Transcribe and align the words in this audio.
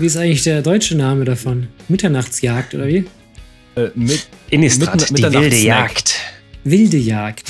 wie 0.00 0.06
ist 0.06 0.16
eigentlich 0.16 0.42
der 0.42 0.62
deutsche 0.62 0.96
Name 0.96 1.24
davon? 1.24 1.68
Mitternachtsjagd 1.88 2.74
oder 2.74 2.86
wie? 2.86 3.04
Äh, 3.76 3.88
mit, 3.94 4.28
Innistrad, 4.50 5.08
die 5.10 5.22
wilde 5.22 5.56
Jagd. 5.56 6.14
Wilde 6.64 6.96
Jagd. 6.96 7.48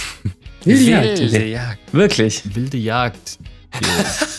Wilde 0.64 0.82
Jagd. 0.90 1.18
Wilde 1.20 1.46
Jagd. 1.46 1.78
Wirklich. 1.92 2.42
wilde 2.54 2.76
Jagd. 2.76 3.38
Der- 3.80 3.88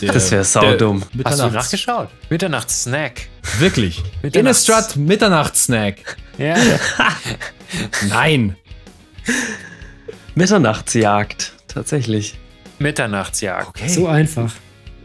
der- 0.02 0.12
Das 0.12 0.30
wäre 0.30 0.44
saudumm. 0.44 1.02
Hast 1.24 1.40
du 1.40 1.46
nachgeschaut? 1.50 2.08
Mitternachtssnack. 2.30 3.28
Wirklich. 3.58 4.02
Mitternachts- 4.22 4.38
Innistrad 4.38 4.96
Mitternachtssnack. 4.96 6.16
Ja. 6.38 6.56
Nein. 8.08 8.56
Mitternachtsjagd. 10.34 11.52
Tatsächlich. 11.68 12.38
Mitternachtsjagd. 12.78 13.68
Okay. 13.68 13.88
So 13.88 14.06
einfach. 14.06 14.52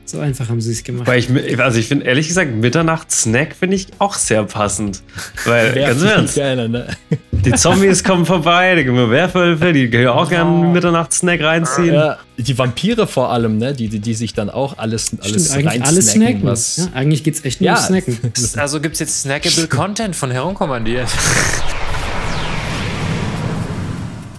So 0.10 0.22
einfach 0.22 0.48
haben 0.48 0.62
sie 0.62 0.72
es 0.72 0.86
gemacht. 0.86 1.06
Weil 1.06 1.20
ich, 1.20 1.60
also 1.60 1.78
ich 1.80 1.90
finde, 1.90 2.06
ehrlich 2.06 2.30
gesagt, 2.30 2.56
Mitternachtssnack 2.56 3.54
finde 3.54 3.76
ich 3.76 3.88
auch 4.00 4.14
sehr 4.14 4.42
passend. 4.46 5.04
Weil, 5.44 5.74
ganz 5.76 6.02
Ernst, 6.02 6.36
Gerne, 6.36 6.70
ne? 6.70 6.88
die 7.34 7.52
Zombies 7.52 8.06
kommen 8.06 8.26
vorbei, 8.26 8.74
da 8.76 8.84
gibt 8.84 8.98
es 8.98 9.10
Werwölfe, 9.10 9.74
die 9.74 9.90
können 9.90 10.08
auch 10.08 10.30
gerne 10.30 10.50
einen 10.50 10.72
Mitternachtssnack 10.72 11.42
reinziehen. 11.42 11.94
Ja, 11.94 12.20
die 12.38 12.58
Vampire 12.58 13.06
vor 13.06 13.34
allem, 13.34 13.58
ne? 13.58 13.74
Die, 13.74 13.90
die, 13.90 14.00
die 14.00 14.14
sich 14.14 14.34
dann 14.34 14.50
auch 14.50 14.78
alles, 14.78 15.12
alles 15.20 15.50
Stimmt, 15.52 15.68
eigentlich 15.68 15.84
alles 15.84 16.12
snacken. 16.14 16.44
was. 16.44 16.78
ja, 16.78 16.88
eigentlich 16.94 17.26
geht 17.26 17.34
es 17.34 17.44
echt 17.44 17.60
nur 17.60 17.72
Ja. 17.72 17.76
um 17.78 17.84
Snacken. 17.84 18.18
Also 18.56 18.80
gibt 18.80 18.94
es 18.94 19.02
jetzt 19.02 19.24
snackable 19.24 19.68
Content 19.68 20.16
von 20.16 20.32
Herumkommandiert. 20.32 21.10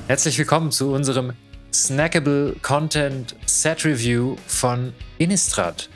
Herzlich 0.06 0.38
willkommen 0.38 0.70
zu 0.70 0.92
unserem 0.92 1.34
Snackable 1.78 2.56
Content 2.60 3.36
Set 3.46 3.84
Review 3.84 4.36
von 4.48 4.92
Innistrad. 5.18 5.88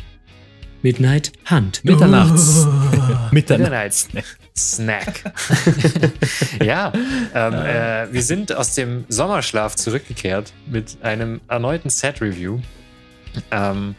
Midnight 0.83 1.33
Hunt. 1.51 1.85
Mitternachts. 1.85 2.67
Mitternachts. 3.33 4.07
Midnight 4.13 4.27
Snack. 4.57 5.33
ja, 6.63 6.93
ähm, 7.35 7.55
äh, 7.55 8.13
wir 8.13 8.23
sind 8.23 8.55
aus 8.55 8.77
dem 8.77 9.05
Sommerschlaf 9.09 9.75
zurückgekehrt 9.75 10.53
mit 10.67 10.99
einem 11.03 11.41
erneuten 11.49 11.91
Set 11.91 12.21
Review 12.21 12.61
ähm, 13.51 13.97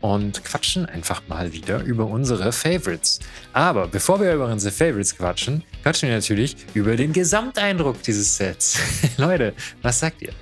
und 0.00 0.44
quatschen 0.44 0.86
einfach 0.86 1.22
mal 1.26 1.52
wieder 1.52 1.82
über 1.82 2.06
unsere 2.06 2.52
Favorites. 2.52 3.18
Aber 3.52 3.88
bevor 3.88 4.20
wir 4.20 4.34
über 4.34 4.46
unsere 4.46 4.72
Favorites 4.72 5.16
quatschen, 5.16 5.64
quatschen 5.82 6.08
wir 6.08 6.16
natürlich 6.16 6.56
über 6.74 6.94
den 6.94 7.12
Gesamteindruck 7.12 8.02
dieses 8.04 8.36
Sets. 8.36 8.78
Leute, 9.16 9.52
was 9.82 9.98
sagt 9.98 10.22
ihr? 10.22 10.32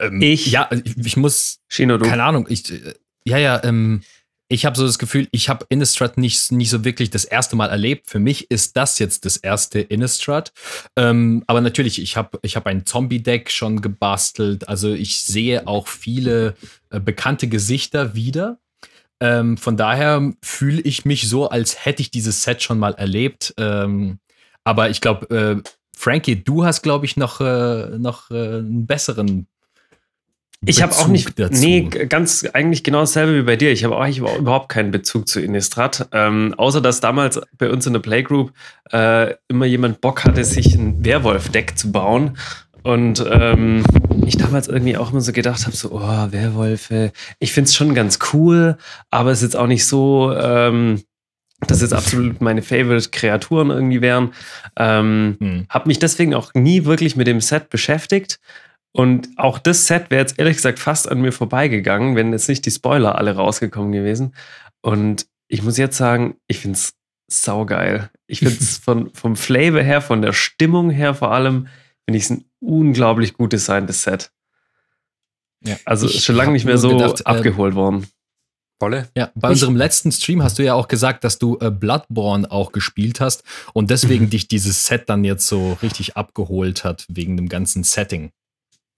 Ähm, 0.00 0.20
Ich- 0.22 0.46
Ja, 0.50 0.68
ich, 0.84 0.96
ich 0.96 1.16
muss. 1.16 1.58
Shino, 1.68 1.98
du. 1.98 2.06
Keine 2.08 2.24
Ahnung. 2.24 2.46
Ich, 2.48 2.70
äh, 2.70 2.94
ja, 3.24 3.38
ja, 3.38 3.62
ähm, 3.64 4.02
ich 4.50 4.64
habe 4.64 4.76
so 4.78 4.86
das 4.86 4.98
Gefühl, 4.98 5.28
ich 5.30 5.50
habe 5.50 5.66
Innistrad 5.68 6.16
nicht, 6.16 6.50
nicht 6.52 6.70
so 6.70 6.82
wirklich 6.82 7.10
das 7.10 7.26
erste 7.26 7.54
Mal 7.54 7.68
erlebt. 7.68 8.08
Für 8.08 8.18
mich 8.18 8.50
ist 8.50 8.78
das 8.78 8.98
jetzt 8.98 9.26
das 9.26 9.36
erste 9.36 9.80
Innistrad. 9.80 10.52
Ähm, 10.96 11.44
aber 11.46 11.60
natürlich, 11.60 12.00
ich 12.00 12.16
habe 12.16 12.38
ich 12.42 12.56
hab 12.56 12.66
ein 12.66 12.86
Zombie-Deck 12.86 13.50
schon 13.50 13.82
gebastelt. 13.82 14.66
Also 14.66 14.92
ich 14.94 15.20
sehe 15.22 15.66
auch 15.66 15.86
viele 15.86 16.54
äh, 16.90 16.98
bekannte 16.98 17.48
Gesichter 17.48 18.14
wieder. 18.14 18.58
Ähm, 19.20 19.58
von 19.58 19.76
daher 19.76 20.32
fühle 20.42 20.80
ich 20.80 21.04
mich 21.04 21.28
so, 21.28 21.50
als 21.50 21.84
hätte 21.84 22.00
ich 22.00 22.10
dieses 22.10 22.42
Set 22.42 22.62
schon 22.62 22.78
mal 22.78 22.94
erlebt. 22.94 23.52
Ähm, 23.58 24.18
aber 24.64 24.88
ich 24.88 25.02
glaube, 25.02 25.28
äh, 25.64 25.70
Frankie, 25.94 26.36
du 26.42 26.64
hast, 26.64 26.80
glaube 26.82 27.04
ich, 27.04 27.16
noch, 27.18 27.40
äh, 27.42 27.98
noch 27.98 28.30
äh, 28.30 28.34
einen 28.58 28.86
besseren. 28.86 29.46
Ich 30.66 30.82
habe 30.82 30.92
auch 30.92 31.06
nicht, 31.06 31.38
dazu. 31.38 31.60
nee, 31.60 31.82
ganz 31.82 32.44
eigentlich 32.52 32.82
genau 32.82 33.00
dasselbe 33.00 33.36
wie 33.36 33.42
bei 33.42 33.56
dir. 33.56 33.70
Ich 33.70 33.84
habe 33.84 33.96
auch 33.96 34.00
eigentlich 34.00 34.18
überhaupt 34.18 34.68
keinen 34.68 34.90
Bezug 34.90 35.28
zu 35.28 35.40
Innistrad. 35.40 36.08
Ähm, 36.12 36.54
außer, 36.56 36.80
dass 36.80 37.00
damals 37.00 37.40
bei 37.56 37.70
uns 37.70 37.86
in 37.86 37.92
der 37.92 38.00
Playgroup 38.00 38.52
äh, 38.90 39.34
immer 39.46 39.66
jemand 39.66 40.00
Bock 40.00 40.24
hatte, 40.24 40.44
sich 40.44 40.74
ein 40.74 41.04
Werwolf-Deck 41.04 41.78
zu 41.78 41.92
bauen. 41.92 42.36
Und 42.82 43.24
ähm, 43.30 43.84
ich 44.26 44.36
damals 44.36 44.66
irgendwie 44.66 44.96
auch 44.96 45.12
immer 45.12 45.20
so 45.20 45.32
gedacht 45.32 45.64
habe, 45.66 45.76
so, 45.76 45.92
oh, 45.92 46.32
Werwölfe. 46.32 47.12
Ich 47.38 47.52
finde 47.52 47.68
es 47.68 47.74
schon 47.74 47.94
ganz 47.94 48.18
cool, 48.32 48.78
aber 49.10 49.30
es 49.30 49.38
ist 49.38 49.52
jetzt 49.52 49.56
auch 49.56 49.66
nicht 49.66 49.86
so, 49.86 50.34
ähm, 50.34 51.02
dass 51.66 51.82
jetzt 51.82 51.92
absolut 51.94 52.40
meine 52.40 52.62
Favorite-Kreaturen 52.62 53.70
irgendwie 53.70 54.00
wären. 54.00 54.32
Ähm, 54.76 55.36
Hm. 55.40 55.66
habe 55.68 55.88
mich 55.88 55.98
deswegen 55.98 56.34
auch 56.34 56.52
nie 56.54 56.84
wirklich 56.84 57.14
mit 57.16 57.26
dem 57.26 57.40
Set 57.40 57.68
beschäftigt. 57.68 58.40
Und 58.92 59.28
auch 59.36 59.58
das 59.58 59.86
Set 59.86 60.10
wäre 60.10 60.22
jetzt 60.22 60.38
ehrlich 60.38 60.56
gesagt 60.56 60.78
fast 60.78 61.08
an 61.08 61.20
mir 61.20 61.32
vorbeigegangen, 61.32 62.16
wenn 62.16 62.32
jetzt 62.32 62.48
nicht 62.48 62.64
die 62.66 62.70
Spoiler 62.70 63.16
alle 63.16 63.36
rausgekommen 63.36 63.92
gewesen. 63.92 64.34
Und 64.80 65.26
ich 65.48 65.62
muss 65.62 65.76
jetzt 65.76 65.96
sagen, 65.96 66.36
ich 66.46 66.58
finde 66.60 66.76
es 66.78 66.94
saugeil. 67.30 68.10
Ich 68.26 68.40
finde 68.40 68.56
es 68.58 68.78
von, 68.84 69.10
vom 69.14 69.36
Flavor 69.36 69.82
her, 69.82 70.00
von 70.00 70.22
der 70.22 70.32
Stimmung 70.32 70.90
her 70.90 71.14
vor 71.14 71.32
allem, 71.32 71.68
finde 72.06 72.16
ich 72.18 72.24
es 72.24 72.30
ein 72.30 72.44
unglaublich 72.60 73.34
gut 73.34 73.52
designtes 73.52 74.02
Set. 74.02 74.30
Ja. 75.64 75.76
Also 75.84 76.06
ist 76.06 76.24
schon 76.24 76.36
lange 76.36 76.52
nicht 76.52 76.64
mehr 76.64 76.78
so 76.78 76.90
gedacht, 76.90 77.20
äh, 77.20 77.24
abgeholt 77.24 77.74
worden. 77.74 78.06
Wolle? 78.80 79.08
Ja, 79.16 79.30
bei 79.34 79.48
Ich- 79.48 79.54
unserem 79.54 79.76
letzten 79.76 80.12
Stream 80.12 80.42
hast 80.42 80.58
du 80.58 80.64
ja 80.64 80.74
auch 80.74 80.86
gesagt, 80.88 81.24
dass 81.24 81.38
du 81.38 81.58
äh, 81.60 81.70
Bloodborne 81.70 82.50
auch 82.50 82.70
gespielt 82.72 83.20
hast 83.20 83.42
und 83.74 83.90
deswegen 83.90 84.30
dich 84.30 84.48
dieses 84.48 84.86
Set 84.86 85.08
dann 85.08 85.24
jetzt 85.24 85.46
so 85.46 85.76
richtig 85.82 86.16
abgeholt 86.16 86.84
hat, 86.84 87.04
wegen 87.08 87.36
dem 87.36 87.48
ganzen 87.48 87.82
Setting. 87.84 88.30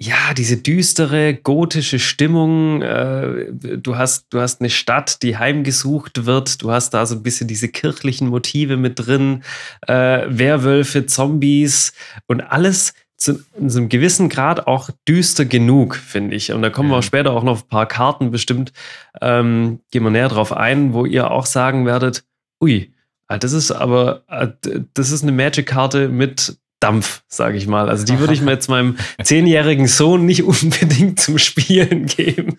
Ja, 0.02 0.32
diese 0.34 0.56
düstere 0.56 1.34
gotische 1.34 1.98
Stimmung. 1.98 2.80
Äh, 2.80 3.48
du, 3.52 3.96
hast, 3.96 4.26
du 4.30 4.40
hast 4.40 4.60
eine 4.60 4.70
Stadt, 4.70 5.22
die 5.22 5.36
heimgesucht 5.36 6.24
wird. 6.24 6.62
Du 6.62 6.70
hast 6.70 6.94
da 6.94 7.04
so 7.04 7.16
ein 7.16 7.22
bisschen 7.22 7.48
diese 7.48 7.68
kirchlichen 7.68 8.28
Motive 8.28 8.78
mit 8.78 8.98
drin. 8.98 9.42
Äh, 9.86 10.22
Werwölfe, 10.26 11.04
Zombies 11.04 11.92
und 12.26 12.40
alles 12.40 12.94
zu 13.18 13.44
in 13.58 13.68
so 13.68 13.78
einem 13.78 13.90
gewissen 13.90 14.30
Grad 14.30 14.66
auch 14.66 14.88
düster 15.06 15.44
genug, 15.44 15.96
finde 15.96 16.34
ich. 16.34 16.50
Und 16.54 16.62
da 16.62 16.70
kommen 16.70 16.88
wir 16.88 16.96
auch 16.96 17.02
später 17.02 17.32
auch 17.32 17.42
noch 17.42 17.52
auf 17.52 17.64
ein 17.64 17.68
paar 17.68 17.86
Karten 17.86 18.30
bestimmt, 18.30 18.72
ähm, 19.20 19.80
gehen 19.90 20.02
wir 20.02 20.10
näher 20.10 20.30
drauf 20.30 20.54
ein, 20.54 20.94
wo 20.94 21.04
ihr 21.04 21.30
auch 21.30 21.44
sagen 21.44 21.84
werdet, 21.84 22.24
ui, 22.62 22.90
ah, 23.26 23.36
das 23.36 23.52
ist 23.52 23.70
aber, 23.70 24.22
ah, 24.28 24.48
das 24.94 25.10
ist 25.10 25.22
eine 25.22 25.32
Magic-Karte 25.32 26.08
mit 26.08 26.56
Dampf, 26.80 27.22
sage 27.28 27.56
ich 27.58 27.66
mal. 27.66 27.88
Also 27.88 28.04
die 28.04 28.18
würde 28.18 28.32
ich 28.34 28.40
mir 28.42 28.52
jetzt 28.52 28.68
meinem 28.68 28.96
zehnjährigen 29.22 29.86
Sohn 29.86 30.26
nicht 30.26 30.42
unbedingt 30.44 31.20
zum 31.20 31.38
Spielen 31.38 32.06
geben. 32.06 32.56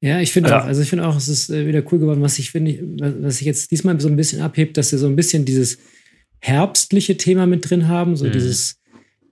Ja, 0.00 0.20
ich 0.20 0.32
finde 0.32 0.50
Ja. 0.50 0.60
auch, 0.62 0.66
also 0.66 0.82
ich 0.82 0.90
finde 0.90 1.06
auch, 1.08 1.16
es 1.16 1.28
ist 1.28 1.48
äh, 1.50 1.66
wieder 1.66 1.82
cool 1.90 1.98
geworden, 1.98 2.20
was 2.22 2.38
ich 2.38 2.50
finde, 2.50 2.78
was 3.22 3.38
sich 3.38 3.46
jetzt 3.46 3.70
diesmal 3.70 3.98
so 4.00 4.08
ein 4.08 4.16
bisschen 4.16 4.42
abhebt, 4.42 4.76
dass 4.76 4.90
sie 4.90 4.98
so 4.98 5.06
ein 5.06 5.16
bisschen 5.16 5.44
dieses 5.46 5.78
herbstliche 6.40 7.16
Thema 7.16 7.46
mit 7.46 7.70
drin 7.70 7.88
haben, 7.88 8.16
so 8.16 8.26
Mhm. 8.26 8.32
dieses 8.32 8.76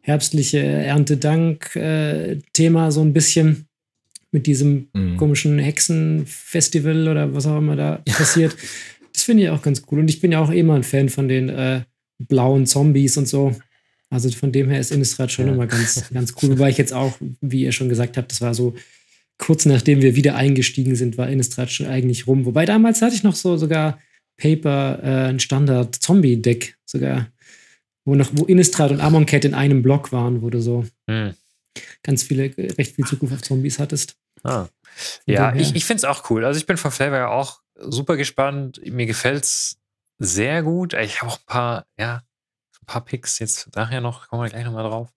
herbstliche 0.01 0.61
Erntedank-Thema, 0.61 2.91
so 2.91 3.03
ein 3.03 3.13
bisschen 3.13 3.67
mit 4.31 4.47
diesem 4.47 4.89
Mhm. 4.95 5.19
komischen 5.19 5.59
Hexenfestival 5.59 7.07
oder 7.07 7.35
was 7.35 7.47
auch 7.47 7.59
immer 7.59 7.77
da 7.77 7.97
passiert. 8.07 8.57
Das 9.13 9.25
finde 9.25 9.45
ich 9.45 9.51
auch 9.51 9.63
ganz 9.63 9.83
cool. 9.91 10.01
Und 10.01 10.09
ich 10.09 10.21
bin 10.21 10.33
ja 10.33 10.41
auch 10.41 10.51
eh 10.53 10.63
mal 10.63 10.77
ein 10.77 10.83
Fan 10.85 11.09
von 11.09 11.29
den 11.29 11.49
äh, 11.49 11.83
blauen 12.19 12.67
Zombies 12.67 13.17
und 13.17 13.27
so. 13.29 13.55
Also 14.11 14.31
von 14.31 14.53
dem 14.53 14.69
her 14.71 14.79
ist 14.81 14.91
Innistrad 14.93 15.33
schon 15.33 15.47
Ja. 15.47 15.53
immer 15.55 15.67
ganz, 15.67 16.05
ganz 16.13 16.35
cool. 16.43 16.51
Wobei 16.51 16.71
ich 16.71 16.79
jetzt 16.79 16.93
auch, 16.93 17.15
wie 17.41 17.63
ihr 17.65 17.73
schon 17.73 17.89
gesagt 17.89 18.17
habt, 18.17 18.31
das 18.33 18.41
war 18.41 18.55
so 18.55 18.75
kurz 19.39 19.65
nachdem 19.67 20.03
wir 20.03 20.15
wieder 20.15 20.37
eingestiegen 20.37 20.95
sind, 20.95 21.19
war 21.19 21.29
Innistrad 21.29 21.71
schon 21.73 21.87
eigentlich 21.87 22.27
rum. 22.27 22.45
Wobei 22.45 22.65
damals 22.67 23.03
hatte 23.03 23.15
ich 23.15 23.23
noch 23.23 23.35
so 23.35 23.57
sogar 23.57 23.99
Paper, 24.37 24.99
äh, 25.03 25.29
ein 25.31 25.41
Standard-Zombie-Deck 25.41 26.77
sogar, 26.85 27.29
wo 28.05 28.15
noch, 28.15 28.31
wo 28.35 28.45
Innistrad 28.45 28.91
und 28.91 29.01
Amonkhet 29.01 29.45
in 29.45 29.55
einem 29.55 29.83
Block 29.83 30.13
waren, 30.13 30.43
wo 30.43 30.51
du 30.51 30.61
so 30.61 30.85
Hm. 31.09 31.35
ganz 32.03 32.23
viele, 32.23 32.55
recht 32.79 32.95
viel 32.95 33.05
Zugriff 33.07 33.33
auf 33.33 33.43
Zombies 33.43 33.79
hattest. 33.79 34.17
Ah. 34.43 34.67
Von 35.25 35.35
Ja, 35.35 35.55
ich, 35.57 35.75
ich 35.75 35.85
finde 35.87 35.99
es 35.99 36.05
auch 36.05 36.29
cool. 36.31 36.45
Also 36.45 36.59
ich 36.59 36.67
bin 36.67 36.77
vom 36.77 36.91
Flavor 36.93 37.17
ja 37.19 37.29
auch 37.29 37.62
super 37.77 38.17
gespannt. 38.17 38.81
Mir 38.85 39.07
gefällt 39.07 39.45
es 39.45 39.79
sehr 40.19 40.63
gut. 40.63 40.95
Ich 40.95 41.21
habe 41.21 41.33
auch 41.33 41.39
ein 41.39 41.47
paar, 41.47 41.87
ja, 41.99 42.23
ein 42.81 42.87
paar 42.87 43.05
Picks 43.05 43.39
jetzt 43.39 43.75
nachher 43.77 44.01
noch, 44.01 44.29
kommen 44.29 44.43
wir 44.43 44.49
gleich 44.51 44.65
nochmal 44.65 44.85
drauf. 44.85 45.09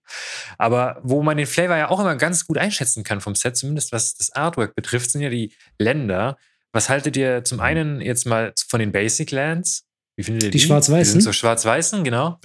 Aber 0.58 1.00
wo 1.02 1.22
man 1.22 1.36
den 1.36 1.46
Flavor 1.46 1.76
ja 1.76 1.90
auch 1.90 2.00
immer 2.00 2.16
ganz 2.16 2.46
gut 2.46 2.58
einschätzen 2.58 3.04
kann 3.04 3.20
vom 3.20 3.34
Set, 3.34 3.56
zumindest 3.56 3.92
was 3.92 4.14
das 4.14 4.32
Artwork 4.32 4.74
betrifft, 4.74 5.10
sind 5.10 5.20
ja 5.22 5.30
die 5.30 5.52
Länder. 5.78 6.36
Was 6.72 6.88
haltet 6.88 7.16
ihr 7.16 7.42
zum 7.44 7.60
einen 7.60 8.00
jetzt 8.00 8.26
mal 8.26 8.52
von 8.68 8.80
den 8.80 8.92
Basic 8.92 9.30
Lands? 9.30 9.84
Wie 10.16 10.24
findet 10.24 10.44
ihr 10.44 10.50
Die 10.50 10.58
die? 10.58 10.64
schwarz-weißen? 10.64 11.04
Die 11.04 11.10
sind 11.10 11.20
so 11.22 11.32
schwarz-weißen, 11.32 12.04
genau. 12.04 12.38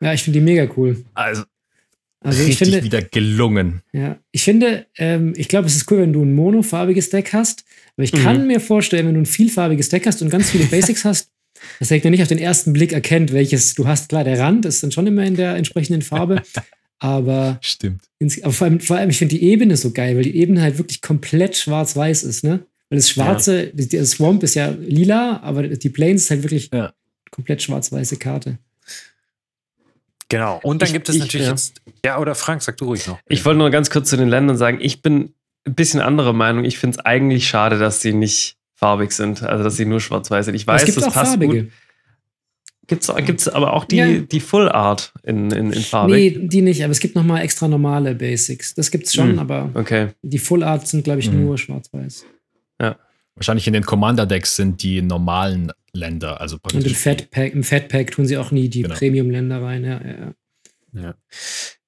Ja, 0.00 0.12
ich 0.12 0.22
finde 0.22 0.38
die 0.40 0.44
mega 0.44 0.72
cool. 0.76 1.04
Also, 1.14 1.44
Also 2.24 2.42
ich 2.42 2.48
richtig 2.48 2.68
finde, 2.68 2.84
wieder 2.84 3.02
gelungen. 3.02 3.82
ja, 3.92 4.18
ich 4.32 4.42
finde, 4.44 4.86
ähm, 4.98 5.34
ich 5.36 5.48
glaube, 5.48 5.66
es 5.66 5.76
ist 5.76 5.90
cool, 5.90 5.98
wenn 6.00 6.12
du 6.12 6.22
ein 6.24 6.34
monofarbiges 6.34 7.10
Deck 7.10 7.32
hast. 7.32 7.64
Aber 7.96 8.04
ich 8.04 8.12
Mhm. 8.12 8.18
kann 8.18 8.46
mir 8.46 8.60
vorstellen, 8.60 9.06
wenn 9.06 9.14
du 9.14 9.20
ein 9.20 9.26
vielfarbiges 9.26 9.88
Deck 9.90 10.06
hast 10.06 10.22
und 10.22 10.30
ganz 10.30 10.50
viele 10.50 10.64
Basics 10.64 11.04
hast, 11.04 11.28
dass 11.78 11.88
der 11.88 11.98
Gegner 11.98 12.10
nicht 12.10 12.22
auf 12.22 12.28
den 12.28 12.38
ersten 12.38 12.72
Blick 12.72 12.92
erkennt, 12.92 13.32
welches 13.32 13.74
du 13.74 13.86
hast. 13.86 14.08
Klar, 14.08 14.24
der 14.24 14.38
Rand 14.38 14.64
ist 14.66 14.82
dann 14.82 14.90
schon 14.92 15.06
immer 15.06 15.24
in 15.24 15.36
der 15.36 15.54
entsprechenden 15.56 16.02
Farbe. 16.02 16.42
Aber, 16.98 17.58
Stimmt. 17.60 18.02
ins, 18.18 18.42
aber 18.42 18.52
vor, 18.52 18.66
allem, 18.66 18.80
vor 18.80 18.96
allem, 18.96 19.10
ich 19.10 19.18
finde 19.18 19.34
die 19.36 19.42
Ebene 19.42 19.76
so 19.76 19.90
geil, 19.90 20.16
weil 20.16 20.22
die 20.22 20.36
Ebene 20.36 20.62
halt 20.62 20.78
wirklich 20.78 21.02
komplett 21.02 21.54
schwarz-weiß 21.56 22.22
ist, 22.22 22.44
ne? 22.44 22.64
Weil 22.88 22.98
das 22.98 23.10
Schwarze, 23.10 23.72
ja. 23.76 23.84
der 23.84 24.06
Swamp 24.06 24.42
ist 24.42 24.54
ja 24.54 24.70
lila, 24.70 25.40
aber 25.42 25.68
die 25.68 25.88
Plains 25.90 26.22
ist 26.22 26.30
halt 26.30 26.44
wirklich 26.44 26.70
ja. 26.72 26.94
komplett 27.30 27.60
schwarz-weiße 27.62 28.16
Karte. 28.16 28.58
Genau. 30.34 30.58
Und 30.64 30.82
dann 30.82 30.88
ich, 30.88 30.92
gibt 30.92 31.08
es 31.08 31.14
ich, 31.14 31.20
natürlich 31.20 31.46
ja. 31.46 31.52
jetzt. 31.52 31.80
Ja, 32.04 32.18
oder 32.18 32.34
Frank, 32.34 32.60
sag 32.60 32.76
du 32.78 32.86
ruhig 32.86 33.06
noch. 33.06 33.20
Ich 33.28 33.44
wollte 33.44 33.58
nur 33.58 33.70
ganz 33.70 33.88
kurz 33.88 34.10
zu 34.10 34.16
den 34.16 34.28
Ländern 34.28 34.56
sagen, 34.56 34.78
ich 34.80 35.00
bin 35.00 35.32
ein 35.64 35.74
bisschen 35.76 36.00
anderer 36.00 36.32
Meinung. 36.32 36.64
Ich 36.64 36.76
finde 36.76 36.98
es 36.98 37.04
eigentlich 37.04 37.46
schade, 37.46 37.78
dass 37.78 38.00
sie 38.00 38.12
nicht 38.12 38.56
farbig 38.74 39.12
sind, 39.12 39.44
also 39.44 39.62
dass 39.62 39.76
sie 39.76 39.86
nur 39.86 40.00
schwarz-weiß 40.00 40.46
sind. 40.46 40.56
Ich 40.56 40.66
weiß, 40.66 40.82
es 40.82 40.86
gibt 40.86 40.98
das 40.98 41.04
auch 41.04 41.12
passt 41.12 41.30
farbige. 41.30 41.64
gut. 41.64 41.72
Gibt 42.88 43.40
es 43.40 43.48
aber 43.48 43.74
auch 43.74 43.84
die, 43.84 43.96
ja. 43.96 44.18
die 44.18 44.40
Full 44.40 44.68
Art 44.68 45.12
in, 45.22 45.52
in, 45.52 45.72
in 45.72 45.82
farbig? 45.82 46.14
Nee, 46.36 46.48
die 46.48 46.62
nicht, 46.62 46.82
aber 46.82 46.90
es 46.90 46.98
gibt 46.98 47.14
nochmal 47.14 47.42
extra 47.42 47.68
normale 47.68 48.16
Basics. 48.16 48.74
Das 48.74 48.90
gibt 48.90 49.06
es 49.06 49.14
schon, 49.14 49.30
hm. 49.30 49.38
aber 49.38 49.70
okay. 49.74 50.08
die 50.22 50.38
Full 50.38 50.64
Art 50.64 50.88
sind, 50.88 51.04
glaube 51.04 51.20
ich, 51.20 51.28
hm. 51.28 51.44
nur 51.44 51.56
schwarz-weiß. 51.56 52.26
Ja. 52.80 52.96
Wahrscheinlich 53.36 53.68
in 53.68 53.72
den 53.72 53.86
Commander-Decks 53.86 54.56
sind 54.56 54.82
die 54.82 55.00
normalen 55.00 55.70
Länder, 55.94 56.40
also 56.40 56.58
Und 56.72 56.86
im 56.86 56.94
Fat 56.94 57.30
Pack, 57.30 57.54
im 57.54 57.64
Fat 57.64 57.88
Pack 57.88 58.10
tun 58.10 58.26
sie 58.26 58.36
auch 58.36 58.50
nie 58.50 58.68
die 58.68 58.82
genau. 58.82 58.94
Premium-Länder 58.94 59.62
rein, 59.62 59.84
ja, 59.84 60.00
ja. 60.04 60.34
ja. 60.92 61.14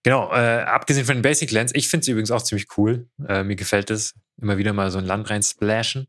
Genau, 0.02 0.30
äh, 0.32 0.62
abgesehen 0.62 1.04
von 1.04 1.16
den 1.16 1.22
Basic 1.22 1.50
Lands, 1.50 1.72
ich 1.74 1.88
finde 1.88 2.02
es 2.02 2.08
übrigens 2.08 2.30
auch 2.30 2.42
ziemlich 2.42 2.68
cool. 2.76 3.08
Äh, 3.28 3.42
mir 3.42 3.56
gefällt 3.56 3.90
es, 3.90 4.14
immer 4.40 4.56
wieder 4.56 4.72
mal 4.72 4.90
so 4.90 4.98
ein 4.98 5.04
Land 5.04 5.30
rein 5.30 5.42
splashen. 5.42 6.06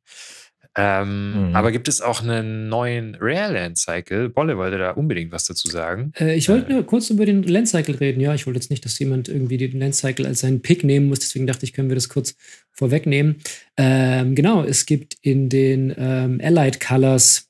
Ähm, 0.80 1.50
mhm. 1.50 1.56
Aber 1.56 1.72
gibt 1.72 1.88
es 1.88 2.02
auch 2.02 2.22
einen 2.22 2.70
neuen 2.70 3.18
Rare 3.20 3.52
Land 3.52 3.80
Cycle? 3.80 4.30
Bolle 4.30 4.58
wollte 4.58 4.78
da 4.78 4.92
unbedingt 4.92 5.32
was 5.32 5.46
dazu 5.46 5.68
sagen. 5.68 6.12
Äh, 6.20 6.36
ich 6.36 6.50
wollte 6.50 6.70
äh, 6.70 6.74
nur 6.74 6.86
kurz 6.86 7.10
über 7.10 7.26
den 7.26 7.42
Land 7.42 7.70
Cycle 7.70 7.96
reden. 7.96 8.22
Ja, 8.22 8.36
ich 8.36 8.46
wollte 8.46 8.60
jetzt 8.60 8.70
nicht, 8.70 8.86
dass 8.86 9.00
jemand 9.00 9.28
irgendwie 9.28 9.58
den 9.58 9.80
Land 9.80 9.96
Cycle 9.96 10.28
als 10.28 10.42
seinen 10.42 10.62
Pick 10.62 10.84
nehmen 10.84 11.08
muss. 11.08 11.20
Deswegen 11.20 11.48
dachte 11.48 11.66
ich, 11.66 11.74
können 11.74 11.90
wir 11.90 11.96
das 11.96 12.10
kurz 12.10 12.36
vorwegnehmen. 12.72 13.38
Ähm, 13.76 14.36
genau, 14.36 14.64
es 14.64 14.86
gibt 14.86 15.18
in 15.22 15.50
den 15.50 15.96
ähm, 15.98 16.40
Allied 16.44 16.80
Colors 16.80 17.47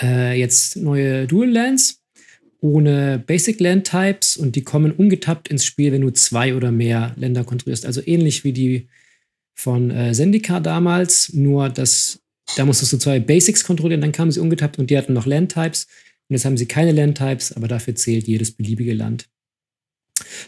äh, 0.00 0.38
jetzt 0.38 0.76
neue 0.76 1.26
Dual 1.26 1.50
Lands 1.50 2.02
ohne 2.60 3.22
Basic 3.24 3.60
Land 3.60 3.86
Types 3.88 4.36
und 4.36 4.56
die 4.56 4.62
kommen 4.62 4.92
ungetappt 4.92 5.48
ins 5.48 5.64
Spiel, 5.64 5.92
wenn 5.92 6.00
du 6.00 6.10
zwei 6.10 6.54
oder 6.54 6.72
mehr 6.72 7.14
Länder 7.16 7.44
kontrollierst. 7.44 7.86
Also 7.86 8.02
ähnlich 8.04 8.42
wie 8.42 8.52
die 8.52 8.88
von 9.54 9.90
äh, 9.90 10.12
Zendikar 10.12 10.60
damals, 10.60 11.32
nur 11.32 11.68
dass 11.68 12.20
da 12.56 12.64
musstest 12.64 12.92
du 12.92 12.98
zwei 12.98 13.20
Basics 13.20 13.64
kontrollieren, 13.64 14.00
dann 14.00 14.12
kamen 14.12 14.30
sie 14.30 14.40
ungetappt 14.40 14.78
und 14.78 14.90
die 14.90 14.96
hatten 14.96 15.12
noch 15.12 15.26
Land 15.26 15.52
Types. 15.52 15.86
Und 16.28 16.34
jetzt 16.34 16.44
haben 16.44 16.56
sie 16.56 16.66
keine 16.66 16.92
Land 16.92 17.18
Types, 17.18 17.52
aber 17.52 17.68
dafür 17.68 17.94
zählt 17.94 18.26
jedes 18.26 18.52
beliebige 18.52 18.94
Land. 18.94 19.28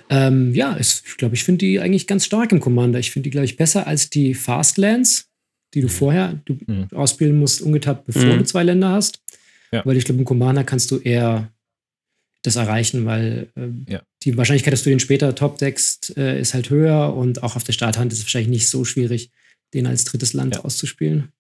Ähm, 0.09 0.55
ja, 0.55 0.77
ich 0.79 1.03
glaube, 1.17 1.35
ich 1.35 1.45
finde 1.45 1.59
die 1.59 1.81
eigentlich 1.81 2.07
ganz 2.07 2.25
stark 2.25 2.53
im 2.53 2.61
Commander. 2.61 2.99
Ich 2.99 3.13
finde 3.13 3.25
die, 3.25 3.31
glaube 3.31 3.45
ich, 3.45 3.57
besser 3.57 3.87
als 3.87 4.11
die 4.11 4.35
Fastlands, 4.35 5.29
die 5.75 5.81
du 5.81 5.87
mhm. 5.87 5.93
vorher 5.93 6.41
du 6.45 6.59
mhm. 6.67 6.89
ausbilden 6.93 7.39
musst, 7.39 7.63
ungetappt, 7.63 8.07
bevor 8.07 8.25
mhm. 8.25 8.39
du 8.39 8.45
zwei 8.45 8.65
Länder 8.65 8.91
hast. 8.91 9.21
Ja. 9.73 9.85
Weil 9.85 9.97
ich 9.97 10.05
glaube, 10.05 10.19
im 10.19 10.25
Commander 10.25 10.65
kannst 10.65 10.91
du 10.91 10.99
eher 10.99 11.53
das 12.43 12.57
erreichen, 12.57 13.05
weil 13.05 13.49
äh, 13.57 13.93
ja. 13.93 14.03
die 14.23 14.37
Wahrscheinlichkeit, 14.37 14.73
dass 14.73 14.83
du 14.83 14.91
den 14.91 15.01
später 15.01 15.35
top 15.35 15.59
deckst, 15.59 16.17
äh, 16.17 16.41
ist 16.41 16.55
halt 16.55 16.71
höher 16.71 17.15
und 17.15 17.43
auch 17.43 17.57
auf 17.57 17.65
der 17.65 17.73
Starthand 17.73 18.13
ist 18.13 18.21
es 18.21 18.25
wahrscheinlich 18.25 18.51
nicht 18.51 18.69
so 18.69 18.85
schwierig, 18.85 19.31
den 19.75 19.87
als 19.87 20.05
drittes 20.05 20.33
Land 20.33 20.57
ja. 20.57 20.65
auszuspielen. 20.65 21.33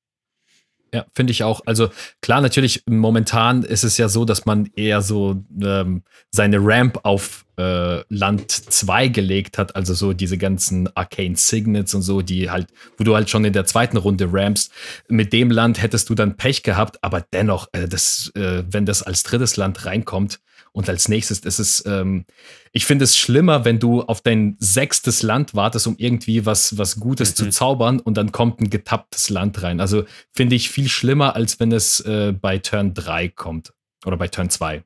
Ja, 0.92 1.06
finde 1.14 1.31
ich 1.31 1.44
auch. 1.44 1.60
Also 1.66 1.90
klar, 2.20 2.40
natürlich, 2.40 2.82
momentan 2.87 3.62
ist 3.62 3.84
es 3.84 3.96
ja 3.96 4.08
so, 4.08 4.25
dass 4.25 4.44
man 4.44 4.70
eher 4.75 5.02
so 5.02 5.42
ähm, 5.62 6.02
seine 6.31 6.58
Ramp 6.60 7.00
auf 7.04 7.46
äh, 7.58 8.02
Land 8.08 8.50
2 8.50 9.08
gelegt 9.08 9.56
hat, 9.56 9.76
also 9.76 9.94
so 9.94 10.12
diese 10.12 10.37
ganzen 10.37 10.88
Arcane 10.96 11.37
Signets 11.37 11.94
und 11.94 12.02
so, 12.02 12.22
die 12.22 12.50
halt, 12.50 12.69
wo 12.96 13.04
du 13.04 13.14
halt 13.14 13.31
schon 13.31 13.44
in 13.44 13.52
der 13.52 13.66
zweiten 13.66 13.98
Runde 13.98 14.28
rampst. 14.32 14.72
Mit 15.08 15.32
dem 15.32 15.50
Land 15.50 15.81
hättest 15.81 16.08
du 16.08 16.16
dann 16.16 16.37
Pech 16.37 16.64
gehabt, 16.64 16.98
aber 17.02 17.25
dennoch, 17.32 17.69
äh, 17.72 17.87
das, 17.87 18.32
äh, 18.34 18.64
wenn 18.69 18.84
das 18.84 19.02
als 19.02 19.22
drittes 19.22 19.56
Land 19.56 19.87
reinkommt, 19.87 20.40
und 20.72 20.88
als 20.88 21.08
nächstes 21.08 21.40
ist 21.40 21.58
es, 21.58 21.84
ähm, 21.87 22.25
ich 22.72 22.87
finde 22.87 23.05
es 23.05 23.17
schlimmer, 23.17 23.64
wenn 23.64 23.81
du 23.81 24.02
auf 24.02 24.20
dein 24.20 24.56
sechstes 24.61 25.22
Land 25.22 25.55
wartest, 25.55 25.87
um 25.87 25.96
irgendwie 25.99 26.46
was, 26.46 26.78
was 26.78 27.00
Gutes 27.00 27.31
mhm. 27.31 27.34
zu 27.34 27.50
zaubern 27.50 27.99
und 27.99 28.17
dann 28.17 28.31
kommt 28.31 28.61
ein 28.61 28.70
getapptes 28.70 29.28
Land 29.28 29.62
rein. 29.62 29.81
Also 29.81 30.05
finde 30.32 30.55
ich 30.55 30.70
viel 30.70 30.88
schlimmer, 30.88 31.34
als 31.34 31.58
wenn 31.58 31.72
es 31.72 32.00
äh, 32.00 32.32
bei 32.32 32.58
Turn 32.58 32.94
3 32.94 33.28
kommt 33.28 33.72
oder 34.06 34.17
bei 34.17 34.28
Turn 34.28 34.50
2. 34.50 34.84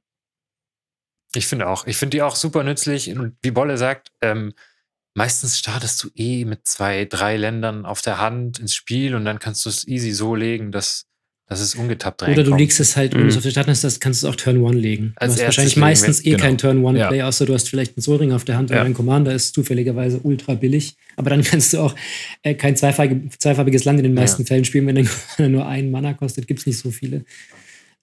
Ich 1.35 1.47
finde 1.47 1.69
auch. 1.69 1.87
Ich 1.87 1.97
finde 1.97 2.17
die 2.17 2.23
auch 2.23 2.37
super 2.37 2.63
nützlich. 2.63 3.11
Und 3.11 3.37
wie 3.43 3.51
Bolle 3.51 3.77
sagt, 3.77 4.13
ähm, 4.23 4.55
meistens 5.15 5.59
startest 5.59 6.03
du 6.03 6.11
eh 6.15 6.45
mit 6.45 6.67
zwei, 6.67 7.05
drei 7.05 7.37
Ländern 7.37 7.85
auf 7.85 8.01
der 8.01 8.19
Hand 8.19 8.61
ins 8.61 8.75
Spiel 8.75 9.15
und 9.15 9.25
dann 9.27 9.41
kannst 9.41 9.65
du 9.67 9.69
es 9.69 9.87
easy 9.87 10.13
so 10.13 10.35
legen, 10.35 10.73
dass 10.73 11.07
das 11.47 11.61
ist 11.61 11.75
ungetappt 11.75 12.23
reinkommt. 12.23 12.39
Oder 12.39 12.51
du 12.51 12.57
legst 12.57 12.81
es 12.81 12.97
halt, 12.97 13.13
wenn 13.13 13.21
mhm. 13.21 13.25
du 13.25 13.31
es 13.31 13.37
auf 13.37 13.43
der 13.43 13.51
Startliste 13.51 13.87
hast, 13.87 14.01
kannst 14.01 14.23
du 14.23 14.27
es 14.27 14.33
auch 14.33 14.37
Turn 14.37 14.65
1 14.65 14.77
legen. 14.77 15.13
Du 15.15 15.21
Als 15.21 15.33
hast 15.35 15.43
wahrscheinlich 15.43 15.77
meistens 15.77 16.25
eh 16.25 16.31
genau. 16.31 16.43
kein 16.43 16.59
Turn 16.59 16.87
1 16.87 17.09
Play, 17.09 17.19
ja. 17.19 17.29
außer 17.29 17.45
du 17.45 17.53
hast 17.53 17.69
vielleicht 17.69 17.97
einen 17.97 18.03
Soulring 18.03 18.33
auf 18.33 18.45
der 18.45 18.57
Hand 18.57 18.71
oder 18.71 18.79
ja. 18.79 18.85
dein 18.85 18.95
Commander 18.95 19.35
ist 19.35 19.55
zufälligerweise 19.55 20.21
ultra 20.23 20.55
billig. 20.55 20.97
Aber 21.17 21.29
dann 21.31 21.43
kannst 21.45 21.75
du 21.75 21.81
auch 21.81 21.95
äh, 22.43 22.55
kein 22.55 22.77
zweifarbig, 22.77 23.39
zweifarbiges 23.39 23.85
Land 23.85 23.99
in 23.99 24.05
den 24.05 24.15
meisten 24.15 24.43
ja. 24.43 24.47
Fällen 24.47 24.65
spielen, 24.65 24.87
wenn 24.87 24.97
er 25.39 25.49
nur 25.51 25.67
einen 25.67 25.91
Mana 25.91 26.15
kostet, 26.15 26.47
gibt 26.47 26.61
es 26.61 26.67
nicht 26.67 26.79
so 26.79 26.91
viele. 26.91 27.25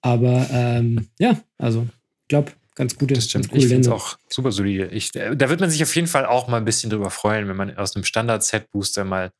Aber 0.02 0.48
ähm, 0.52 1.08
ja, 1.18 1.40
also 1.58 1.88
ich 2.22 2.28
glaube, 2.28 2.52
ganz 2.76 2.96
gute, 2.96 3.14
das 3.14 3.24
stimmt. 3.24 3.50
Ganz 3.50 3.60
ich 3.60 3.68
finde 3.68 3.88
es 3.88 3.92
auch 3.92 4.18
super 4.28 4.52
solide. 4.52 4.86
Ich, 4.86 5.14
äh, 5.16 5.36
da 5.36 5.50
wird 5.50 5.58
man 5.58 5.68
sich 5.68 5.82
auf 5.82 5.94
jeden 5.96 6.08
Fall 6.08 6.26
auch 6.26 6.46
mal 6.46 6.58
ein 6.58 6.64
bisschen 6.64 6.90
drüber 6.90 7.10
freuen, 7.10 7.48
wenn 7.48 7.56
man 7.56 7.76
aus 7.76 7.96
einem 7.96 8.04
Standard-Set-Booster 8.04 9.04
mal 9.04 9.32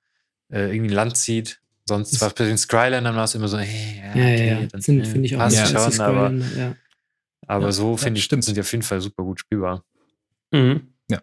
äh, 0.52 0.75
irgendwie 0.75 0.90
ein 0.90 0.96
Land 0.96 1.16
zieht 1.16 1.62
Sonst 1.84 2.20
war 2.20 2.29
es 2.29 2.34
bei 2.34 2.44
den 2.44 2.58
Skrylandern 2.58 3.17
war 3.17 3.25
es 3.25 3.34
immer 3.34 3.49
so, 3.49 3.58
hey, 3.58 4.00
ja, 4.00 4.11
okay, 4.11 4.49
ja, 4.49 4.61
ja. 4.61 4.67
Dann, 4.67 4.82
finde 4.82 5.05
find 5.05 5.26
ich 5.26 5.34
auch 5.34 5.40
passt 5.40 5.69
schon, 5.69 6.00
aber, 6.00 6.31
ja. 6.56 6.76
aber 7.46 7.67
ja, 7.67 7.73
so 7.73 7.96
finde 7.96 8.19
ich, 8.19 8.25
stimmt. 8.25 8.44
sind 8.44 8.56
die 8.56 8.61
auf 8.61 8.70
jeden 8.70 8.84
Fall 8.84 9.00
super 9.00 9.25
gut 9.25 9.40
spielbar. 9.40 9.84
Mhm. 10.52 10.94
Ja. 11.11 11.20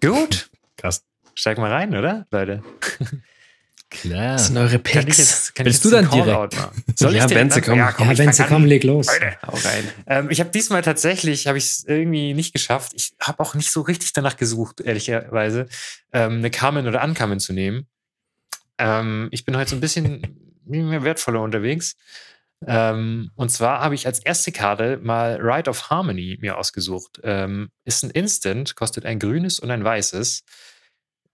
Gut. 0.00 0.50
Krass. 0.76 1.04
Steig 1.34 1.58
mal 1.58 1.70
rein, 1.70 1.94
oder, 1.94 2.26
Leute? 2.30 2.62
Klar. 3.90 4.32
Das 4.32 4.48
sind 4.48 4.56
eure 4.56 4.78
Picks. 4.80 4.94
Kann 4.94 5.08
ich 5.08 5.18
jetzt, 5.18 5.54
kann 5.54 5.66
Willst 5.66 5.84
du 5.84 5.90
dann 5.90 6.10
direkt? 6.10 6.56
Soll 6.96 7.14
ja, 7.14 7.26
Benze, 7.28 7.62
komm. 7.62 7.78
Ja, 7.78 7.92
komm, 7.92 8.08
ja, 8.08 8.14
Benze, 8.14 8.44
komm, 8.48 8.64
leg 8.64 8.82
los. 8.82 9.06
Leute, 9.06 9.36
hau 9.46 9.52
rein. 9.52 9.88
Ähm, 10.06 10.30
ich 10.30 10.40
habe 10.40 10.50
diesmal 10.50 10.82
tatsächlich, 10.82 11.46
habe 11.46 11.58
ich 11.58 11.64
es 11.64 11.84
irgendwie 11.84 12.34
nicht 12.34 12.52
geschafft. 12.52 12.92
Ich 12.96 13.14
habe 13.20 13.40
auch 13.40 13.54
nicht 13.54 13.70
so 13.70 13.82
richtig 13.82 14.12
danach 14.12 14.36
gesucht, 14.36 14.80
ehrlicherweise, 14.80 15.66
ähm, 16.12 16.38
eine 16.38 16.50
Carmen 16.50 16.88
oder 16.88 17.04
Uncommon 17.04 17.38
zu 17.38 17.52
nehmen. 17.52 17.86
Ähm, 18.84 19.28
ich 19.30 19.46
bin 19.46 19.56
heute 19.56 19.70
so 19.70 19.76
ein 19.76 19.80
bisschen 19.80 20.60
mehr 20.66 21.04
wertvoller 21.04 21.40
unterwegs. 21.40 21.96
Ähm, 22.66 23.30
und 23.34 23.50
zwar 23.50 23.80
habe 23.80 23.94
ich 23.94 24.06
als 24.06 24.18
erste 24.18 24.52
Karte 24.52 24.98
mal 24.98 25.38
Ride 25.40 25.70
of 25.70 25.88
Harmony 25.88 26.36
mir 26.40 26.58
ausgesucht. 26.58 27.18
Ähm, 27.22 27.70
ist 27.84 28.04
ein 28.04 28.10
Instant, 28.10 28.76
kostet 28.76 29.06
ein 29.06 29.18
grünes 29.18 29.58
und 29.58 29.70
ein 29.70 29.84
weißes. 29.84 30.44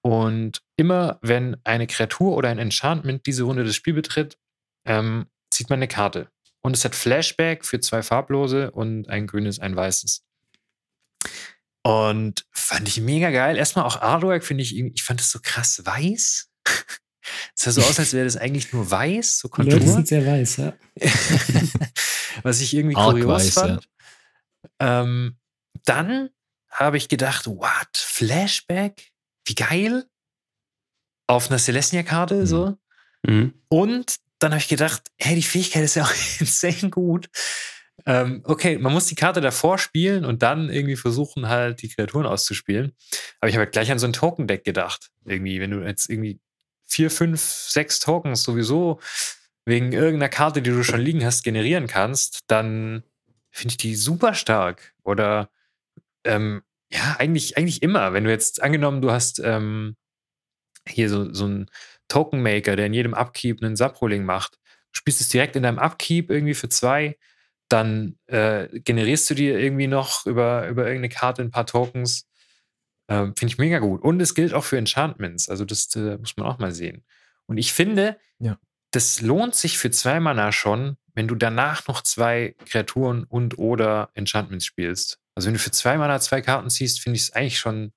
Und 0.03 0.63
immer 0.77 1.19
wenn 1.23 1.57
eine 1.65 1.89
Kreatur 1.89 2.37
oder 2.37 2.51
ein 2.51 2.59
Enchantment 2.59 3.27
diese 3.27 3.43
Runde 3.43 3.65
das 3.65 3.75
Spiel 3.75 3.95
betritt, 3.95 4.39
ähm, 4.87 5.27
zieht 5.51 5.71
man 5.71 5.81
eine 5.81 5.89
Karte. 5.89 6.31
Und 6.63 6.77
es 6.77 6.85
hat 6.85 6.95
Flashback 6.95 7.65
für 7.65 7.81
zwei 7.81 8.03
farblose 8.03 8.71
und 8.71 9.09
ein 9.09 9.27
grünes, 9.27 9.59
ein 9.59 9.75
weißes. 9.75 10.25
Und 11.83 12.47
fand 12.53 12.87
ich 12.87 13.01
mega 13.01 13.31
geil. 13.31 13.57
Erstmal 13.57 13.87
auch 13.87 14.01
Artwork 14.01 14.45
finde 14.45 14.63
ich, 14.63 14.77
ich 14.77 15.03
fand 15.03 15.21
es 15.21 15.33
so 15.33 15.41
krass 15.43 15.83
weiß. 15.85 16.49
Es 17.57 17.65
sah 17.65 17.73
so 17.73 17.83
aus, 17.83 17.99
als 17.99 18.13
wäre 18.13 18.25
das 18.25 18.37
eigentlich 18.37 18.73
nur 18.73 18.91
weiß, 18.91 19.39
so 19.39 19.49
Kontur. 19.49 19.75
Die 19.79 19.81
Leute 19.81 19.93
sind 19.93 20.09
sehr 20.09 20.27
weiß, 20.27 20.57
ja. 20.57 20.73
Was 22.43 22.61
ich 22.61 22.75
irgendwie 22.75 22.97
Arc 22.97 23.13
kurios 23.13 23.29
weiß, 23.29 23.55
fand. 23.55 23.89
Ja. 24.81 25.03
Ähm, 25.03 25.37
dann 25.85 26.31
habe 26.71 26.97
ich 26.97 27.09
gedacht, 27.09 27.47
what? 27.47 27.97
Flashback? 27.97 29.11
Wie 29.45 29.55
geil? 29.55 30.07
Auf 31.27 31.51
einer 31.51 31.59
Celestia-Karte, 31.59 32.37
mhm. 32.37 32.47
so. 32.47 32.79
Mhm. 33.27 33.55
Und 33.69 34.17
dann 34.39 34.53
habe 34.53 34.61
ich 34.61 34.69
gedacht, 34.69 35.11
hey, 35.19 35.35
die 35.35 35.43
Fähigkeit 35.43 35.85
ist 35.85 35.97
ja 35.97 36.05
auch 36.05 36.13
insane 36.41 36.91
gut. 36.91 37.29
Ähm, 38.07 38.41
okay, 38.45 38.79
man 38.79 38.93
muss 38.93 39.07
die 39.07 39.15
Karte 39.15 39.43
davor 39.43 39.79
spielen 39.79 40.25
und 40.25 40.43
dann 40.43 40.71
irgendwie 40.71 40.97
versuchen, 40.97 41.49
halt 41.49 41.83
die 41.83 41.91
Kreaturen 41.91 42.27
auszuspielen. 42.27 42.93
Aber 43.41 43.51
ich 43.51 43.57
habe 43.57 43.65
halt 43.65 43.73
gleich 43.73 43.91
an 43.91 43.99
so 43.99 44.07
ein 44.07 44.15
Token-Deck 44.15 44.65
gedacht. 44.65 45.11
Irgendwie, 45.27 45.61
wenn 45.61 45.71
du 45.71 45.85
jetzt 45.85 46.09
irgendwie 46.09 46.41
vier, 46.91 47.11
fünf, 47.11 47.41
sechs 47.41 48.01
Tokens 48.01 48.43
sowieso 48.43 49.01
wegen 49.65 49.93
irgendeiner 49.93 50.29
Karte, 50.29 50.63
die 50.63 50.71
du 50.71 50.83
schon 50.83 51.01
liegen 51.01 51.25
hast, 51.25 51.45
generieren 51.45 51.87
kannst, 51.87 52.41
dann 52.49 53.05
finde 53.51 53.73
ich 53.73 53.77
die 53.77 53.95
super 53.95 54.35
stark. 54.35 54.95
Oder 55.05 55.51
ähm, 56.25 56.63
ja, 56.93 57.17
eigentlich, 57.19 57.57
eigentlich 57.57 57.83
immer. 57.83 58.13
Wenn 58.13 58.25
du 58.25 58.31
jetzt 58.31 58.63
angenommen, 58.63 59.03
du 59.03 59.13
hast 59.13 59.39
ähm, 59.39 59.97
hier 60.89 61.09
so, 61.09 61.33
so 61.33 61.45
einen 61.45 61.71
Token 62.09 62.43
Maker, 62.43 62.75
der 62.75 62.87
in 62.87 62.95
jedem 62.95 63.15
Upkeep 63.15 63.63
einen 63.63 63.77
Subrolling 63.77 64.25
macht, 64.25 64.55
du 64.55 64.99
spielst 64.99 65.21
es 65.21 65.29
direkt 65.29 65.55
in 65.57 65.63
deinem 65.63 65.79
Upkeep 65.79 66.31
irgendwie 66.31 66.55
für 66.55 66.69
zwei, 66.69 67.17
dann 67.69 68.19
äh, 68.27 68.67
generierst 68.81 69.31
du 69.31 69.35
dir 69.35 69.59
irgendwie 69.59 69.87
noch 69.87 70.27
über, 70.27 70.67
über 70.67 70.87
irgendeine 70.87 71.11
Karte 71.11 71.43
ein 71.43 71.53
paar 71.53 71.67
Tokens 71.67 72.30
Ähm, 73.11 73.35
Finde 73.37 73.53
ich 73.53 73.59
mega 73.59 73.81
gut. 73.81 74.03
Und 74.03 74.23
es 74.23 74.35
gilt 74.35 74.55
auch 74.55 74.65
für 74.65 74.79
Enchantments. 74.79 75.49
Also 75.49 75.65
das 75.65 75.95
äh, 75.97 76.17
muss 76.19 76.37
man 76.37 76.47
auch 76.47 76.59
mal 76.59 76.73
sehen. 76.73 77.05
Und 77.47 77.59
ich 77.59 77.73
finde, 77.73 78.19
Ja. 78.39 78.59
das 78.93 79.21
lohnt 79.21 79.55
sich 79.57 79.77
für 79.79 79.91
zwei 79.91 80.21
Mana 80.21 80.53
schon, 80.53 80.97
wenn 81.15 81.27
du 81.29 81.35
danach 81.35 81.87
noch 81.89 82.03
zwei 82.03 82.55
Kreaturen 82.67 83.25
und 83.25 83.59
oder 83.59 84.11
Enchantments 84.15 84.65
spielst. 84.65 85.19
Also 85.35 85.47
wenn 85.49 85.55
du 85.55 85.59
für 85.61 85.73
zwei 85.73 85.99
Mana 85.99 86.21
zwei 86.21 86.41
Karten 86.41 86.71
ziehst, 86.71 87.01
finde 87.01 87.17
ich 87.17 87.23
es 87.23 87.33
eigentlich 87.33 87.59
schon, 87.59 87.93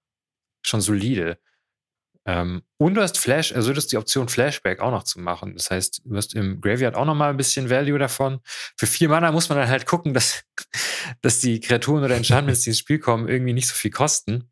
schon 0.65 0.81
solide. 0.81 1.37
Ähm, 2.25 2.63
und 2.77 2.95
du 2.95 3.01
hast 3.01 3.17
Flash, 3.19 3.51
also 3.51 3.71
du 3.71 3.77
hast 3.77 3.91
die 3.91 3.97
Option 3.97 4.29
Flashback 4.29 4.79
auch 4.79 4.91
noch 4.91 5.03
zu 5.03 5.19
machen. 5.19 5.53
Das 5.53 5.69
heißt, 5.69 6.01
du 6.05 6.15
hast 6.15 6.33
im 6.35 6.61
Graveyard 6.61 6.95
auch 6.95 7.05
noch 7.05 7.15
mal 7.15 7.29
ein 7.29 7.37
bisschen 7.37 7.69
Value 7.69 7.99
davon. 7.99 8.39
Für 8.77 8.87
vier 8.87 9.09
Mana 9.09 9.31
muss 9.31 9.49
man 9.49 9.57
dann 9.59 9.67
halt 9.67 9.85
gucken, 9.85 10.13
dass, 10.13 10.43
dass 11.21 11.39
die 11.39 11.59
Kreaturen 11.59 12.03
oder 12.03 12.15
Enchantments, 12.15 12.61
die 12.61 12.69
ins 12.71 12.79
Spiel 12.79 12.97
kommen, 12.99 13.27
irgendwie 13.27 13.53
nicht 13.53 13.67
so 13.67 13.75
viel 13.75 13.91
kosten. 13.91 14.49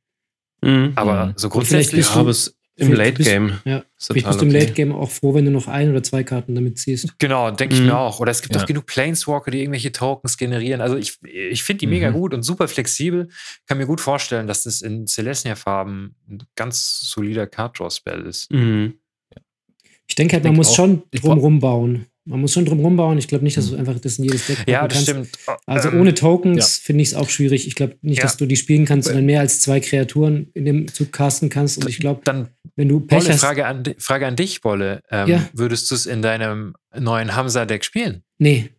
Mhm. 0.62 0.94
Aber 0.96 1.34
so 1.38 1.50
grundsätzlich. 1.50 2.08
aber 2.12 2.30
es 2.30 2.56
im 2.77 2.94
Late 2.94 3.13
bist- 3.13 3.30
Game. 3.30 3.60
Ja, 3.65 3.84
vielleicht 4.00 4.27
bist 4.27 4.41
du 4.41 4.46
im 4.46 4.50
okay. 4.51 4.60
Late 4.60 4.72
Game 4.74 4.91
auch 4.91 5.12
froh, 5.12 5.34
wenn 5.36 5.46
du 5.46 5.51
noch 5.51 5.68
ein 5.68 5.91
oder 5.91 6.01
zwei 6.01 6.24
Karten 6.24 6.56
damit 6.56 6.80
ziehst. 6.80 7.20
Genau, 7.20 7.51
denke 7.51 7.75
ich 7.75 7.82
Mhm. 7.82 7.88
mir 7.88 7.98
auch. 7.98 8.20
Oder 8.20 8.32
es 8.32 8.41
gibt 8.41 8.56
Ja. 8.56 8.62
auch 8.62 8.65
genug 8.65 8.86
Planeswalker, 8.88 9.51
die 9.51 9.60
irgendwelche 9.60 9.91
Tokens 9.91 10.38
generieren. 10.38 10.82
Also 10.82 10.96
ich, 10.96 11.20
ich 11.24 11.63
finde 11.63 11.80
die 11.80 11.88
Mhm. 11.88 11.94
mega 11.94 12.10
gut 12.12 12.34
und 12.34 12.44
super 12.44 12.68
flexibel. 12.68 13.27
Kann 13.68 13.77
mir 13.77 13.86
gut 13.86 14.01
vorstellen, 14.01 14.48
dass 14.48 14.63
das 14.63 14.82
in 14.82 15.06
Celestia-Farben 15.06 16.15
ein 16.30 16.44
ganz 16.56 17.01
solider 17.01 17.46
Card-Draw-Spell 17.46 18.22
ist. 18.25 18.51
Mhm. 18.51 18.96
Ich 20.08 20.15
denke 20.15 20.34
halt, 20.34 20.41
Ich 20.41 20.46
man 20.46 20.53
denk 20.53 20.58
muss 20.58 20.70
auch- 20.70 20.75
schon 20.75 21.03
ich 21.12 21.22
drumrum 21.22 21.60
bauen. 21.60 22.06
Man 22.25 22.40
muss 22.42 22.54
schon 22.54 22.66
drumrum 22.66 22.98
bauen. 22.98 23.18
Ich 23.18 23.28
glaube 23.28 23.44
nicht, 23.44 23.58
dass 23.58 23.70
du 23.72 23.75
einfach 23.75 23.98
das 24.00 24.20
in 24.20 24.25
jedes 24.25 24.46
Deck 24.46 24.60
Ja, 24.68 24.82
packen 24.82 24.90
das 24.94 25.06
kannst. 25.08 25.36
stimmt. 25.36 25.60
Also 25.66 25.90
Ähm, 25.90 26.00
ohne 26.01 26.13
Tokens 26.13 26.78
finde 26.78 27.01
ich 27.01 27.10
es 27.10 27.13
auch 27.16 27.30
schwierig. 27.30 27.66
Ich 27.68 27.74
glaube 27.74 27.96
nicht, 28.04 28.18
Ja. 28.20 28.24
dass 28.24 28.38
du 28.38 28.46
die 28.46 28.56
spielen 28.58 28.86
kannst 28.86 29.08
und 29.10 29.16
dann 29.16 29.25
mehr 29.25 29.40
als 29.40 29.60
zwei 29.60 29.80
Kreaturen 29.80 30.50
in 30.54 30.66
dem 30.66 30.88
Zug 30.88 31.12
casten 31.12 31.50
kannst. 31.50 31.80
Und 31.80 31.90
ich 31.90 31.98
glaube, 32.00 32.22
Dann 32.24 32.50
wenn 32.75 32.90
du 32.90 33.00
Pech 33.00 33.20
Bolle, 33.20 33.34
hast. 33.34 33.40
Frage 33.42 33.66
an, 33.66 33.84
Frage 33.98 34.28
an 34.28 34.36
dich, 34.36 34.62
Bolle. 34.62 35.01
Ähm, 35.10 35.28
Ja. 35.30 35.50
Würdest 35.54 35.90
du 35.90 35.96
es 35.96 36.06
in 36.06 36.22
deinem 36.22 36.75
neuen 36.98 37.36
Hamza-Deck 37.36 37.84
spielen? 37.84 38.22
Nee, 38.38 38.70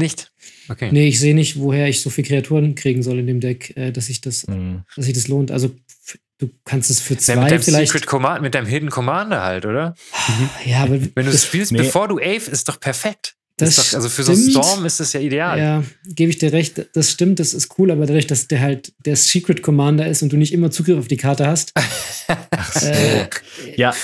Nicht? 0.00 0.32
Okay. 0.70 0.88
nee, 0.90 1.06
ich 1.08 1.20
sehe 1.20 1.34
nicht, 1.34 1.58
woher 1.60 1.86
ich 1.88 2.00
so 2.00 2.08
viele 2.10 2.26
Kreaturen 2.26 2.74
kriegen 2.74 3.02
soll 3.02 3.18
in 3.18 3.26
dem 3.26 3.40
Deck, 3.40 3.76
äh, 3.76 3.92
dass 3.92 4.06
sich 4.06 4.20
das, 4.22 4.46
Mhm. 4.48 4.82
dass 4.96 5.04
sich 5.04 5.14
das 5.14 5.28
lohnt. 5.28 5.50
Also 5.50 5.70
du 6.42 6.50
kannst 6.64 6.90
es 6.90 7.00
für 7.00 7.14
Ja, 7.14 7.16
mit 7.16 7.22
zwei 7.24 7.48
deinem 7.48 7.62
vielleicht. 7.62 7.92
Secret 7.92 8.06
Command, 8.06 8.42
mit 8.42 8.54
deinem 8.54 8.66
Hidden 8.66 8.90
Commander 8.90 9.42
halt, 9.42 9.64
oder? 9.66 9.94
Ja, 10.64 10.82
aber 10.82 10.98
Wenn 11.14 11.26
du 11.26 11.32
es 11.32 11.44
spielst, 11.46 11.72
Nee. 11.72 11.78
bevor 11.78 12.08
du 12.08 12.18
Ave, 12.18 12.50
ist 12.50 12.68
doch 12.68 12.78
perfekt. 12.80 13.34
Das 13.58 13.76
ist 13.76 13.92
doch, 13.92 13.96
also 13.96 14.08
für 14.08 14.22
so 14.24 14.32
einen 14.32 14.40
stimmt. 14.48 14.64
Storm 14.64 14.84
ist 14.86 14.98
das 14.98 15.12
ja 15.12 15.20
ideal. 15.20 15.58
Ja, 15.58 15.84
gebe 16.06 16.30
ich 16.30 16.38
dir 16.38 16.52
recht, 16.52 16.86
das 16.94 17.10
stimmt, 17.12 17.38
das 17.38 17.54
ist 17.54 17.78
cool, 17.78 17.90
aber 17.90 18.06
dadurch, 18.06 18.26
dass 18.26 18.48
der 18.48 18.60
halt 18.60 18.92
der 19.04 19.14
Secret 19.14 19.62
Commander 19.62 20.06
ist 20.08 20.22
und 20.22 20.32
du 20.32 20.36
nicht 20.36 20.52
immer 20.52 20.70
Zugriff 20.70 20.98
auf 20.98 21.06
die 21.08 21.18
Karte 21.18 21.46
hast, 21.46 21.72
äh, 22.82 23.26
Ja, 23.76 23.94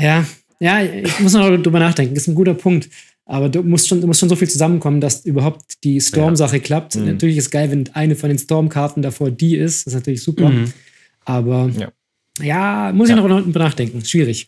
ja, 0.00 0.24
ja, 0.60 0.82
ich 0.82 1.18
muss 1.20 1.32
noch 1.32 1.48
drüber 1.56 1.80
nachdenken, 1.80 2.14
das 2.14 2.24
ist 2.24 2.28
ein 2.28 2.34
guter 2.34 2.54
Punkt. 2.54 2.88
Aber 3.24 3.48
du 3.48 3.62
musst 3.62 3.88
schon, 3.88 4.00
du 4.00 4.06
musst 4.06 4.20
schon 4.20 4.28
so 4.28 4.36
viel 4.36 4.48
zusammenkommen, 4.50 5.00
dass 5.00 5.24
überhaupt 5.24 5.84
die 5.84 6.00
Storm-Sache 6.00 6.60
klappt. 6.60 6.96
Mhm. 6.96 7.06
Natürlich 7.06 7.36
ist 7.36 7.44
es 7.46 7.50
geil, 7.50 7.70
wenn 7.70 7.88
eine 7.94 8.16
von 8.16 8.28
den 8.28 8.38
Storm-Karten 8.38 9.00
davor 9.00 9.30
die 9.30 9.56
ist. 9.56 9.86
Das 9.86 9.92
ist 9.94 9.98
natürlich 10.00 10.22
super. 10.22 10.48
Mhm. 10.48 10.72
Aber 11.24 11.70
Ja. 11.76 11.92
ja, 12.40 12.92
muss 12.92 13.08
ich 13.10 13.16
noch 13.16 13.28
nachdenken. 13.46 14.04
Schwierig. 14.04 14.46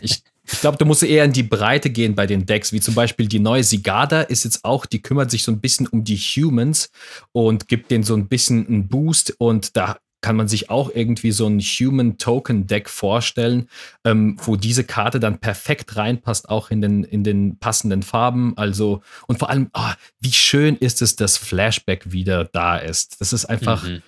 ich, 0.00 0.22
ich 0.52 0.60
glaube, 0.60 0.78
du 0.78 0.84
musst 0.84 1.02
eher 1.02 1.24
in 1.24 1.32
die 1.32 1.42
Breite 1.42 1.90
gehen 1.90 2.14
bei 2.14 2.26
den 2.26 2.46
Decks, 2.46 2.72
wie 2.72 2.80
zum 2.80 2.94
Beispiel 2.94 3.26
die 3.26 3.40
neue 3.40 3.64
Sigada 3.64 4.22
ist 4.22 4.44
jetzt 4.44 4.64
auch, 4.64 4.86
die 4.86 5.02
kümmert 5.02 5.30
sich 5.30 5.42
so 5.42 5.52
ein 5.52 5.60
bisschen 5.60 5.86
um 5.86 6.04
die 6.04 6.16
Humans 6.16 6.90
und 7.32 7.68
gibt 7.68 7.90
denen 7.90 8.04
so 8.04 8.14
ein 8.14 8.28
bisschen 8.28 8.66
einen 8.66 8.88
Boost 8.88 9.34
und 9.38 9.76
da 9.76 9.98
kann 10.22 10.34
man 10.36 10.48
sich 10.48 10.70
auch 10.70 10.90
irgendwie 10.92 11.30
so 11.30 11.46
ein 11.46 11.60
Human 11.60 12.18
Token 12.18 12.66
Deck 12.66 12.88
vorstellen, 12.88 13.68
ähm, 14.04 14.36
wo 14.42 14.56
diese 14.56 14.82
Karte 14.82 15.20
dann 15.20 15.38
perfekt 15.38 15.94
reinpasst, 15.94 16.48
auch 16.48 16.70
in 16.70 16.80
den, 16.80 17.04
in 17.04 17.22
den 17.22 17.58
passenden 17.58 18.02
Farben. 18.02 18.54
Also, 18.56 19.02
und 19.28 19.38
vor 19.38 19.50
allem, 19.50 19.68
ah, 19.72 19.94
wie 20.18 20.32
schön 20.32 20.74
ist 20.76 21.00
es, 21.00 21.14
dass 21.14 21.36
Flashback 21.36 22.10
wieder 22.10 22.44
da 22.44 22.76
ist. 22.76 23.20
Das 23.20 23.32
ist 23.32 23.44
einfach, 23.44 23.84
Mhm. 23.84 24.02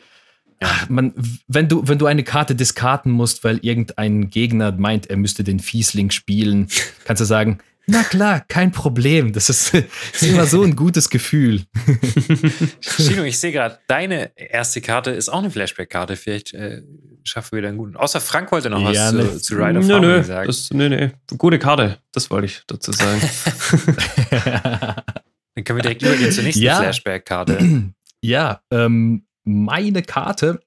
Ach, 0.60 0.88
man, 0.88 1.12
wenn 1.46 1.68
du, 1.68 1.86
wenn 1.86 1.98
du 1.98 2.06
eine 2.06 2.24
Karte 2.24 2.54
diskarten 2.54 3.12
musst, 3.12 3.44
weil 3.44 3.58
irgendein 3.62 4.28
Gegner 4.30 4.72
meint, 4.72 5.08
er 5.08 5.16
müsste 5.16 5.44
den 5.44 5.60
Fiesling 5.60 6.10
spielen, 6.10 6.68
kannst 7.04 7.20
du 7.20 7.24
sagen, 7.24 7.58
na 7.90 8.02
klar, 8.02 8.44
kein 8.48 8.70
Problem. 8.70 9.32
Das 9.32 9.48
ist, 9.48 9.72
das 9.72 9.82
ist 10.12 10.22
immer 10.30 10.44
so 10.46 10.62
ein 10.62 10.76
gutes 10.76 11.08
Gefühl. 11.08 11.62
Chino, 12.80 13.22
ich 13.22 13.38
sehe 13.38 13.50
gerade, 13.50 13.78
deine 13.86 14.30
erste 14.36 14.82
Karte 14.82 15.10
ist 15.12 15.30
auch 15.30 15.38
eine 15.38 15.50
Flashback-Karte. 15.50 16.16
Vielleicht 16.16 16.52
äh, 16.52 16.82
schaffen 17.24 17.52
wir 17.52 17.58
wieder 17.58 17.68
einen 17.68 17.78
guten. 17.78 17.96
Außer 17.96 18.20
Frank 18.20 18.52
wollte 18.52 18.68
noch 18.68 18.80
Ja, 18.92 19.06
was 19.06 19.12
ne. 19.14 19.30
zu, 19.32 19.40
zu 19.40 19.54
Rider 19.54 19.80
Nö, 19.80 19.86
Farming 19.88 20.10
nö, 20.10 20.22
sagen. 20.22 20.46
das, 20.46 20.70
nö, 20.70 20.88
nö. 20.90 21.08
Gute 21.38 21.58
Karte, 21.58 21.96
das 22.12 22.30
wollte 22.30 22.46
ich 22.46 22.60
dazu 22.66 22.92
sagen. 22.92 23.22
Dann 24.30 25.64
können 25.64 25.78
wir 25.78 25.82
direkt 25.82 26.02
übergehen 26.02 26.30
zur 26.30 26.44
nächsten 26.44 26.62
Ja. 26.62 26.76
Flashback-Karte. 26.80 27.58
ja, 28.20 28.60
ähm, 28.70 29.24
meine 29.48 30.02
Karte 30.02 30.60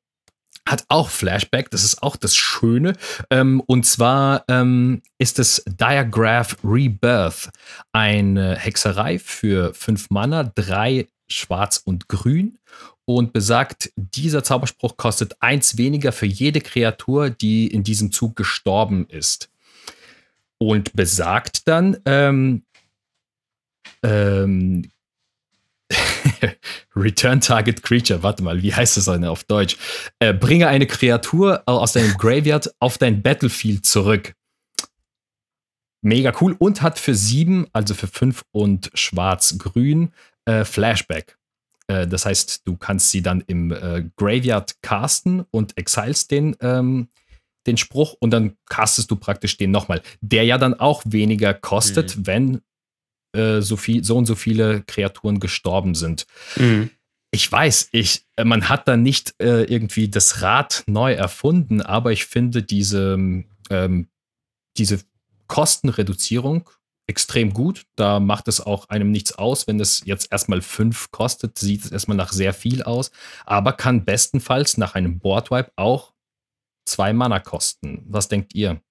hat 0.67 0.85
auch 0.89 1.09
Flashback, 1.09 1.71
das 1.71 1.83
ist 1.83 2.03
auch 2.03 2.15
das 2.15 2.35
Schöne. 2.35 2.93
Ähm, 3.29 3.61
und 3.61 3.85
zwar 3.85 4.43
ähm, 4.47 5.01
ist 5.17 5.39
es 5.39 5.63
Diagraph 5.65 6.57
Rebirth, 6.63 7.49
eine 7.91 8.55
Hexerei 8.55 9.17
für 9.19 9.73
fünf 9.73 10.09
Mana, 10.09 10.43
drei 10.43 11.07
schwarz 11.27 11.81
und 11.83 12.07
grün 12.09 12.59
und 13.05 13.33
besagt, 13.33 13.91
dieser 13.95 14.43
Zauberspruch 14.43 14.97
kostet 14.97 15.35
eins 15.41 15.77
weniger 15.77 16.11
für 16.11 16.25
jede 16.25 16.61
Kreatur, 16.61 17.29
die 17.29 17.67
in 17.67 17.83
diesem 17.83 18.11
Zug 18.11 18.35
gestorben 18.35 19.07
ist. 19.07 19.49
Und 20.57 20.93
besagt 20.93 21.67
dann, 21.67 21.97
ähm, 22.05 22.63
ähm, 24.03 24.91
Return 26.95 27.41
Target 27.41 27.83
Creature, 27.83 28.23
warte 28.23 28.43
mal, 28.43 28.61
wie 28.61 28.73
heißt 28.73 28.97
das 28.97 29.05
denn 29.05 29.25
auf 29.25 29.43
Deutsch? 29.43 29.77
Äh, 30.19 30.33
bringe 30.33 30.67
eine 30.67 30.87
Kreatur 30.87 31.63
aus 31.65 31.93
deinem 31.93 32.15
Graveyard 32.17 32.73
auf 32.79 32.97
dein 32.97 33.21
Battlefield 33.21 33.85
zurück. 33.85 34.33
Mega 36.03 36.33
cool 36.41 36.55
und 36.57 36.81
hat 36.81 36.97
für 36.97 37.13
sieben, 37.13 37.67
also 37.73 37.93
für 37.93 38.07
fünf 38.07 38.43
und 38.51 38.89
schwarz-grün, 38.93 40.11
äh, 40.45 40.65
Flashback. 40.65 41.37
Äh, 41.87 42.07
das 42.07 42.25
heißt, 42.25 42.67
du 42.67 42.75
kannst 42.75 43.11
sie 43.11 43.21
dann 43.21 43.43
im 43.47 43.71
äh, 43.71 44.05
Graveyard 44.17 44.81
casten 44.81 45.45
und 45.51 45.77
exiles 45.77 46.27
den, 46.27 46.55
ähm, 46.61 47.09
den 47.67 47.77
Spruch 47.77 48.15
und 48.19 48.31
dann 48.31 48.57
castest 48.67 49.11
du 49.11 49.15
praktisch 49.15 49.57
den 49.57 49.69
nochmal. 49.69 50.01
Der 50.21 50.43
ja 50.43 50.57
dann 50.57 50.73
auch 50.73 51.03
weniger 51.05 51.53
kostet, 51.53 52.25
wenn 52.25 52.61
äh, 53.33 53.61
so, 53.61 53.77
viel, 53.77 54.03
so 54.03 54.17
und 54.17 54.25
so 54.25 54.35
viele 54.35 54.83
Kreaturen 54.83 55.39
gestorben 55.39 55.95
sind. 55.95 56.25
Mhm. 56.55 56.89
Ich 57.31 57.49
weiß, 57.49 57.89
ich, 57.91 58.25
äh, 58.35 58.43
man 58.43 58.69
hat 58.69 58.87
da 58.87 58.97
nicht 58.97 59.35
äh, 59.41 59.63
irgendwie 59.63 60.09
das 60.09 60.41
Rad 60.41 60.83
neu 60.87 61.13
erfunden, 61.13 61.81
aber 61.81 62.11
ich 62.11 62.25
finde 62.25 62.63
diese, 62.63 63.17
ähm, 63.69 64.07
diese 64.77 64.99
Kostenreduzierung 65.47 66.69
extrem 67.07 67.53
gut. 67.53 67.85
Da 67.95 68.19
macht 68.19 68.47
es 68.47 68.61
auch 68.61 68.89
einem 68.89 69.11
nichts 69.11 69.33
aus, 69.33 69.67
wenn 69.67 69.79
es 69.79 70.03
jetzt 70.05 70.31
erstmal 70.31 70.61
fünf 70.61 71.11
kostet, 71.11 71.57
sieht 71.57 71.85
es 71.85 71.91
erstmal 71.91 72.17
nach 72.17 72.31
sehr 72.31 72.53
viel 72.53 72.83
aus, 72.83 73.11
aber 73.45 73.73
kann 73.73 74.05
bestenfalls 74.05 74.77
nach 74.77 74.95
einem 74.95 75.19
Boardwipe 75.19 75.71
auch 75.75 76.13
zwei 76.85 77.13
Mana 77.13 77.39
kosten. 77.39 78.03
Was 78.07 78.27
denkt 78.27 78.55
ihr? 78.55 78.81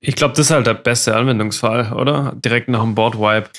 Ich 0.00 0.14
glaube, 0.14 0.34
das 0.34 0.46
ist 0.46 0.50
halt 0.50 0.66
der 0.66 0.74
beste 0.74 1.16
Anwendungsfall, 1.16 1.92
oder? 1.92 2.34
Direkt 2.36 2.68
nach 2.68 2.82
dem 2.82 2.94
Boardwipe. 2.94 3.50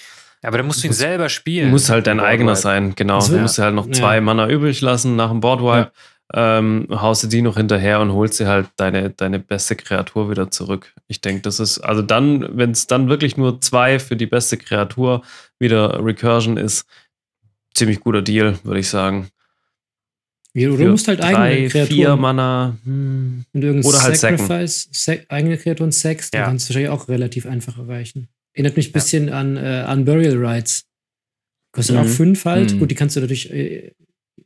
Aber 0.41 0.57
dann 0.57 0.67
musst 0.67 0.83
du 0.83 0.87
ihn 0.87 0.93
selber 0.93 1.27
spielen. 1.27 1.69
Muss 1.69 1.89
halt 1.89 2.07
dein 2.07 2.19
eigener 2.19 2.55
sein, 2.55 2.95
genau. 2.95 3.19
Du 3.19 3.37
musst 3.37 3.57
dir 3.57 3.63
halt 3.63 3.75
noch 3.75 3.87
ja. 3.87 3.93
zwei 3.93 4.21
Mana 4.21 4.47
übrig 4.47 4.79
lassen 4.79 5.15
nach 5.17 5.29
dem 5.29 5.41
Boardwipe. 5.41 5.91
Ähm, 6.31 6.87
haust 6.91 7.23
du 7.23 7.27
die 7.27 7.41
noch 7.41 7.57
hinterher 7.57 7.99
und 7.99 8.13
holst 8.13 8.39
dir 8.39 8.47
halt 8.47 8.69
deine, 8.77 9.09
deine 9.09 9.39
beste 9.39 9.75
Kreatur 9.75 10.29
wieder 10.29 10.51
zurück. 10.51 10.93
Ich 11.07 11.21
denke, 11.21 11.41
das 11.41 11.59
ist, 11.59 11.79
also 11.79 12.03
dann, 12.03 12.47
wenn 12.55 12.71
es 12.71 12.85
dann 12.85 13.09
wirklich 13.09 13.35
nur 13.35 13.59
zwei 13.61 13.97
für 13.97 14.15
die 14.15 14.27
beste 14.27 14.57
Kreatur 14.57 15.23
wieder 15.57 16.05
Recursion 16.05 16.55
ist, 16.55 16.85
ziemlich 17.73 17.99
guter 17.99 18.21
Deal, 18.21 18.59
würde 18.63 18.79
ich 18.79 18.89
sagen. 18.89 19.29
Ja, 20.55 20.69
du 20.69 20.87
musst 20.87 21.07
halt 21.07 21.21
eigene 21.21 21.35
drei, 21.45 21.67
Kreaturen. 21.69 21.87
vier 21.95 22.15
Mana. 22.15 22.77
Hm. 22.83 23.45
Du 23.53 23.59
irgendein 23.67 23.87
Oder 23.89 24.01
halt 24.01 24.17
Sacrifice, 24.17 24.89
Sac 24.91 25.25
eigene 25.29 25.57
Kreaturen 25.57 25.91
dann 25.91 26.41
Ja. 26.41 26.45
kannst 26.47 26.65
du 26.65 26.69
wahrscheinlich 26.73 26.89
auch 26.89 27.07
relativ 27.07 27.45
einfach 27.45 27.77
erreichen. 27.77 28.27
Erinnert 28.53 28.75
mich 28.75 28.89
ein 28.89 28.93
bisschen 28.93 29.29
an, 29.29 29.57
äh, 29.57 29.83
an 29.87 30.05
Burial 30.05 30.37
Rights. 30.43 30.85
Kostet 31.71 31.95
Mhm. 31.95 32.01
auch 32.01 32.07
fünf 32.07 32.45
halt. 32.45 32.73
Mhm. 32.73 32.79
Gut, 32.79 32.89
die 32.91 32.95
kannst 32.95 33.15
du 33.15 33.19
natürlich 33.21 33.51
äh, 33.53 33.91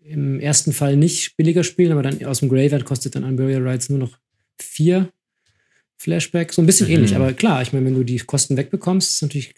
im 0.03 0.41
ersten 0.41 0.73
Fall 0.73 0.97
nicht 0.97 1.37
billiger 1.37 1.63
spielen, 1.63 1.93
aber 1.93 2.03
dann 2.03 2.23
aus 2.25 2.41
dem 2.41 2.49
Graveyard 2.49 2.83
kostet 2.83 3.15
dann 3.15 3.23
an 3.23 3.37
Burial 3.37 3.65
Rights 3.65 3.89
nur 3.89 3.99
noch 3.99 4.17
vier 4.59 5.09
Flashback. 5.97 6.51
So 6.51 6.61
ein 6.61 6.65
bisschen 6.65 6.87
Mhm. 6.87 6.93
ähnlich, 6.95 7.15
aber 7.15 7.31
klar, 7.31 7.61
ich 7.61 7.71
meine, 7.71 7.85
wenn 7.85 7.93
du 7.95 8.03
die 8.03 8.17
Kosten 8.19 8.57
wegbekommst, 8.57 9.09
ist 9.11 9.21
natürlich 9.21 9.55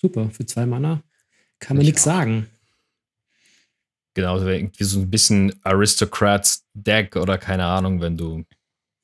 super. 0.00 0.28
Für 0.30 0.44
zwei 0.44 0.66
Mana 0.66 1.02
kann 1.58 1.78
man 1.78 1.82
Ich 1.82 1.88
nichts 1.88 2.02
sagen. 2.04 2.46
Genau, 4.16 4.38
irgendwie 4.40 4.84
so 4.84 5.00
ein 5.00 5.10
bisschen 5.10 5.52
Aristocrats 5.62 6.64
Deck 6.72 7.16
oder 7.16 7.36
keine 7.36 7.66
Ahnung, 7.66 8.00
wenn 8.00 8.16
du 8.16 8.46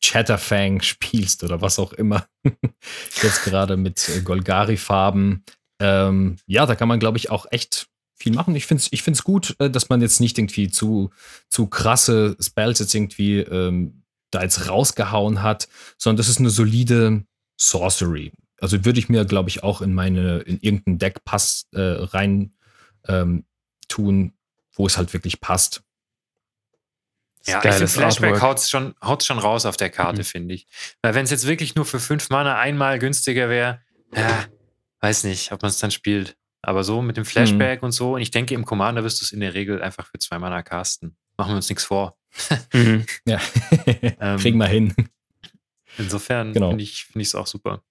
Chatterfang 0.02 0.80
spielst 0.82 1.44
oder 1.44 1.60
was 1.60 1.78
auch 1.78 1.92
immer. 1.92 2.26
Jetzt 3.22 3.44
gerade 3.44 3.76
mit 3.76 4.08
äh, 4.08 4.22
Golgari-Farben. 4.22 5.44
Ähm, 5.82 6.36
ja, 6.46 6.64
da 6.64 6.76
kann 6.76 6.88
man, 6.88 6.98
glaube 6.98 7.18
ich, 7.18 7.28
auch 7.28 7.44
echt 7.50 7.88
viel 8.18 8.32
machen. 8.32 8.56
Ich 8.56 8.64
finde 8.64 8.84
es 8.84 8.88
ich 8.90 9.22
gut, 9.22 9.54
äh, 9.58 9.68
dass 9.68 9.90
man 9.90 10.00
jetzt 10.00 10.18
nicht 10.20 10.38
irgendwie 10.38 10.70
zu, 10.70 11.10
zu 11.50 11.66
krasse 11.66 12.34
Spells 12.40 12.78
jetzt 12.78 12.94
irgendwie 12.94 13.40
ähm, 13.40 14.04
da 14.30 14.42
jetzt 14.42 14.66
rausgehauen 14.66 15.42
hat, 15.42 15.68
sondern 15.98 16.16
das 16.16 16.30
ist 16.30 16.38
eine 16.38 16.48
solide 16.48 17.26
Sorcery. 17.60 18.32
Also 18.62 18.82
würde 18.86 18.98
ich 18.98 19.10
mir, 19.10 19.26
glaube 19.26 19.50
ich, 19.50 19.62
auch 19.62 19.82
in 19.82 19.92
meine, 19.92 20.38
in 20.38 20.58
irgendein 20.60 20.96
Deck 20.96 21.22
pass, 21.26 21.66
äh, 21.72 21.80
rein 21.82 22.54
ähm, 23.08 23.44
tun, 23.88 24.32
wo 24.74 24.86
es 24.86 24.96
halt 24.96 25.12
wirklich 25.12 25.40
passt. 25.40 25.82
Ja, 27.44 27.64
ich 27.64 27.72
finde 27.72 27.88
Flashback 27.88 28.40
haut 28.40 28.58
es 28.58 28.70
schon, 28.70 28.94
haut's 29.02 29.26
schon 29.26 29.38
raus 29.38 29.66
auf 29.66 29.76
der 29.76 29.90
Karte, 29.90 30.20
mhm. 30.20 30.24
finde 30.24 30.54
ich. 30.54 30.66
Weil 31.02 31.14
wenn 31.14 31.24
es 31.24 31.30
jetzt 31.30 31.46
wirklich 31.46 31.74
nur 31.74 31.84
für 31.84 31.98
fünf 31.98 32.30
Mana 32.30 32.58
einmal 32.58 32.98
günstiger 32.98 33.48
wäre, 33.48 33.80
ja, 34.14 34.46
weiß 35.00 35.24
nicht, 35.24 35.52
ob 35.52 35.62
man 35.62 35.70
es 35.70 35.78
dann 35.78 35.90
spielt. 35.90 36.36
Aber 36.62 36.84
so 36.84 37.02
mit 37.02 37.16
dem 37.16 37.24
Flashback 37.24 37.82
mhm. 37.82 37.86
und 37.86 37.92
so, 37.92 38.14
und 38.14 38.20
ich 38.20 38.30
denke, 38.30 38.54
im 38.54 38.64
Commander 38.64 39.02
wirst 39.02 39.20
du 39.20 39.24
es 39.24 39.32
in 39.32 39.40
der 39.40 39.54
Regel 39.54 39.82
einfach 39.82 40.06
für 40.06 40.18
zwei 40.18 40.38
Mana 40.38 40.62
casten. 40.62 41.16
Machen 41.36 41.52
wir 41.52 41.56
uns 41.56 41.68
nichts 41.68 41.84
vor. 41.84 42.16
Mhm. 42.72 43.04
Ja. 43.26 43.38
ähm, 44.20 44.38
Kriegen 44.38 44.56
wir 44.56 44.66
hin. 44.66 44.94
Insofern 45.98 46.54
genau. 46.54 46.70
finde 46.70 46.84
ich 46.84 47.10
es 47.14 47.34
auch 47.34 47.46
super. 47.46 47.82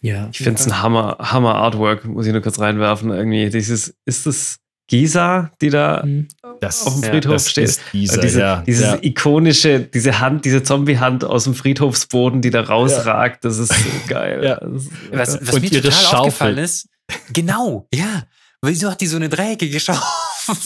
Ja. 0.00 0.28
Ich 0.30 0.38
finde 0.38 0.60
es 0.60 0.66
ein 0.66 0.80
Hammer, 0.80 1.16
Hammer 1.18 1.56
Artwork, 1.56 2.04
muss 2.04 2.26
ich 2.26 2.32
nur 2.32 2.42
kurz 2.42 2.60
reinwerfen. 2.60 3.10
Irgendwie 3.10 3.50
dieses, 3.50 3.98
ist 4.04 4.26
das 4.26 4.60
Gisa, 4.90 5.52
die 5.60 5.70
da 5.70 6.02
mhm. 6.04 6.26
das, 6.60 6.84
auf 6.84 6.94
dem 6.94 7.04
Friedhof 7.04 7.34
ja, 7.34 7.38
steht. 7.38 7.80
Gisa, 7.92 8.20
diese, 8.20 8.40
ja, 8.40 8.62
dieses 8.66 8.84
ja. 8.84 8.98
ikonische, 9.00 9.80
diese 9.80 10.18
Hand, 10.18 10.44
diese 10.44 10.64
Zombie-Hand 10.64 11.24
aus 11.24 11.44
dem 11.44 11.54
Friedhofsboden, 11.54 12.42
die 12.42 12.50
da 12.50 12.62
rausragt, 12.62 13.44
das 13.44 13.58
ist 13.58 13.72
so 13.72 13.90
geil. 14.08 14.58
Ist, 14.74 14.90
was, 15.12 15.38
was 15.46 15.60
mir 15.60 15.70
total 15.70 15.92
Schaufel. 15.92 16.18
aufgefallen 16.18 16.58
ist, 16.58 16.88
genau, 17.32 17.86
ja. 17.94 18.24
Wieso 18.62 18.90
hat 18.90 19.00
die 19.00 19.06
so 19.06 19.16
eine 19.16 19.30
dreieckige 19.30 19.80
Schaufel? 19.80 20.56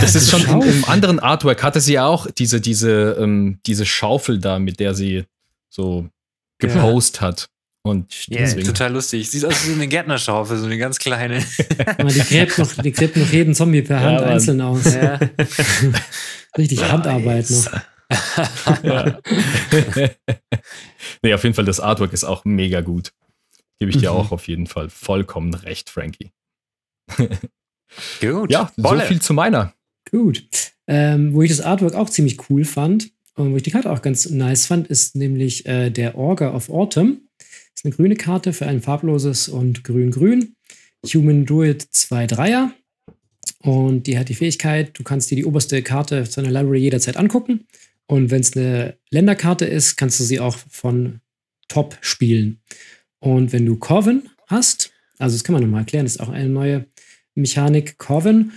Das 0.00 0.14
ist 0.14 0.30
schon 0.30 0.42
im, 0.42 0.62
im, 0.62 0.84
anderen 0.86 1.20
Artwork 1.20 1.62
hatte 1.62 1.80
sie 1.80 1.92
ja 1.92 2.06
auch 2.06 2.26
diese, 2.30 2.60
diese, 2.60 3.16
ähm, 3.20 3.60
diese 3.66 3.86
Schaufel 3.86 4.38
da, 4.40 4.58
mit 4.58 4.80
der 4.80 4.94
sie 4.94 5.24
so 5.68 6.08
gepostet 6.58 7.20
hat. 7.20 7.48
Und 7.86 8.28
yeah, 8.28 8.52
total 8.52 8.94
lustig. 8.94 9.30
Sieht 9.30 9.44
aus 9.44 9.68
wie 9.68 9.74
eine 9.74 9.86
Gärtnerschaufel, 9.86 10.58
so 10.58 10.66
eine 10.66 10.76
ganz 10.76 10.98
kleine. 10.98 11.38
die 12.08 12.20
gräbt 12.20 12.58
noch, 12.58 12.72
die 12.72 12.90
gräbt 12.90 13.16
noch 13.16 13.30
jeden 13.30 13.54
Zombie 13.54 13.82
per 13.82 14.00
Hand 14.00 14.20
ja, 14.22 14.26
einzeln 14.26 14.60
aus. 14.60 14.92
Ja. 14.92 15.20
Richtig 16.58 16.80
nice. 16.80 16.90
Handarbeit 16.90 17.48
noch. 17.48 18.82
ja. 18.82 19.20
nee, 21.22 21.32
auf 21.32 21.44
jeden 21.44 21.54
Fall, 21.54 21.64
das 21.64 21.78
Artwork 21.78 22.12
ist 22.12 22.24
auch 22.24 22.44
mega 22.44 22.80
gut. 22.80 23.12
Gebe 23.78 23.92
ich 23.92 23.98
dir 23.98 24.10
mhm. 24.10 24.16
auch 24.16 24.32
auf 24.32 24.48
jeden 24.48 24.66
Fall 24.66 24.90
vollkommen 24.90 25.54
recht, 25.54 25.88
Frankie. 25.88 26.32
gut. 28.20 28.50
Ja, 28.50 28.72
Bolle. 28.76 29.02
so 29.02 29.06
viel 29.06 29.22
zu 29.22 29.32
meiner. 29.32 29.74
Gut. 30.10 30.44
Ähm, 30.88 31.34
wo 31.34 31.42
ich 31.42 31.50
das 31.50 31.60
Artwork 31.60 31.94
auch 31.94 32.10
ziemlich 32.10 32.50
cool 32.50 32.64
fand 32.64 33.12
und 33.34 33.52
wo 33.52 33.56
ich 33.56 33.62
die 33.62 33.70
Karte 33.70 33.92
auch 33.92 34.02
ganz 34.02 34.28
nice 34.28 34.66
fand, 34.66 34.88
ist 34.88 35.14
nämlich 35.14 35.66
äh, 35.66 35.90
der 35.90 36.16
Orga 36.18 36.52
of 36.52 36.68
Autumn 36.68 37.25
ist 37.76 37.84
eine 37.84 37.94
grüne 37.94 38.16
Karte 38.16 38.52
für 38.52 38.66
ein 38.66 38.80
farbloses 38.80 39.48
und 39.48 39.84
grün-grün. 39.84 40.56
Human 41.04 41.44
Druid 41.44 41.82
2-3er. 41.82 42.70
Und 43.60 44.06
die 44.06 44.18
hat 44.18 44.28
die 44.28 44.34
Fähigkeit, 44.34 44.98
du 44.98 45.02
kannst 45.02 45.30
dir 45.30 45.36
die 45.36 45.44
oberste 45.44 45.82
Karte 45.82 46.24
seiner 46.24 46.50
Library 46.50 46.78
jederzeit 46.78 47.16
angucken. 47.16 47.66
Und 48.06 48.30
wenn 48.30 48.40
es 48.40 48.56
eine 48.56 48.96
Länderkarte 49.10 49.66
ist, 49.66 49.96
kannst 49.96 50.18
du 50.20 50.24
sie 50.24 50.40
auch 50.40 50.56
von 50.70 51.20
Top 51.68 51.98
spielen. 52.00 52.60
Und 53.18 53.52
wenn 53.52 53.66
du 53.66 53.76
Corvin 53.76 54.28
hast, 54.46 54.92
also 55.18 55.36
das 55.36 55.44
kann 55.44 55.52
man 55.52 55.62
nochmal 55.62 55.80
erklären, 55.80 56.06
das 56.06 56.16
ist 56.16 56.20
auch 56.20 56.28
eine 56.28 56.48
neue 56.48 56.86
Mechanik 57.34 57.98
Corvin, 57.98 58.52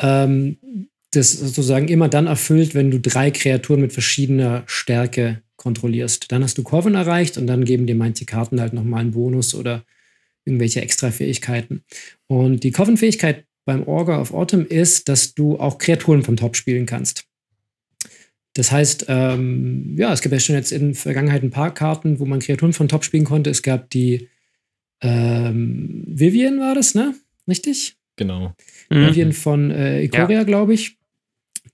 ähm, 0.00 0.58
das 1.10 1.32
sozusagen 1.32 1.88
immer 1.88 2.08
dann 2.08 2.26
erfüllt, 2.26 2.74
wenn 2.74 2.90
du 2.90 3.00
drei 3.00 3.30
Kreaturen 3.30 3.80
mit 3.80 3.92
verschiedener 3.92 4.62
Stärke 4.66 5.42
kontrollierst. 5.62 6.32
Dann 6.32 6.42
hast 6.42 6.58
du 6.58 6.62
Kurven 6.62 6.94
erreicht 6.94 7.38
und 7.38 7.46
dann 7.46 7.64
geben 7.64 7.86
dir 7.86 7.94
manche 7.94 8.24
Karten 8.24 8.60
halt 8.60 8.72
nochmal 8.72 9.00
einen 9.00 9.12
Bonus 9.12 9.54
oder 9.54 9.84
irgendwelche 10.44 10.82
extra 10.82 11.12
Fähigkeiten. 11.12 11.84
Und 12.26 12.64
die 12.64 12.72
Coven-Fähigkeit 12.72 13.44
beim 13.64 13.86
Orga 13.86 14.20
of 14.20 14.34
Autumn 14.34 14.66
ist, 14.66 15.08
dass 15.08 15.34
du 15.34 15.58
auch 15.58 15.78
Kreaturen 15.78 16.24
vom 16.24 16.36
Top 16.36 16.56
spielen 16.56 16.84
kannst. 16.84 17.26
Das 18.54 18.72
heißt, 18.72 19.06
ähm, 19.08 19.94
ja, 19.96 20.12
es 20.12 20.20
gibt 20.20 20.32
ja 20.32 20.40
schon 20.40 20.56
jetzt 20.56 20.72
in 20.72 20.88
der 20.88 20.94
Vergangenheit 20.94 21.42
ein 21.42 21.50
paar 21.50 21.72
Karten, 21.72 22.18
wo 22.18 22.26
man 22.26 22.40
Kreaturen 22.40 22.72
von 22.72 22.88
Top 22.88 23.04
spielen 23.04 23.24
konnte. 23.24 23.48
Es 23.48 23.62
gab 23.62 23.88
die 23.90 24.28
ähm, 25.00 26.04
Vivian 26.06 26.60
war 26.60 26.74
das, 26.74 26.94
ne? 26.94 27.14
Richtig? 27.48 27.96
Genau. 28.16 28.54
Vivian 28.88 29.28
mhm. 29.28 29.32
von 29.32 29.70
äh, 29.70 30.02
Ikoria, 30.02 30.38
ja. 30.38 30.44
glaube 30.44 30.74
ich. 30.74 30.98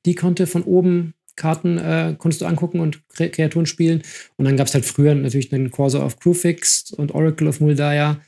Die 0.06 0.14
konnte 0.14 0.46
von 0.46 0.62
oben 0.62 1.14
Karten 1.38 1.78
äh, 1.78 2.14
konntest 2.18 2.42
du 2.42 2.46
angucken 2.46 2.80
und 2.80 3.00
Kreaturen 3.08 3.66
spielen. 3.66 4.02
Und 4.36 4.44
dann 4.44 4.56
gab 4.56 4.66
es 4.66 4.74
halt 4.74 4.84
früher 4.84 5.14
natürlich 5.14 5.48
den 5.48 5.70
Corsair 5.70 6.04
of 6.04 6.18
Crewfix 6.18 6.92
und 6.92 7.14
Oracle 7.14 7.48
of 7.48 7.60
Muldaya 7.60 8.20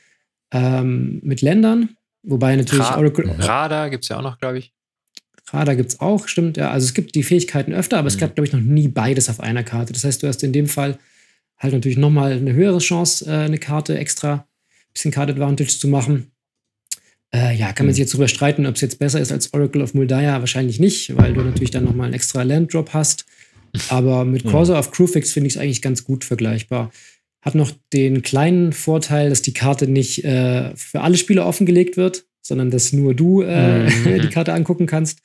ähm, 0.53 1.20
mit 1.23 1.42
Ländern. 1.42 1.96
Wobei 2.23 2.57
natürlich 2.57 2.85
Ra 2.85 2.99
Oracle. 2.99 3.31
Radar 3.38 3.90
gibt 3.90 4.05
es 4.05 4.09
ja 4.09 4.18
auch 4.18 4.23
noch, 4.23 4.38
glaube 4.38 4.59
ich. 4.59 4.73
Radar 5.53 5.77
gibt 5.77 5.90
es 5.90 6.01
auch, 6.01 6.29
stimmt. 6.29 6.57
Ja. 6.57 6.70
Also 6.70 6.87
es 6.87 6.94
gibt 6.94 7.14
die 7.14 7.23
Fähigkeiten 7.23 7.73
öfter, 7.73 7.99
aber 7.99 8.05
mhm. 8.05 8.14
es 8.14 8.18
gab, 8.18 8.35
glaube 8.35 8.46
ich, 8.46 8.53
noch 8.53 8.61
nie 8.61 8.88
beides 8.88 9.29
auf 9.29 9.40
einer 9.40 9.64
Karte. 9.64 9.92
Das 9.92 10.05
heißt, 10.05 10.23
du 10.23 10.29
hast 10.29 10.42
in 10.42 10.53
dem 10.53 10.66
Fall 10.66 10.99
halt 11.59 11.75
natürlich 11.75 11.99
nochmal 11.99 12.33
eine 12.33 12.53
höhere 12.53 12.79
Chance, 12.79 13.27
äh, 13.27 13.44
eine 13.44 13.59
Karte 13.59 13.99
extra, 13.99 14.46
bisschen 14.92 15.11
Card 15.11 15.31
Advantage 15.31 15.79
zu 15.79 15.88
machen. 15.88 16.31
Äh, 17.34 17.56
ja, 17.56 17.72
kann 17.72 17.86
man 17.86 17.90
hm. 17.90 17.94
sich 17.94 18.00
jetzt 18.00 18.14
darüber 18.14 18.28
streiten, 18.28 18.66
ob 18.66 18.74
es 18.74 18.80
jetzt 18.80 18.98
besser 18.98 19.20
ist 19.20 19.32
als 19.32 19.52
Oracle 19.54 19.82
of 19.82 19.94
Muldaya? 19.94 20.40
Wahrscheinlich 20.40 20.80
nicht, 20.80 21.16
weil 21.16 21.32
du 21.32 21.42
natürlich 21.42 21.70
dann 21.70 21.84
nochmal 21.84 22.06
einen 22.06 22.14
extra 22.14 22.42
Landdrop 22.42 22.92
hast. 22.92 23.26
Aber 23.88 24.24
mit 24.24 24.44
Corsair 24.50 24.78
of 24.78 24.90
Crewfix 24.90 25.32
finde 25.32 25.48
ich 25.48 25.54
es 25.54 25.60
eigentlich 25.60 25.82
ganz 25.82 26.04
gut 26.04 26.24
vergleichbar. 26.24 26.90
Hat 27.42 27.54
noch 27.54 27.72
den 27.92 28.22
kleinen 28.22 28.72
Vorteil, 28.72 29.30
dass 29.30 29.42
die 29.42 29.54
Karte 29.54 29.86
nicht 29.86 30.24
äh, 30.24 30.74
für 30.76 31.00
alle 31.00 31.16
Spieler 31.16 31.46
offengelegt 31.46 31.96
wird, 31.96 32.26
sondern 32.42 32.70
dass 32.70 32.92
nur 32.92 33.14
du 33.14 33.42
äh, 33.42 33.88
mhm. 33.88 34.22
die 34.22 34.28
Karte 34.28 34.52
angucken 34.52 34.86
kannst. 34.86 35.20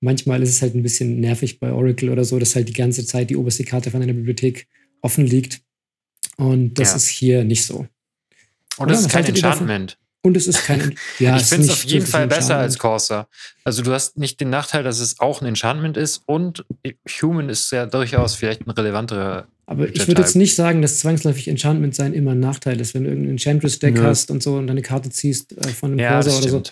Manchmal 0.00 0.42
ist 0.42 0.50
es 0.50 0.62
halt 0.62 0.74
ein 0.74 0.82
bisschen 0.82 1.20
nervig 1.20 1.60
bei 1.60 1.72
Oracle 1.72 2.10
oder 2.10 2.24
so, 2.24 2.38
dass 2.38 2.56
halt 2.56 2.68
die 2.68 2.74
ganze 2.74 3.06
Zeit 3.06 3.30
die 3.30 3.36
oberste 3.36 3.64
Karte 3.64 3.90
von 3.90 4.02
einer 4.02 4.12
Bibliothek 4.12 4.66
offen 5.00 5.26
liegt. 5.26 5.62
Und 6.36 6.74
das 6.74 6.90
ja. 6.90 6.96
ist 6.96 7.08
hier 7.08 7.44
nicht 7.44 7.64
so. 7.64 7.86
Und 8.78 8.90
das 8.90 9.00
ist 9.00 9.10
kein 9.10 9.24
Enchantment. 9.24 9.98
Und 10.24 10.36
es 10.36 10.46
ist 10.46 10.64
kein. 10.64 10.94
Ja, 11.18 11.36
ich 11.36 11.44
finde 11.44 11.66
es 11.66 11.72
auf 11.72 11.84
jeden 11.84 12.06
Fall 12.06 12.28
besser 12.28 12.56
als 12.56 12.78
Corsa. 12.78 13.26
Also 13.64 13.82
du 13.82 13.92
hast 13.92 14.18
nicht 14.18 14.40
den 14.40 14.50
Nachteil, 14.50 14.82
dass 14.82 15.00
es 15.00 15.20
auch 15.20 15.40
ein 15.40 15.46
Enchantment 15.46 15.96
ist 15.96 16.22
und 16.26 16.64
Human 17.20 17.48
ist 17.48 17.70
ja 17.72 17.86
durchaus 17.86 18.34
vielleicht 18.34 18.66
ein 18.66 18.70
relevanterer. 18.70 19.46
Aber 19.66 19.88
ich 19.88 20.06
würde 20.06 20.22
jetzt 20.22 20.36
nicht 20.36 20.54
sagen, 20.54 20.82
dass 20.82 20.98
zwangsläufig 20.98 21.48
Enchantment 21.48 21.94
sein 21.94 22.14
immer 22.14 22.32
ein 22.32 22.40
Nachteil 22.40 22.80
ist. 22.80 22.94
Wenn 22.94 23.04
du 23.04 23.10
irgendein 23.10 23.32
Enchantress-Deck 23.32 24.00
hast 24.00 24.30
und 24.30 24.42
so 24.42 24.56
und 24.56 24.66
deine 24.66 24.82
Karte 24.82 25.10
ziehst 25.10 25.52
äh, 25.52 25.68
von 25.68 25.92
einem 25.92 25.98
ja, 25.98 26.12
Corsa 26.12 26.38
oder 26.38 26.48
so, 26.48 26.62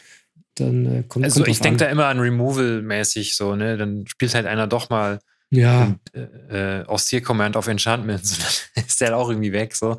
dann 0.54 0.86
äh, 0.86 1.02
kommt 1.08 1.24
Also 1.24 1.40
kommt 1.40 1.48
ich 1.48 1.60
denke 1.60 1.78
da 1.78 1.86
immer 1.86 2.06
an 2.06 2.18
Removal-mäßig 2.18 3.36
so, 3.36 3.56
ne? 3.56 3.76
Dann 3.76 4.06
spielt 4.06 4.34
halt 4.34 4.46
einer 4.46 4.66
doch 4.66 4.90
mal 4.90 5.20
ja. 5.50 5.96
äh, 6.12 6.82
aus 6.86 7.06
Tier 7.06 7.22
Command 7.22 7.56
auf 7.56 7.66
Enchantments. 7.66 8.38
Dann 8.74 8.84
ist 8.84 9.00
der 9.00 9.16
auch 9.16 9.28
irgendwie 9.28 9.52
weg. 9.52 9.74
So. 9.74 9.98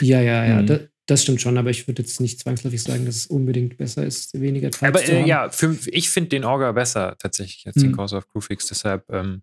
Ja, 0.00 0.20
ja, 0.20 0.44
ja. 0.44 0.62
Mhm. 0.62 0.88
Das 1.06 1.22
stimmt 1.22 1.40
schon, 1.40 1.58
aber 1.58 1.68
ich 1.70 1.86
würde 1.86 2.02
jetzt 2.02 2.20
nicht 2.20 2.40
zwangsläufig 2.40 2.82
sagen, 2.82 3.04
dass 3.04 3.16
es 3.16 3.26
unbedingt 3.26 3.76
besser 3.76 4.06
ist, 4.06 4.40
weniger 4.40 4.70
Types 4.70 4.82
Aber 4.88 5.04
äh, 5.06 5.26
ja, 5.26 5.50
für, 5.50 5.76
ich 5.86 6.08
finde 6.08 6.30
den 6.30 6.44
Orga 6.44 6.72
besser 6.72 7.16
tatsächlich 7.18 7.66
als 7.66 7.76
hm. 7.76 7.82
den 7.82 7.96
Cause 7.96 8.16
of 8.16 8.28
Crewfix. 8.30 8.68
Deshalb 8.68 9.04
ähm, 9.10 9.42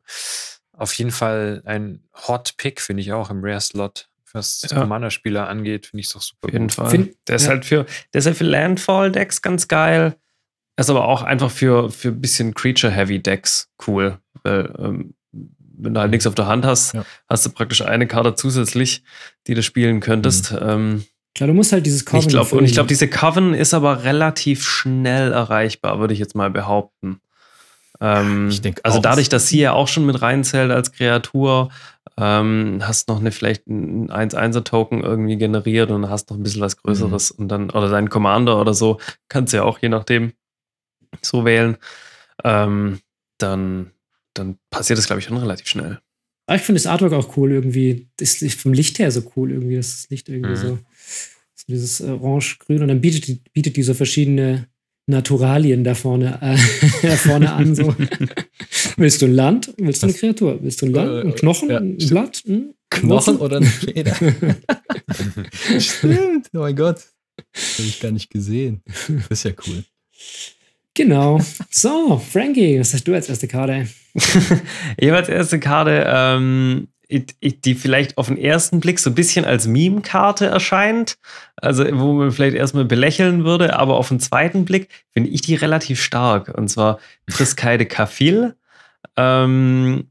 auf 0.71 0.93
jeden 0.93 1.11
Fall 1.11 1.61
ein 1.65 2.03
Hot 2.27 2.55
Pick, 2.57 2.81
finde 2.81 3.01
ich 3.01 3.13
auch 3.13 3.29
im 3.29 3.43
Rare 3.43 3.61
Slot. 3.61 4.09
Was 4.33 4.61
ja. 4.61 4.79
Commander-Spieler 4.79 5.47
angeht, 5.47 5.87
finde 5.87 6.01
ich 6.01 6.07
es 6.07 6.13
doch 6.13 6.21
super. 6.21 6.47
Auf 6.47 6.53
jeden 6.53 6.67
gut. 6.67 6.73
Fall. 6.73 6.89
Find, 6.89 7.15
der, 7.27 7.35
ist 7.35 7.43
ja. 7.43 7.49
halt 7.49 7.65
für, 7.65 7.85
der 8.13 8.19
ist 8.19 8.25
halt 8.25 8.37
für 8.37 8.45
Landfall-Decks 8.45 9.41
ganz 9.41 9.67
geil. 9.67 10.15
Er 10.77 10.81
ist 10.81 10.89
aber 10.89 11.07
auch 11.07 11.21
einfach 11.21 11.51
für, 11.51 11.91
für 11.91 12.07
ein 12.07 12.21
bisschen 12.21 12.53
Creature-Heavy-Decks 12.53 13.69
cool. 13.85 14.17
Weil, 14.43 14.73
ähm, 14.79 15.13
wenn 15.31 15.93
du 15.93 15.99
halt 15.99 16.11
nichts 16.11 16.27
auf 16.27 16.35
der 16.35 16.47
Hand 16.47 16.65
hast, 16.65 16.93
ja. 16.93 17.05
hast 17.27 17.45
du 17.45 17.49
praktisch 17.49 17.81
eine 17.81 18.07
Karte 18.07 18.35
zusätzlich, 18.35 19.03
die 19.47 19.53
du 19.53 19.63
spielen 19.63 19.99
könntest. 19.99 20.53
Mhm. 20.53 20.59
Ähm, 20.61 21.05
Klar, 21.35 21.47
du 21.47 21.53
musst 21.53 21.71
halt 21.71 21.85
dieses 21.85 22.05
Coven. 22.05 22.19
Ich 22.19 22.27
glaub, 22.27 22.51
und 22.51 22.65
ich 22.65 22.73
glaube, 22.73 22.87
diese 22.87 23.07
Coven 23.07 23.53
ist 23.53 23.73
aber 23.73 24.03
relativ 24.03 24.63
schnell 24.63 25.31
erreichbar, 25.31 25.99
würde 25.99 26.13
ich 26.13 26.19
jetzt 26.19 26.35
mal 26.35 26.49
behaupten. 26.49 27.21
Ähm, 28.01 28.49
ich 28.49 28.61
denke, 28.61 28.83
also 28.83 28.99
dadurch, 28.99 29.29
dass 29.29 29.47
sie 29.47 29.59
ja 29.59 29.73
auch 29.73 29.87
schon 29.87 30.05
mit 30.05 30.21
reinzählt 30.21 30.71
als 30.71 30.91
Kreatur, 30.91 31.69
ähm, 32.17 32.79
hast 32.81 33.07
noch 33.07 33.19
eine 33.19 33.31
vielleicht 33.31 33.67
ein 33.67 34.09
1-1er-Token 34.09 35.03
irgendwie 35.03 35.37
generiert 35.37 35.91
und 35.91 36.09
hast 36.09 36.31
noch 36.31 36.37
ein 36.37 36.43
bisschen 36.43 36.61
was 36.61 36.77
Größeres 36.77 37.33
mhm. 37.33 37.39
und 37.43 37.49
dann, 37.49 37.69
oder 37.69 37.89
deinen 37.89 38.09
Commander 38.09 38.59
oder 38.59 38.73
so, 38.73 38.99
kannst 39.29 39.53
du 39.53 39.57
ja 39.57 39.63
auch 39.63 39.79
je 39.79 39.89
nachdem 39.89 40.33
so 41.21 41.45
wählen. 41.45 41.77
Ähm, 42.43 42.99
dann, 43.37 43.91
dann 44.33 44.57
passiert 44.71 44.97
das, 44.97 45.05
glaube 45.05 45.19
ich, 45.19 45.25
schon 45.25 45.37
relativ 45.37 45.67
schnell. 45.67 45.99
Aber 46.51 46.57
ich 46.59 46.63
finde 46.65 46.81
das 46.81 46.85
Artwork 46.85 47.13
auch 47.13 47.37
cool 47.37 47.49
irgendwie. 47.53 48.09
Das 48.17 48.41
ist 48.41 48.59
vom 48.59 48.73
Licht 48.73 48.99
her 48.99 49.09
so 49.09 49.23
cool 49.37 49.51
irgendwie. 49.51 49.77
Das 49.77 50.07
Licht 50.09 50.27
irgendwie 50.27 50.49
Mhm. 50.51 50.55
so, 50.57 50.79
so 51.55 51.63
dieses 51.69 52.01
Orange-Grün. 52.01 52.81
Und 52.81 52.89
dann 52.89 52.99
bietet 52.99 53.25
die, 53.27 53.39
bietet 53.53 53.77
die 53.77 53.83
so 53.83 53.93
verschiedene 53.93 54.67
Naturalien 55.07 55.85
da 55.85 55.95
vorne, 55.95 56.39
äh, 56.41 56.57
da 57.07 57.15
vorne 57.15 57.53
an. 57.53 57.73
So. 57.73 57.95
Willst 58.97 59.21
du 59.21 59.27
ein 59.27 59.33
Land? 59.33 59.73
Willst 59.77 60.03
du 60.03 60.07
eine 60.07 60.13
Kreatur? 60.13 60.59
Willst 60.61 60.81
du 60.81 60.87
ein 60.87 60.91
Land? 60.91 61.25
Ein 61.25 61.35
Knochen? 61.35 61.69
Ja. 61.69 61.77
Ein 61.77 61.95
Blatt? 61.95 62.43
Hm? 62.45 62.73
Knochen 62.89 63.37
oder 63.37 63.55
eine 63.55 63.65
Feder? 63.67 64.13
Stimmt, 65.79 66.49
oh 66.53 66.57
mein 66.59 66.75
Gott. 66.75 66.97
Das 67.53 67.77
habe 67.77 67.87
ich 67.87 67.99
gar 68.01 68.11
nicht 68.11 68.29
gesehen. 68.29 68.81
Das 69.29 69.39
ist 69.39 69.45
ja 69.45 69.51
cool. 69.67 69.85
Genau. 70.93 71.39
So, 71.69 72.17
Frankie, 72.19 72.79
was 72.79 72.93
hast 72.93 73.07
du 73.07 73.13
als 73.13 73.29
erste 73.29 73.47
Karte? 73.47 73.87
Jeweils 74.99 75.29
erste 75.29 75.59
Karte, 75.59 76.05
ähm, 76.07 76.89
die 77.09 77.75
vielleicht 77.75 78.17
auf 78.17 78.27
den 78.27 78.37
ersten 78.37 78.79
Blick 78.79 78.99
so 78.99 79.09
ein 79.09 79.15
bisschen 79.15 79.45
als 79.45 79.67
Meme-Karte 79.67 80.45
erscheint. 80.45 81.17
Also, 81.55 81.85
wo 81.93 82.13
man 82.13 82.31
vielleicht 82.31 82.55
erstmal 82.55 82.85
belächeln 82.85 83.43
würde, 83.43 83.77
aber 83.77 83.95
auf 83.97 84.09
den 84.09 84.19
zweiten 84.19 84.65
Blick 84.65 84.89
finde 85.11 85.29
ich 85.29 85.41
die 85.41 85.55
relativ 85.55 86.01
stark. 86.01 86.49
Und 86.57 86.69
zwar 86.69 86.99
Triskaide 87.29 87.85
Kafil. 87.85 88.55
Ähm, 89.17 90.07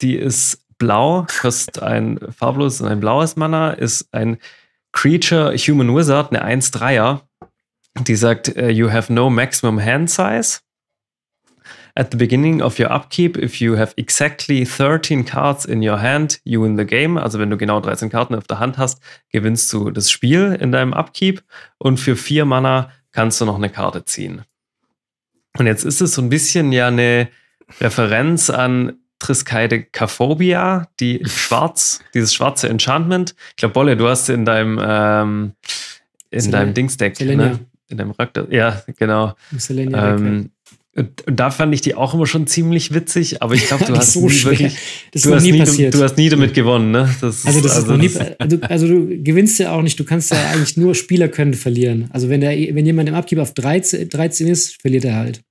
die 0.00 0.16
ist 0.16 0.64
blau, 0.78 1.26
kostet 1.40 1.82
ein 1.82 2.18
farbloses 2.36 2.80
und 2.80 2.88
ein 2.88 3.00
blaues 3.00 3.36
Mana, 3.36 3.70
ist 3.72 4.12
ein 4.12 4.38
Creature 4.92 5.54
Human 5.56 5.94
Wizard, 5.94 6.34
eine 6.34 6.60
1-3er. 6.60 7.20
Die 8.06 8.16
sagt, 8.16 8.48
äh, 8.56 8.70
you 8.70 8.90
have 8.90 9.12
no 9.12 9.30
maximum 9.30 9.78
hand 9.80 10.10
size. 10.10 10.60
At 11.96 12.12
the 12.12 12.16
beginning 12.16 12.62
of 12.62 12.78
your 12.78 12.90
upkeep, 12.92 13.36
if 13.36 13.60
you 13.60 13.76
have 13.76 13.92
exactly 13.96 14.64
13 14.64 15.24
cards 15.24 15.64
in 15.64 15.82
your 15.86 16.00
hand, 16.00 16.40
you 16.44 16.62
win 16.62 16.78
the 16.78 16.84
game. 16.84 17.18
Also 17.18 17.38
wenn 17.38 17.50
du 17.50 17.56
genau 17.56 17.80
13 17.80 18.10
Karten 18.10 18.34
auf 18.36 18.46
der 18.46 18.60
Hand 18.60 18.78
hast, 18.78 19.00
gewinnst 19.32 19.72
du 19.72 19.90
das 19.90 20.10
Spiel 20.10 20.56
in 20.60 20.70
deinem 20.72 20.92
Upkeep. 20.92 21.42
Und 21.78 21.98
für 21.98 22.14
vier 22.16 22.44
Mana 22.44 22.90
kannst 23.12 23.40
du 23.40 23.44
noch 23.44 23.56
eine 23.56 23.68
Karte 23.70 24.04
ziehen. 24.04 24.42
Und 25.58 25.66
jetzt 25.66 25.84
ist 25.84 26.00
es 26.00 26.14
so 26.14 26.22
ein 26.22 26.28
bisschen 26.28 26.70
ja 26.70 26.86
eine 26.86 27.28
Referenz 27.80 28.50
an 28.50 28.92
Triskaide 29.18 29.82
Kaphobia, 29.82 30.88
die 31.00 31.22
schwarz, 31.26 32.00
dieses 32.14 32.32
schwarze 32.32 32.68
Enchantment. 32.68 33.34
Ich 33.50 33.56
glaube, 33.56 33.74
Bolle, 33.74 33.96
du 33.96 34.08
hast 34.08 34.28
in 34.30 34.44
deinem 34.44 34.80
ähm, 34.82 35.52
in 36.30 36.40
Selen- 36.40 36.52
deinem 36.52 36.74
Dingsdeck, 36.74 37.16
Selenia. 37.16 37.46
ne? 37.48 37.58
In 37.90 37.96
deinem 37.98 38.12
Rakta. 38.12 38.46
Ja, 38.50 38.82
genau. 38.98 39.34
Ähm, 39.76 40.50
und, 40.96 41.22
und 41.26 41.36
da 41.38 41.50
fand 41.50 41.72
ich 41.74 41.80
die 41.82 41.94
auch 41.94 42.14
immer 42.14 42.26
schon 42.26 42.46
ziemlich 42.46 42.92
witzig, 42.92 43.42
aber 43.42 43.54
ich 43.54 43.66
glaube, 43.68 43.84
du 43.84 43.94
hast 43.96 44.12
so 44.14 44.22
nie 44.26 44.30
schwer. 44.30 44.52
wirklich, 44.52 44.74
Das 45.12 45.22
ist 45.24 45.30
du 45.30 45.34
hast, 45.34 45.42
nie 45.44 45.58
passiert. 45.58 45.94
du 45.94 46.02
hast 46.02 46.16
nie 46.16 46.28
damit 46.28 46.52
gewonnen, 46.54 46.90
ne? 46.90 47.08
Das 47.20 47.46
Also 47.46 47.60
das 47.60 47.78
ist 47.78 47.86
noch 47.86 47.96
nie, 47.96 48.10
also, 48.38 48.58
also 48.62 48.88
du 48.88 49.22
gewinnst 49.22 49.58
ja 49.60 49.72
auch 49.72 49.82
nicht, 49.82 49.98
du 50.00 50.04
kannst 50.04 50.30
ja 50.32 50.50
eigentlich 50.50 50.76
nur 50.76 50.94
Spieler 50.94 51.28
können 51.28 51.54
verlieren. 51.54 52.08
Also 52.12 52.28
wenn 52.28 52.40
der, 52.40 52.50
wenn 52.74 52.86
jemand 52.86 53.08
im 53.08 53.14
Upkeep 53.14 53.38
auf 53.38 53.54
13, 53.54 54.08
13 54.08 54.46
ist, 54.48 54.80
verliert 54.80 55.04
er 55.04 55.16
halt. 55.16 55.42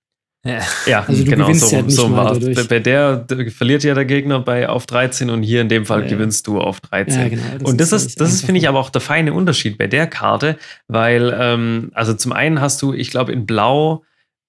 Ja. 0.46 0.60
ja, 0.86 1.04
also 1.06 1.22
du 1.24 1.30
genau, 1.30 1.48
gewinnst 1.48 1.68
so, 1.70 1.76
ja 1.76 1.82
nicht 1.82 1.96
so 1.96 2.08
mal 2.08 2.34
dadurch. 2.34 2.68
Bei 2.70 2.80
der, 2.80 3.18
der 3.18 3.52
verliert 3.52 3.84
ja 3.84 3.94
der 3.94 4.06
Gegner 4.06 4.40
bei 4.40 4.70
auf 4.70 4.86
13 4.86 5.30
und 5.30 5.44
hier 5.44 5.60
in 5.60 5.68
dem 5.68 5.86
Fall 5.86 6.00
Ja, 6.00 6.06
ja. 6.06 6.12
gewinnst 6.14 6.48
du 6.48 6.62
auf 6.62 6.80
13. 6.80 7.22
Ja, 7.22 7.28
genau. 7.28 7.44
und 7.70 7.80
das 7.82 7.92
eigentlich 7.92 8.06
ist, 8.08 8.22
das 8.22 8.34
ist, 8.34 8.46
finde 8.46 8.60
ich, 8.62 8.70
aber 8.70 8.80
auch 8.80 8.90
der 8.90 9.02
feine 9.02 9.34
Unterschied 9.34 9.78
bei 9.78 9.88
der 9.88 10.08
Karte, 10.08 10.58
weil, 10.88 11.36
ähm, 11.38 11.92
also 11.94 12.14
zum 12.14 12.32
einen 12.32 12.62
hast 12.62 12.82
du, 12.82 12.94
ich 12.94 13.12
glaube, 13.12 13.34
in 13.34 13.46
Blau 13.46 14.04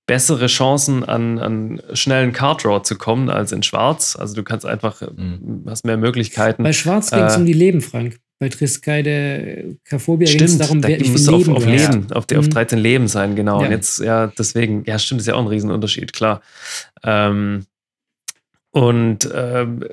bessere 0.07 0.47
Chancen 0.47 1.05
an, 1.05 1.39
an 1.39 1.81
schnellen 1.93 2.33
Card 2.33 2.65
Draw 2.65 2.83
zu 2.83 2.97
kommen 2.97 3.29
als 3.29 3.51
in 3.53 3.63
Schwarz. 3.65 4.17
Also 4.17 4.35
du 4.35 4.43
kannst 4.45 4.67
einfach, 4.67 5.01
Mhm. 5.03 5.65
hast 5.69 5.85
mehr 5.85 5.97
Möglichkeiten. 5.97 6.63
Bei 6.63 6.73
Schwarz 6.73 7.11
ging 7.11 7.21
es 7.25 7.35
Äh, 7.35 7.39
um 7.39 7.47
die 7.47 7.53
Leben, 7.53 7.81
Frank. 7.81 8.19
Bei 8.41 8.49
Triskaide 8.49 9.77
Kaphobia 9.85 10.27
ging 10.31 10.43
es 10.43 10.57
darum, 10.57 10.81
da 10.81 10.89
wer, 10.89 10.99
wie 10.99 11.11
muss 11.11 11.29
auf, 11.29 11.39
Leben 11.47 11.57
auf. 11.57 11.67
Leben, 11.67 12.13
auf, 12.13 12.25
die, 12.27 12.37
auf 12.39 12.47
Mhm. 12.47 12.51
13 12.51 12.79
Leben 12.79 13.07
sein, 13.07 13.37
genau. 13.37 13.61
Ja. 13.61 13.67
Und 13.67 13.71
jetzt, 13.73 14.01
ja, 14.01 14.29
deswegen, 14.29 14.83
ja, 14.87 14.99
stimmt, 14.99 15.21
ist 15.21 15.27
ja 15.27 15.35
auch 15.35 15.41
ein 15.43 15.47
Riesenunterschied, 15.47 16.13
klar. 16.15 16.41
Ähm, 17.05 17.67
und 18.71 19.29
ähm, 19.35 19.85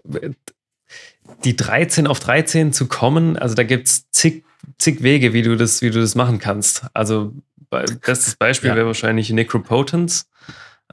die 1.44 1.56
13 1.56 2.08
auf 2.08 2.20
13 2.22 2.72
zu 2.74 2.88
kommen, 2.88 3.38
also 3.38 3.54
da 3.54 3.64
gibt 3.64 3.88
es 3.88 4.10
zig, 4.12 4.44
zig 4.78 5.04
Wege, 5.04 5.34
wie 5.34 5.42
du 5.42 5.58
das, 5.58 5.82
wie 5.82 5.90
du 5.90 6.00
das 6.00 6.16
machen 6.16 6.40
kannst. 6.40 6.86
Also, 6.94 7.34
be- 7.70 7.86
bestes 8.06 8.36
Beispiel 8.38 8.70
Ja. 8.70 8.76
wäre 8.78 8.86
wahrscheinlich 8.88 9.30
Necropotence. 9.30 10.30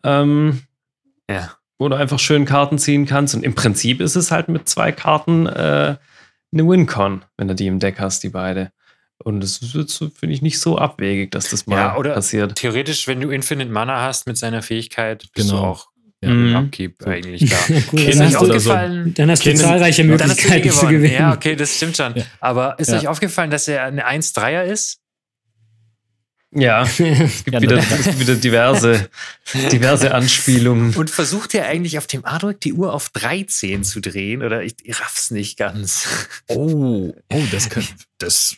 Ähm, 0.02 0.62
Ja. 1.30 1.52
wo 1.78 1.88
du 1.88 1.96
einfach 1.96 2.18
schön 2.18 2.44
Karten 2.46 2.78
ziehen 2.78 3.06
kannst. 3.06 3.34
Und 3.34 3.44
im 3.44 3.54
Prinzip 3.54 4.00
ist 4.00 4.16
es 4.16 4.30
halt 4.30 4.48
mit 4.48 4.68
zwei 4.68 4.90
Karten 4.92 5.46
äh, 5.46 5.96
eine 6.54 6.66
Wincon, 6.66 7.24
wenn 7.36 7.48
du 7.48 7.54
die 7.54 7.66
im 7.66 7.78
Deck 7.78 8.00
hast, 8.00 8.22
die 8.22 8.30
beide. 8.30 8.70
Und 9.22 9.40
das 9.40 9.56
so, 9.60 10.08
finde 10.10 10.34
ich, 10.34 10.42
nicht 10.42 10.58
so 10.58 10.76
abwegig, 10.78 11.30
dass 11.30 11.50
das 11.50 11.66
mal 11.66 11.76
Ja, 11.76 11.96
oder- 11.96 12.14
passiert. 12.14 12.56
Theoretisch, 12.56 13.06
wenn 13.06 13.20
du 13.20 13.30
Infinite 13.30 13.70
Mana 13.70 14.02
hast 14.02 14.26
mit 14.26 14.36
seiner 14.36 14.62
Fähigkeit, 14.62 15.24
bist 15.34 15.50
Genau. 15.50 15.60
du 15.62 15.66
auch 15.68 15.86
Ja. 16.22 16.30
im 16.30 16.50
Mhm. 16.50 16.56
Upkeep 16.56 17.06
eigentlich 17.06 17.48
da. 17.50 17.56
Cool. 17.92 18.06
Dann 18.06 18.20
euch 18.22 18.34
hast, 18.34 18.40
du, 18.40 18.58
so. 18.60 18.72
dann 18.72 19.30
hast 19.30 19.44
du 19.46 19.54
zahlreiche 19.54 20.04
Möglichkeiten 20.04 20.70
zu 20.70 20.86
gewinnen. 20.88 21.14
Ja, 21.14 21.32
okay, 21.34 21.54
das 21.54 21.76
stimmt 21.76 21.96
schon. 21.96 22.14
Ja. 22.16 22.24
Aber 22.40 22.78
ist 22.78 22.90
Ja. 22.90 22.98
euch 22.98 23.08
aufgefallen, 23.08 23.50
dass 23.50 23.68
er 23.68 23.84
eine 23.84 24.04
1-3er 24.06 24.64
ist? 24.64 24.98
Ja, 26.54 26.82
es 26.84 26.96
gibt, 26.96 27.48
Ja, 27.52 27.60
wieder, 27.60 27.78
es 27.78 28.04
gibt 28.04 28.20
wieder 28.20 28.34
diverse, 28.36 29.08
diverse 29.72 30.14
Anspielungen. 30.14 30.94
Und 30.94 31.10
versucht 31.10 31.54
er 31.54 31.66
eigentlich 31.66 31.98
auf 31.98 32.06
dem 32.06 32.24
Artwork 32.24 32.60
die 32.60 32.72
Uhr 32.72 32.92
auf 32.92 33.08
13 33.10 33.82
zu 33.84 34.00
drehen? 34.00 34.42
Oder 34.42 34.62
ich, 34.62 34.74
ich 34.82 35.00
raff's 35.00 35.30
nicht 35.30 35.58
ganz. 35.58 36.06
Oh, 36.48 37.12
oh, 37.32 37.42
das 37.50 37.68
könnte, 37.70 37.88
das, 38.18 38.56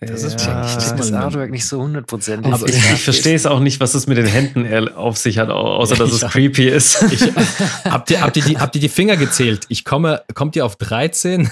das 0.00 0.22
ist 0.22 0.44
Ja, 0.44 0.66
check 0.66 0.82
ich 0.92 0.92
das. 0.98 1.12
Artwork 1.12 1.50
nicht 1.50 1.66
so 1.66 1.80
hundertprozentig. 1.80 2.52
Aber 2.52 2.68
Ich, 2.68 2.76
ich 2.76 3.02
verstehe 3.02 3.34
es 3.34 3.46
auch 3.46 3.60
nicht, 3.60 3.80
was 3.80 3.94
es 3.94 4.06
mit 4.06 4.18
den 4.18 4.26
Händen 4.26 4.88
auf 4.90 5.16
sich 5.16 5.38
hat, 5.38 5.48
au- 5.48 5.76
außer 5.76 5.96
dass 5.96 6.12
es 6.12 6.20
Ja. 6.20 6.28
creepy 6.28 6.68
ist. 6.68 7.02
Ich, 7.10 7.22
habt, 7.84 8.10
ihr, 8.10 8.20
habt, 8.20 8.36
ihr 8.36 8.42
die, 8.44 8.58
habt 8.58 8.74
ihr 8.74 8.80
die 8.82 8.88
Finger 8.90 9.16
gezählt? 9.16 9.64
Ich 9.68 9.84
komme, 9.86 10.22
kommt 10.34 10.56
ihr 10.56 10.66
auf 10.66 10.76
13? 10.76 11.48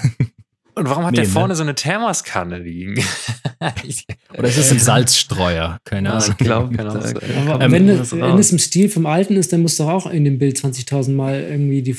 Und 0.77 0.89
warum 0.89 1.05
hat 1.05 1.11
Nee, 1.11 1.17
der 1.19 1.25
ne? 1.25 1.31
vorne 1.31 1.55
so 1.55 1.63
eine 1.63 1.73
Thermoskanne 1.75 2.59
liegen? 2.59 2.95
Oder 4.37 4.47
ist 4.49 4.57
es 4.57 4.71
ein 4.71 4.79
Salzstreuer? 4.79 5.79
Keine 5.85 6.09
Ja, 6.09 6.15
Ahnung. 6.15 6.29
ich 6.31 6.37
glaube, 6.37 6.87
auch 6.89 7.01
sein. 7.01 7.17
Aber 7.47 7.63
Ähm, 7.65 7.71
wenn, 7.71 7.99
was 7.99 8.11
wenn 8.11 8.37
es 8.37 8.51
im 8.51 8.59
Stil 8.59 8.89
vom 8.89 9.05
Alten 9.05 9.35
ist, 9.37 9.53
dann 9.53 9.61
muss 9.61 9.77
doch 9.77 9.87
auch 9.89 10.05
in 10.07 10.25
dem 10.25 10.37
Bild 10.37 10.57
20.000 10.57 11.11
Mal 11.13 11.41
irgendwie 11.49 11.81
die 11.81 11.95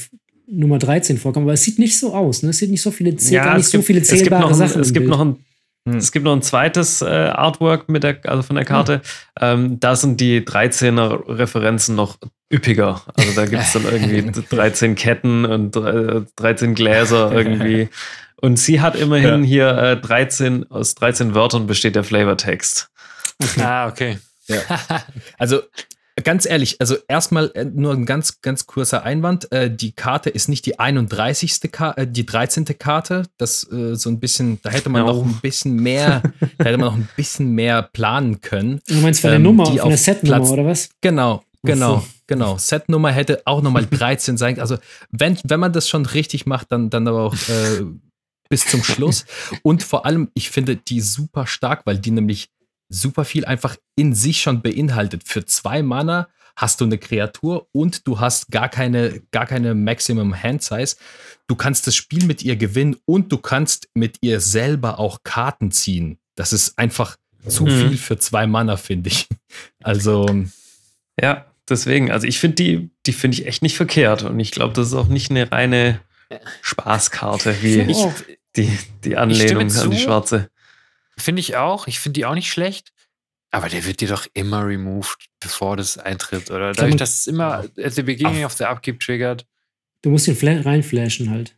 Nummer 0.48 0.78
13 0.78 1.18
vorkommen. 1.18 1.46
Aber 1.46 1.54
es 1.54 1.62
sieht 1.62 1.78
nicht 1.78 1.98
so 1.98 2.14
aus. 2.14 2.42
Ne? 2.42 2.50
Es 2.50 2.58
sieht 2.58 2.70
nicht 2.70 2.82
so 2.82 2.90
viele, 2.90 3.10
zäh- 3.12 3.34
gar 3.34 3.54
nicht 3.56 3.64
es 3.66 3.70
so 3.72 3.78
gibt- 3.78 3.86
viele 3.86 4.00
es 4.00 4.08
gibt 4.08 4.20
zählbare 4.20 4.42
noch 4.42 4.50
ein, 4.50 4.54
Sachen. 4.68 4.80
Es 4.82 4.88
im 4.88 4.94
gibt 4.94 5.06
Bild. 5.06 5.10
noch 5.10 5.20
ein 5.24 5.36
Hm. 5.86 5.96
Es 5.96 6.10
gibt 6.10 6.24
noch 6.24 6.32
ein 6.32 6.42
zweites 6.42 7.00
äh, 7.00 7.06
Artwork 7.06 7.88
mit 7.88 8.02
der, 8.02 8.18
also 8.24 8.42
von 8.42 8.56
der 8.56 8.64
Karte. 8.64 9.02
Ähm, 9.40 9.78
da 9.78 9.94
sind 9.94 10.20
die 10.20 10.40
13er 10.40 11.38
Referenzen 11.38 11.94
noch 11.94 12.18
üppiger. 12.52 13.02
Also 13.14 13.32
da 13.34 13.46
gibt 13.46 13.62
es 13.62 13.72
dann 13.72 13.84
irgendwie 13.84 14.30
13 14.50 14.96
Ketten 14.96 15.44
und 15.44 15.76
äh, 15.76 16.22
13 16.36 16.74
Gläser 16.74 17.32
irgendwie. 17.34 17.88
Und 18.40 18.58
sie 18.58 18.80
hat 18.80 18.96
immerhin 18.96 19.44
hier 19.44 19.68
äh, 19.78 19.96
13, 19.96 20.70
aus 20.70 20.94
13 20.96 21.34
Wörtern 21.34 21.66
besteht 21.66 21.96
der 21.96 22.04
Flavortext. 22.04 22.90
ah, 23.60 23.86
okay. 23.88 24.18
Also 25.38 25.62
ganz 26.24 26.46
ehrlich, 26.46 26.80
also 26.80 26.96
erstmal 27.08 27.50
äh, 27.54 27.64
nur 27.64 27.92
ein 27.92 28.06
ganz, 28.06 28.40
ganz 28.40 28.66
kurzer 28.66 29.02
Einwand. 29.02 29.50
Äh, 29.52 29.70
die 29.70 29.92
Karte 29.92 30.30
ist 30.30 30.48
nicht 30.48 30.64
die 30.66 30.78
31. 30.78 31.60
Ka 31.70 31.92
äh, 31.92 32.06
die 32.06 32.24
13. 32.26 32.64
Karte. 32.78 33.24
Das 33.36 33.60
so 33.60 34.08
ein 34.10 34.18
bisschen, 34.20 34.58
da 34.62 34.70
hätte 34.70 34.88
man 34.88 35.06
Ja. 35.06 35.12
noch 35.12 35.24
ein 35.24 35.38
bisschen 35.42 35.76
mehr, 35.76 36.22
da 36.58 36.64
hätte 36.64 36.78
man 36.78 36.86
noch 36.88 36.96
ein 36.96 37.08
bisschen 37.16 37.50
mehr 37.50 37.82
planen 37.82 38.40
können. 38.40 38.80
Du 38.86 38.94
meinst 38.94 39.20
von 39.20 39.30
der 39.30 39.36
ähm, 39.36 39.42
Nummer, 39.44 39.70
die 39.70 39.78
von 39.78 39.88
der 39.90 39.98
Setnummer 39.98 40.36
Platz- 40.38 40.50
oder 40.50 40.64
was? 40.64 40.88
Genau, 41.00 41.42
genau, 41.62 41.96
so. 41.96 42.06
genau. 42.26 42.56
Setnummer 42.58 43.12
hätte 43.12 43.42
auch 43.44 43.62
nochmal 43.62 43.86
13 43.86 44.36
sein. 44.36 44.58
Also 44.60 44.78
wenn, 45.10 45.38
wenn 45.44 45.60
man 45.60 45.72
das 45.72 45.88
schon 45.88 46.06
richtig 46.06 46.46
macht, 46.46 46.72
dann, 46.72 46.90
dann 46.90 47.06
aber 47.08 47.24
auch 47.24 47.34
äh, 47.34 47.84
bis 48.48 48.66
zum 48.66 48.82
Schluss. 48.84 49.24
Und 49.62 49.82
vor 49.82 50.06
allem, 50.06 50.30
ich 50.34 50.50
finde 50.50 50.76
die 50.76 51.00
super 51.00 51.46
stark, 51.46 51.82
weil 51.84 51.98
die 51.98 52.10
nämlich 52.12 52.48
super 52.88 53.24
viel 53.24 53.44
einfach 53.44 53.76
in 53.96 54.14
sich 54.14 54.40
schon 54.40 54.62
beinhaltet. 54.62 55.22
Für 55.26 55.44
zwei 55.44 55.82
Mana 55.82 56.28
hast 56.56 56.80
du 56.80 56.84
eine 56.86 56.96
Kreatur 56.98 57.68
und 57.72 58.06
du 58.06 58.18
hast 58.20 58.50
gar 58.50 58.68
keine, 58.68 59.20
gar 59.30 59.46
keine 59.46 59.74
Maximum 59.74 60.34
Hand 60.42 60.62
Size. 60.62 60.96
Du 61.48 61.54
kannst 61.54 61.86
das 61.86 61.94
Spiel 61.94 62.24
mit 62.24 62.42
ihr 62.42 62.56
gewinnen 62.56 62.96
und 63.04 63.30
du 63.30 63.38
kannst 63.38 63.88
mit 63.94 64.18
ihr 64.22 64.40
selber 64.40 64.98
auch 64.98 65.18
Karten 65.22 65.70
ziehen. 65.70 66.18
Das 66.34 66.52
ist 66.52 66.78
einfach 66.78 67.16
zu 67.46 67.64
Mhm. 67.64 67.88
viel 67.88 67.96
für 67.98 68.18
zwei 68.18 68.46
Mana, 68.46 68.76
finde 68.76 69.08
ich. 69.10 69.28
Also, 69.82 70.44
Ja, 71.20 71.46
deswegen, 71.68 72.10
also 72.10 72.26
ich 72.26 72.38
finde 72.38 72.56
die, 72.56 72.90
die 73.06 73.12
finde 73.12 73.38
ich 73.38 73.46
echt 73.46 73.62
nicht 73.62 73.76
verkehrt. 73.76 74.22
Und 74.22 74.40
ich 74.40 74.50
glaube, 74.50 74.72
das 74.74 74.88
ist 74.88 74.94
auch 74.94 75.08
nicht 75.08 75.30
eine 75.30 75.50
reine 75.52 76.00
Spaßkarte, 76.62 77.62
wie 77.62 77.80
Ich- 77.82 78.06
die, 78.56 78.70
die 79.04 79.16
Anlehnung 79.16 79.62
an 79.62 79.68
die 79.68 79.74
zu. 79.74 79.92
schwarze. 79.92 80.48
Finde 81.18 81.40
ich 81.40 81.56
auch. 81.56 81.86
Ich 81.86 81.98
finde 82.00 82.14
die 82.20 82.26
auch 82.26 82.34
nicht 82.34 82.50
schlecht. 82.50 82.92
Aber 83.50 83.68
der 83.68 83.84
wird 83.86 84.00
dir 84.00 84.08
doch 84.08 84.26
immer 84.34 84.66
removed, 84.66 85.16
bevor 85.40 85.76
das 85.76 85.96
eintritt, 85.98 86.50
oder? 86.50 86.72
Dadurch, 86.72 86.90
man- 86.90 86.98
dass 86.98 87.20
es 87.20 87.26
immer 87.26 87.64
at 87.82 87.94
the 87.94 88.02
beginning 88.02 88.44
of 88.44 88.52
the 88.52 88.64
upkeep 88.64 89.00
triggert. 89.00 89.46
Du 90.02 90.10
musst 90.10 90.28
ihn 90.28 90.36
fla- 90.36 90.60
reinflashen 90.64 91.30
halt. 91.30 91.54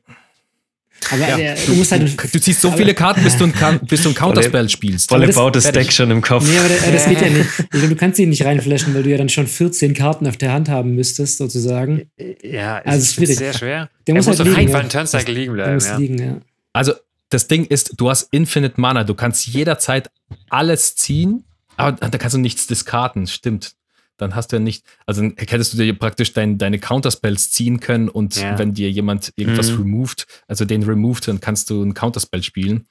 Aber 1.11 1.29
Ja, 1.29 1.37
der, 1.37 1.55
du, 1.55 1.67
du 1.67 1.75
musst 1.75 1.93
halt. 1.93 2.03
du, 2.03 2.29
du 2.29 2.41
ziehst 2.41 2.61
so 2.61 2.73
viele 2.73 2.93
Karten, 2.93 3.23
bis 3.23 3.37
du 3.37 3.45
ein, 3.45 3.81
bis 3.87 4.03
du 4.03 4.09
ein 4.11 4.15
Counterspell 4.17 4.69
spielst. 4.69 5.09
Volle 5.09 5.27
das- 5.29 5.37
baut 5.37 5.55
das. 5.57 5.71
Deck 5.71 5.93
schon 5.93 6.11
im 6.11 6.21
Kopf. 6.23 6.45
Nee, 6.45 6.59
aber 6.59 6.69
der, 6.69 6.93
das 6.93 7.07
geht 7.09 7.21
ja 7.21 7.31
nicht. 7.31 7.49
Also, 7.73 7.87
Du 7.89 7.95
kannst 7.97 8.19
ihn 8.19 8.29
nicht 8.31 8.45
reinflashen, 8.45 8.95
weil 8.95 9.03
du 9.05 9.11
ja 9.11 9.17
dann 9.17 9.29
schon 9.29 9.47
14 9.47 9.95
Karten 9.95 10.27
auf 10.27 10.37
der 10.37 10.53
Hand 10.53 10.69
haben 10.69 10.95
müsstest, 10.95 11.39
sozusagen. 11.39 12.11
Ja, 12.43 12.79
Also, 12.79 12.91
es 12.91 12.97
ist 12.97 13.09
ist 13.11 13.15
schwierig. 13.15 13.37
sehr 13.39 13.55
schwer. 13.55 13.91
Der 14.07 14.15
er 14.15 14.17
muss 14.19 14.27
muss 14.27 14.39
halt 14.39 14.41
auf 14.41 14.47
liegen, 14.47 14.59
jeden 14.61 14.69
ja. 14.71 14.73
Fall 14.73 14.81
einen 14.83 14.91
Turncycle 14.91 15.35
liegen 15.35 15.53
Der 15.57 15.63
bleiben. 15.63 15.75
muss 15.75 15.87
Ja. 15.87 15.97
liegen, 15.97 16.19
ja. 16.19 16.37
Also, 16.73 16.93
das 17.31 17.47
Ding 17.47 17.65
ist, 17.65 17.95
du 17.97 18.09
hast 18.11 18.29
Infinite 18.33 18.81
Mana, 18.81 19.05
du 19.05 19.15
kannst 19.15 19.47
jederzeit 19.47 20.11
alles 20.49 20.97
ziehen, 20.97 21.45
aber 21.77 21.93
da 21.93 22.19
kannst 22.19 22.35
du 22.35 22.41
nichts 22.41 22.67
diskarten, 22.67 23.27
stimmt. 23.27 23.73
Dann 24.17 24.35
hast 24.35 24.51
du 24.51 24.57
ja 24.57 24.61
nicht, 24.61 24.85
also 25.07 25.21
dann 25.21 25.35
hättest 25.39 25.75
du 25.75 25.77
dir 25.79 25.97
praktisch 25.97 26.33
dein, 26.33 26.59
deine 26.59 26.79
Counterspells 26.81 27.53
ziehen 27.53 27.79
können 27.79 28.09
und 28.09 28.35
Ja. 28.37 28.59
wenn 28.59 28.75
dir 28.75 28.91
jemand 28.91 29.33
irgendwas 29.37 29.71
Mhm. 29.71 29.79
removed, 29.83 30.27
also 30.49 30.65
den 30.65 30.83
removed, 30.83 31.29
dann 31.29 31.41
kannst 31.41 31.71
du 31.71 31.83
ein 31.83 31.95
Counterspell 31.95 32.43
spielen. 32.43 32.87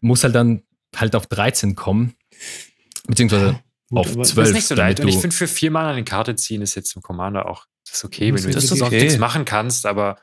Muss 0.00 0.24
halt 0.24 0.34
dann 0.34 0.62
halt 0.96 1.14
auf 1.14 1.26
13 1.26 1.74
kommen, 1.74 2.14
beziehungsweise 3.06 3.60
Gut, 3.90 3.98
auf 3.98 4.12
aber- 4.12 4.22
12. 4.22 4.34
Das 4.36 4.48
ist 4.48 4.54
nicht 4.54 4.66
so 4.68 4.74
damit. 4.74 5.00
Und 5.00 5.08
ich 5.08 5.16
finde, 5.18 5.36
für 5.36 5.48
vier 5.48 5.70
Mana 5.70 5.90
eine 5.90 6.04
Karte 6.04 6.36
ziehen 6.36 6.62
ist 6.62 6.74
jetzt 6.74 6.94
im 6.96 7.02
Commander 7.02 7.46
auch 7.48 7.66
das 7.84 7.96
ist 7.98 8.04
okay, 8.04 8.26
wenn 8.28 8.34
Das 8.36 8.42
du 8.44 8.48
jetzt 8.50 8.68
sonst 8.68 8.80
okay. 8.82 9.02
nichts 9.02 9.18
machen 9.18 9.44
kannst, 9.44 9.84
aber 9.86 10.16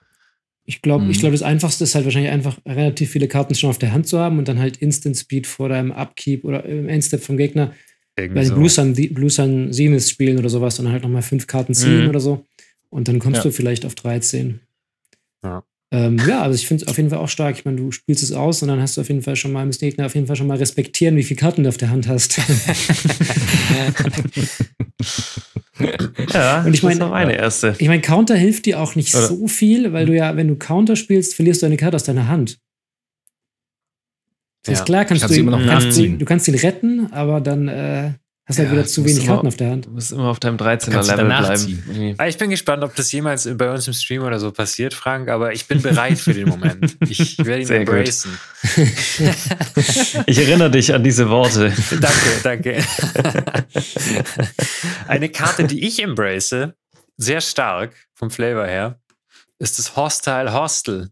Ich 0.69 0.83
glaube, 0.83 1.05
Mhm. 1.05 1.09
ich 1.09 1.19
glaub, 1.19 1.31
das 1.31 1.41
Einfachste 1.41 1.83
ist 1.83 1.95
halt 1.95 2.05
wahrscheinlich 2.05 2.31
einfach 2.31 2.59
relativ 2.63 3.09
viele 3.09 3.27
Karten 3.27 3.55
schon 3.55 3.71
auf 3.71 3.79
der 3.79 3.91
Hand 3.91 4.05
zu 4.07 4.19
haben 4.19 4.37
und 4.37 4.47
dann 4.47 4.59
halt 4.59 4.77
Instant 4.77 5.17
Speed 5.17 5.47
vor 5.47 5.67
deinem 5.67 5.91
Upkeep 5.91 6.45
oder 6.45 6.63
im 6.63 6.87
Endstep 6.87 7.23
vom 7.23 7.37
Gegner 7.37 7.73
weil 8.15 8.45
so. 8.45 8.53
Blue 8.53 8.69
Sun, 8.69 8.93
Blue 8.93 9.29
Sun 9.31 9.73
Zenith 9.73 10.07
spielen 10.09 10.37
oder 10.37 10.49
sowas 10.49 10.77
und 10.77 10.85
dann 10.85 10.91
halt 10.93 11.01
nochmal 11.03 11.21
fünf 11.23 11.47
Karten 11.47 11.73
ziehen 11.73 12.03
Mhm. 12.03 12.09
oder 12.09 12.19
so. 12.19 12.45
Und 12.91 13.07
dann 13.07 13.17
kommst 13.17 13.37
Ja. 13.37 13.43
du 13.43 13.51
vielleicht 13.51 13.83
auf 13.85 13.95
13. 13.95 14.59
Ja. 15.43 15.63
Ähm, 15.91 16.19
ja, 16.27 16.43
also 16.43 16.53
ich 16.53 16.67
finde 16.67 16.83
es 16.83 16.87
auf 16.89 16.97
jeden 16.97 17.09
Fall 17.09 17.17
auch 17.19 17.29
stark. 17.29 17.57
Ich 17.57 17.65
meine, 17.65 17.77
du 17.77 17.91
spielst 17.91 18.21
es 18.21 18.31
aus 18.31 18.61
und 18.61 18.67
dann 18.67 18.79
hast 18.79 18.95
du 18.97 19.01
auf 19.01 19.07
jeden 19.07 19.23
Fall 19.23 19.35
schon 19.37 19.51
mal, 19.51 19.65
müssen 19.65 19.79
Gegner 19.79 20.05
auf 20.05 20.13
jeden 20.13 20.27
Fall 20.27 20.35
schon 20.35 20.45
mal 20.47 20.57
respektieren, 20.57 21.15
wie 21.15 21.23
viele 21.23 21.39
Karten 21.39 21.63
du 21.63 21.69
auf 21.69 21.77
der 21.77 21.89
Hand 21.89 22.07
hast. 22.07 22.37
Ja, 26.33 26.61
Und 26.65 26.73
ich 26.73 26.83
meine- 26.83 26.95
das 26.99 27.09
war 27.09 27.09
meine 27.09 27.35
erste. 27.35 27.75
ich 27.77 27.87
meine, 27.87 28.01
Counter 28.01 28.35
hilft 28.35 28.65
dir 28.65 28.79
auch 28.79 28.95
nicht 28.95 29.13
Oder- 29.15 29.27
so 29.27 29.47
viel, 29.47 29.93
weil 29.93 30.05
du 30.05 30.15
ja, 30.15 30.35
wenn 30.35 30.47
du 30.47 30.55
Counter 30.55 30.95
spielst, 30.95 31.35
verlierst 31.35 31.61
du 31.61 31.65
eine 31.65 31.77
Karte 31.77 31.95
aus 31.95 32.03
deiner 32.03 32.27
Hand. 32.27 32.59
Das 34.63 34.73
Ja. 34.73 34.79
ist 34.81 34.85
klar, 34.85 35.05
kannst 35.05 35.21
Kannst 35.23 35.35
du 35.37 35.41
du 35.41 35.41
ihn, 35.43 35.47
immer 35.47 35.57
noch 35.59 35.65
kannst, 35.71 35.87
nachziehen. 35.87 36.11
du, 36.13 36.17
du 36.19 36.25
kannst 36.25 36.47
ihn 36.47 36.55
retten, 36.55 37.11
aber 37.13 37.39
dann 37.41 37.67
äh, 37.69 38.13
hast 38.49 38.57
du 38.59 38.63
Ja, 38.63 38.67
halt 38.69 38.77
wieder 38.79 38.87
zu 38.87 39.05
wenig 39.05 39.23
immer- 39.23 39.33
Karten 39.35 39.47
auf 39.47 39.55
der 39.55 39.69
Hand. 39.69 39.85
Du 39.85 39.91
musst 39.91 40.11
immer 40.11 40.25
auf 40.27 40.39
deinem 40.39 40.57
13er 40.57 40.91
Kannst 40.91 41.09
du 41.09 41.13
Level 41.15 41.29
danach 41.29 41.45
bleiben. 41.45 41.61
ziehen. 41.61 41.83
Irgendwie. 41.87 42.15
Ah, 42.17 42.27
Ich 42.27 42.37
bin 42.37 42.49
gespannt, 42.49 42.83
ob 42.83 42.93
das 42.95 43.11
jemals 43.13 43.47
bei 43.57 43.71
uns 43.71 43.87
im 43.87 43.93
Stream 43.93 44.23
oder 44.23 44.39
so 44.39 44.51
passiert, 44.51 44.93
Frank, 44.93 45.29
aber 45.29 45.53
ich 45.53 45.67
bin 45.67 45.81
bereit 45.81 46.17
für 46.19 46.33
den 46.33 46.49
Moment. 46.49 46.97
Ich 47.09 47.37
werde 47.37 47.61
ihn 47.61 47.67
Sehr 47.67 47.85
gut. 47.85 47.95
embracen. 47.95 48.37
Ich 50.25 50.37
erinnere 50.39 50.71
dich 50.71 50.93
an 50.93 51.03
diese 51.03 51.29
Worte. 51.29 51.71
Danke, 52.01 52.29
danke. 52.43 52.83
Eine 55.07 55.29
Karte, 55.29 55.63
die 55.65 55.85
ich 55.87 56.01
embrace, 56.01 56.69
sehr 57.17 57.41
stark 57.41 57.95
vom 58.13 58.29
Flavor 58.31 58.65
her, 58.65 58.99
ist 59.59 59.79
das 59.79 59.95
Hostile 59.95 60.53
Hostel. 60.53 61.09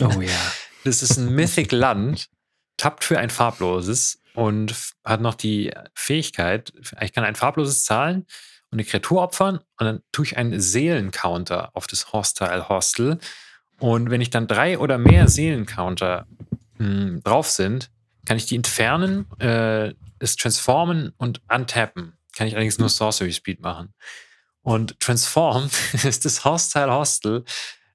Oh 0.00 0.20
ja. 0.20 0.30
Das 0.84 1.02
ist 1.02 1.16
ein 1.18 1.34
Mythic 1.34 1.72
Land, 1.72 2.28
tappt 2.76 3.04
für 3.04 3.18
ein 3.18 3.30
farbloses 3.30 4.19
und 4.34 4.74
hat 5.04 5.20
noch 5.20 5.34
die 5.34 5.72
Fähigkeit, 5.94 6.72
ich 7.00 7.12
kann 7.12 7.24
ein 7.24 7.34
farbloses 7.34 7.84
zahlen 7.84 8.26
und 8.70 8.78
eine 8.78 8.84
Kreatur 8.84 9.22
opfern 9.22 9.58
und 9.78 9.86
dann 9.86 10.02
tue 10.12 10.24
ich 10.24 10.36
einen 10.36 10.60
Seelencounter 10.60 11.70
auf 11.74 11.86
das 11.86 12.12
Hostile 12.12 12.68
Hostel. 12.68 13.18
Und 13.78 14.10
wenn 14.10 14.20
ich 14.20 14.30
dann 14.30 14.46
drei 14.46 14.78
oder 14.78 14.98
mehr 14.98 15.28
Seelencounter 15.28 16.26
mh, 16.78 17.20
drauf 17.24 17.48
sind, 17.48 17.90
kann 18.26 18.36
ich 18.36 18.46
die 18.46 18.56
entfernen, 18.56 19.26
äh, 19.40 19.94
es 20.18 20.36
transformen 20.36 21.12
und 21.16 21.40
untappen. 21.48 22.12
Kann 22.36 22.46
ich 22.46 22.54
allerdings 22.54 22.78
nur 22.78 22.88
Sorcery 22.88 23.32
Speed 23.32 23.60
machen. 23.60 23.94
Und 24.62 25.00
Transform 25.00 25.70
ist 26.04 26.24
das 26.24 26.44
Hostile 26.44 26.92
Hostel 26.92 27.44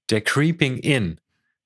der 0.10 0.22
Creeping 0.22 0.78
Inn. 0.78 1.20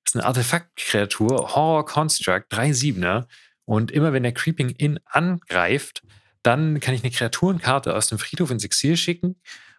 Das 0.04 0.14
ist 0.14 0.20
eine 0.20 0.26
Artefaktkreatur, 0.26 1.54
Horror 1.54 1.86
Construct, 1.86 2.46
3-7er. 2.50 3.26
Und 3.70 3.92
immer 3.92 4.12
wenn 4.12 4.24
der 4.24 4.32
Creeping 4.32 4.70
Inn 4.70 4.98
angreift, 5.04 6.02
dann 6.42 6.80
kann 6.80 6.92
ich 6.92 7.04
eine 7.04 7.12
Kreaturenkarte 7.12 7.94
aus 7.94 8.08
dem 8.08 8.18
Friedhof 8.18 8.50
ins 8.50 8.64
Exil 8.64 8.96
schicken. 8.96 9.36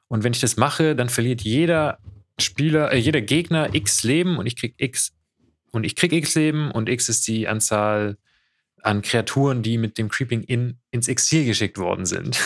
Und 0.07 0.23
wenn 0.23 0.31
ich 0.31 0.39
das 0.39 0.55
mache, 0.55 0.95
dann 0.95 1.09
verliert 1.09 1.41
jeder 1.41 1.97
Spieler, 2.39 2.93
äh, 2.93 2.97
jeder 2.97 3.19
Gegner 3.19 3.75
X 3.75 4.03
Leben 4.03 4.37
und 4.37 4.45
ich 4.45 4.55
krieg 4.55 4.75
X 4.77 5.11
und 5.71 5.83
ich 5.83 5.97
krieg 5.97 6.13
X 6.13 6.35
Leben 6.35 6.71
und 6.71 6.87
X 6.87 7.09
ist 7.09 7.27
die 7.27 7.49
Anzahl 7.49 8.17
an 8.81 9.01
Kreaturen, 9.01 9.61
die 9.61 9.77
mit 9.77 9.97
dem 9.97 10.07
Creeping 10.07 10.43
Inn 10.43 10.79
ins 10.91 11.09
Exil 11.09 11.43
geschickt 11.43 11.77
worden 11.77 12.05
sind. 12.05 12.39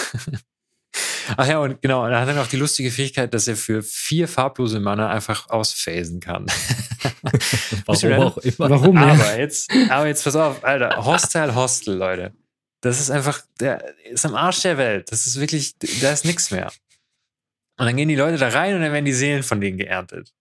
Ach 1.38 1.48
ja, 1.48 1.60
und 1.60 1.80
genau, 1.80 2.08
er 2.08 2.22
hat 2.22 2.28
dann 2.28 2.40
auch 2.40 2.48
die 2.48 2.58
lustige 2.58 2.90
Fähigkeit, 2.90 3.36
dass 3.36 3.48
er 3.48 3.56
für 3.56 3.84
vier 3.84 4.28
farblose 4.28 4.80
Mana 4.80 5.12
einfach 5.12 5.48
ausphasen 5.50 6.22
kann. 6.22 6.48
Warum 7.86 8.14
auch 8.14 8.38
immer. 8.38 8.70
Warum? 8.70 8.96
ja? 8.96 9.14
Aber 9.14 9.38
jetzt, 9.38 9.72
aber 9.90 10.08
jetzt 10.08 10.24
pass 10.24 10.36
auf, 10.36 10.64
Alter, 10.64 11.06
Hostile 11.06 11.56
Hostel, 11.56 11.96
Leute. 11.96 12.34
Das 12.82 13.00
ist 13.00 13.10
einfach, 13.10 13.42
der 13.60 13.96
ist 14.06 14.26
am 14.26 14.36
Arsch 14.36 14.62
der 14.62 14.78
Welt. 14.78 15.12
Das 15.12 15.26
ist 15.26 15.40
wirklich, 15.40 15.76
da 16.02 16.12
ist 16.12 16.26
nichts 16.26 16.52
mehr. 16.52 16.72
Und 17.78 17.88
dann 17.88 17.96
gehen 17.96 18.10
die 18.10 18.16
Leute 18.16 18.38
da 18.38 18.50
rein 18.50 18.76
und 18.76 18.82
dann 18.82 18.94
werden 18.94 19.06
die 19.06 19.14
Seelen 19.14 19.44
von 19.44 19.60
denen 19.60 19.78
geerntet. 19.78 20.34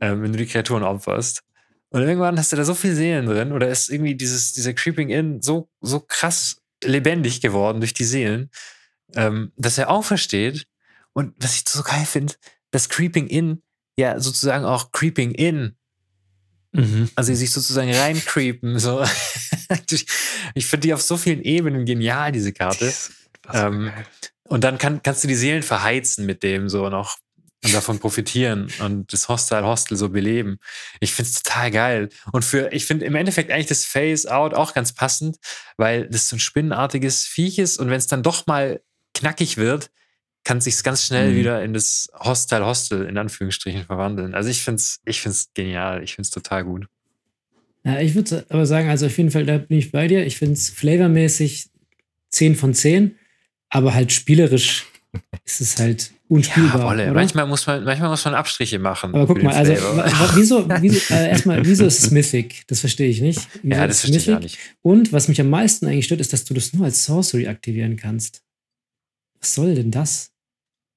Ähm, 0.00 0.22
wenn 0.22 0.32
du 0.32 0.38
die 0.38 0.46
Kreaturen 0.46 0.82
opferst. 0.82 1.42
Und 1.90 2.02
irgendwann 2.02 2.38
hast 2.38 2.52
du 2.52 2.56
da 2.56 2.64
so 2.64 2.74
viele 2.74 2.94
Seelen 2.94 3.26
drin 3.26 3.52
oder 3.52 3.68
ist 3.68 3.90
irgendwie 3.90 4.14
dieses, 4.14 4.52
dieser 4.52 4.72
Creeping 4.72 5.10
In 5.10 5.42
so, 5.42 5.68
so 5.80 6.00
krass 6.00 6.62
lebendig 6.82 7.40
geworden 7.40 7.80
durch 7.80 7.94
die 7.94 8.04
Seelen, 8.04 8.50
ähm, 9.14 9.52
dass 9.56 9.76
er 9.76 9.90
aufersteht. 9.90 10.66
Und 11.12 11.34
was 11.38 11.56
ich 11.56 11.68
so 11.68 11.82
geil 11.82 12.06
finde, 12.06 12.34
das 12.70 12.88
Creeping 12.88 13.26
In 13.26 13.62
ja 14.00 14.20
sozusagen 14.20 14.64
auch 14.64 14.92
Creeping 14.92 15.32
In 15.32 15.76
Mhm. 16.72 17.10
also 17.16 17.34
sich 17.34 17.50
sozusagen 17.50 17.92
reincreepen. 17.92 18.78
So. 18.78 19.04
ich 20.54 20.66
finde 20.66 20.86
die 20.86 20.94
auf 20.94 21.02
so 21.02 21.16
vielen 21.16 21.42
Ebenen 21.42 21.84
genial, 21.84 22.32
diese 22.32 22.52
Karte. 22.52 22.92
Ähm, 23.52 23.90
und 24.44 24.64
dann 24.64 24.78
kann, 24.78 25.02
kannst 25.02 25.24
du 25.24 25.28
die 25.28 25.34
Seelen 25.34 25.62
verheizen 25.62 26.26
mit 26.26 26.42
dem 26.42 26.68
so 26.68 26.88
noch 26.88 27.18
und 27.62 27.74
davon 27.74 27.98
profitieren 27.98 28.72
und 28.78 29.12
das 29.12 29.28
Hostile 29.28 29.66
Hostel 29.66 29.94
so 29.94 30.08
beleben. 30.08 30.58
Ich 30.98 31.12
finde 31.12 31.30
es 31.30 31.42
total 31.42 31.70
geil. 31.70 32.08
Und 32.32 32.42
für, 32.42 32.72
ich 32.72 32.86
finde 32.86 33.04
im 33.04 33.14
Endeffekt 33.14 33.50
eigentlich 33.50 33.66
das 33.66 33.84
Face-Out 33.84 34.54
auch 34.54 34.72
ganz 34.72 34.94
passend, 34.94 35.36
weil 35.76 36.08
das 36.08 36.28
so 36.30 36.36
ein 36.36 36.40
spinnenartiges 36.40 37.26
Viech 37.26 37.58
ist 37.58 37.78
und 37.78 37.90
wenn 37.90 37.98
es 37.98 38.06
dann 38.06 38.22
doch 38.22 38.46
mal 38.46 38.80
knackig 39.12 39.58
wird, 39.58 39.90
kann 40.44 40.58
es 40.58 40.64
sich 40.64 40.82
ganz 40.82 41.04
schnell 41.06 41.32
Mhm. 41.32 41.36
wieder 41.36 41.62
in 41.62 41.72
das 41.74 42.08
Hostile 42.18 42.64
Hostel 42.66 43.06
in 43.06 43.18
Anführungsstrichen 43.18 43.84
verwandeln. 43.84 44.34
Also 44.34 44.48
ich 44.48 44.62
finde 44.62 44.76
es 44.80 45.00
ich 45.04 45.20
find's 45.20 45.50
genial. 45.54 46.02
Ich 46.02 46.14
finde 46.14 46.26
es 46.26 46.30
total 46.30 46.64
gut. 46.64 46.86
Ja, 47.84 47.98
ich 48.00 48.14
würde 48.14 48.44
aber 48.50 48.66
sagen, 48.66 48.88
also 48.88 49.06
auf 49.06 49.16
jeden 49.16 49.30
Fall, 49.30 49.46
da 49.46 49.58
bin 49.58 49.78
ich 49.78 49.90
bei 49.92 50.06
dir. 50.06 50.26
Ich 50.26 50.36
finde 50.36 50.54
es 50.54 50.68
flavormäßig 50.70 51.70
10 52.30 52.54
von 52.56 52.74
10, 52.74 53.16
aber 53.70 53.94
halt 53.94 54.12
spielerisch 54.12 54.86
ist 55.46 55.60
es 55.60 55.78
halt 55.78 56.12
unspielbar. 56.28 56.92
Oder? 56.94 57.12
Manchmal 57.12 57.46
muss 57.46 57.66
man, 57.66 57.82
manchmal 57.84 58.10
muss 58.10 58.24
man 58.24 58.34
Abstriche 58.34 58.78
machen. 58.78 59.14
aber 59.14 59.26
guck 59.26 59.42
mal, 59.42 59.54
also 59.54 59.72
wieso, 60.36 60.68
wieso 60.80 61.14
äh, 61.14 61.30
erstmal, 61.30 61.64
wieso 61.66 61.84
ist 61.86 62.02
es 62.02 62.10
Mythic? 62.10 62.62
Das 62.68 62.80
verstehe 62.80 63.08
ich 63.08 63.20
nicht. 63.20 63.40
Wieso 63.62 63.76
ja, 63.76 63.84
ist 63.86 63.88
das 63.88 63.96
es 63.96 64.00
verstehe 64.02 64.18
ich 64.18 64.26
Mythic? 64.28 64.42
nicht. 64.42 64.58
Und 64.82 65.12
was 65.12 65.28
mich 65.28 65.40
am 65.40 65.50
meisten 65.50 65.86
eigentlich 65.86 66.04
stört, 66.04 66.20
ist, 66.20 66.32
dass 66.32 66.44
du 66.44 66.54
das 66.54 66.72
nur 66.72 66.84
als 66.84 67.04
Sorcery 67.04 67.48
aktivieren 67.48 67.96
kannst. 67.96 68.42
Was 69.40 69.54
soll 69.54 69.74
denn 69.74 69.90
das? 69.90 70.29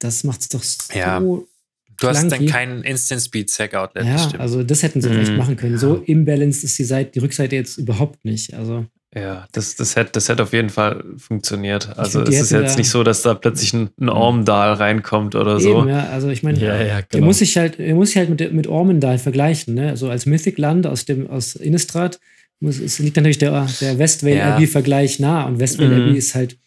Das 0.04 0.24
macht 0.24 0.42
es 0.42 0.50
doch 0.50 0.62
so. 0.64 0.78
Ja, 0.94 1.20
Du 1.20 2.08
hast 2.10 2.28
dann 2.30 2.46
keinen 2.48 2.84
Instant 2.84 3.22
Speed 3.22 3.50
Sack 3.50 3.76
Outlet. 3.76 4.06
Ja, 4.06 4.14
das 4.14 4.24
stimmt. 4.26 4.42
also 4.42 4.64
das 4.64 4.84
hätten 4.84 5.00
sie 5.02 5.10
vielleicht 5.10 5.32
Mhm. 5.32 5.38
machen 5.38 5.56
können. 5.56 5.78
So 5.78 5.96
imbalanced 5.98 6.64
ist 6.64 6.78
die 6.78 6.84
Seite, 6.84 7.12
die 7.12 7.20
Rückseite 7.20 7.56
jetzt 7.56 7.78
überhaupt 7.78 8.26
nicht. 8.26 8.54
Also 8.56 8.86
Ja, 9.16 9.46
das, 9.52 9.76
das, 9.76 9.96
hätte, 9.96 10.12
das 10.14 10.28
hätte 10.28 10.42
auf 10.44 10.54
jeden 10.54 10.70
Fall 10.72 11.04
funktioniert. 11.18 11.98
Also 11.98 12.24
find, 12.26 12.34
es 12.34 12.42
ist 12.42 12.52
jetzt 12.52 12.78
nicht 12.80 12.90
so, 12.90 13.04
dass 13.04 13.22
da 13.22 13.36
plötzlich 13.36 13.72
ein, 13.74 13.90
ein 14.02 14.10
Ormdal 14.10 14.74
reinkommt 14.74 15.36
oder 15.36 15.60
so. 15.60 15.80
eben, 15.82 15.88
ja, 15.88 16.10
also 16.10 16.30
ich 16.30 16.42
meine, 16.42 16.60
Ja, 16.60 16.82
ja, 16.82 17.02
genau. 17.02 17.28
muss 17.28 17.38
sich 17.38 17.56
halt, 17.58 17.78
der 17.78 17.94
muss 17.94 18.10
sich 18.10 18.18
halt 18.18 18.30
mit, 18.32 18.52
mit 18.54 18.66
Ormendal 18.68 19.20
vergleichen, 19.20 19.76
ne? 19.76 19.90
Also 19.90 20.10
als 20.10 20.26
Mythic-Land 20.26 20.88
aus 20.88 21.06
dem, 21.06 21.28
aus 21.30 21.56
Innistrad 21.56 22.20
muss, 22.60 22.80
es 22.80 22.98
liegt 23.00 23.16
natürlich 23.18 23.38
der, 23.38 23.68
der 23.82 24.00
Westvale 24.00 24.36
Ja. 24.38 24.56
Abbey-Vergleich 24.56 25.20
nah 25.20 25.46
und 25.46 25.60
Westvale 25.60 25.96
Mhm. 25.96 26.02
Abbey 26.08 26.18
ist 26.18 26.34
halt 26.34 26.58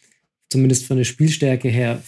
zumindest 0.50 0.86
von 0.86 0.96
der 0.98 1.04
Spielstärke 1.04 1.68
her 1.68 2.00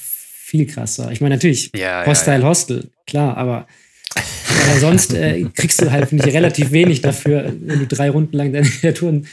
viel 0.49 0.67
krasser. 0.67 1.11
Ich 1.13 1.21
meine, 1.21 1.35
natürlich, 1.35 1.71
ja, 1.77 2.07
Hostile 2.07 2.41
ja, 2.41 2.47
Hostel, 2.49 2.91
klar, 3.07 3.37
aber, 3.37 3.67
aber 4.15 4.79
sonst 4.81 5.13
äh, 5.13 5.45
kriegst 5.55 5.83
du 5.83 5.91
halt, 5.91 6.09
finde 6.09 6.27
ich, 6.27 6.35
relativ 6.35 6.73
wenig 6.73 7.03
dafür, 7.03 7.55
wenn 7.61 7.81
du 7.81 7.87
drei 7.87 8.09
Runden 8.09 8.35
lang 8.37 8.53
deine 8.53 8.67
Kreaturen 8.81 9.27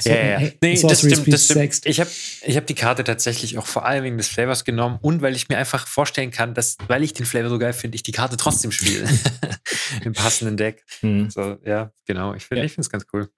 So, 0.00 0.10
Ja, 0.10 0.16
ja, 0.16 0.22
ja. 0.30 0.38
hey, 0.38 0.52
Nee, 0.60 0.80
das 0.82 0.98
stimmt, 0.98 1.32
das 1.32 1.44
stimmt. 1.44 1.86
Ich 1.86 2.00
habe 2.00 2.10
ich 2.44 2.56
hab 2.56 2.66
die 2.66 2.74
Karte 2.74 3.04
tatsächlich 3.04 3.56
auch 3.56 3.66
vor 3.66 3.86
allem 3.86 4.02
wegen 4.02 4.16
des 4.18 4.26
Flavors 4.28 4.64
genommen 4.64 4.98
und 5.00 5.22
weil 5.22 5.36
ich 5.36 5.48
mir 5.48 5.58
einfach 5.58 5.86
vorstellen 5.86 6.32
kann, 6.32 6.54
dass, 6.54 6.76
weil 6.88 7.04
ich 7.04 7.12
den 7.12 7.24
Flavor 7.26 7.50
so 7.50 7.58
geil 7.58 7.72
finde, 7.72 7.94
ich 7.94 8.02
die 8.02 8.12
Karte 8.12 8.36
trotzdem 8.36 8.72
spiele. 8.72 9.08
Im 10.04 10.12
passenden 10.12 10.56
Deck. 10.56 10.84
Hm. 11.00 11.30
So, 11.30 11.56
ja, 11.64 11.92
genau. 12.04 12.34
Ich 12.34 12.46
finde 12.46 12.60
Ja. 12.62 12.64
ich 12.66 12.72
finde 12.72 12.86
es 12.86 12.90
ganz 12.90 13.06
cool. 13.12 13.28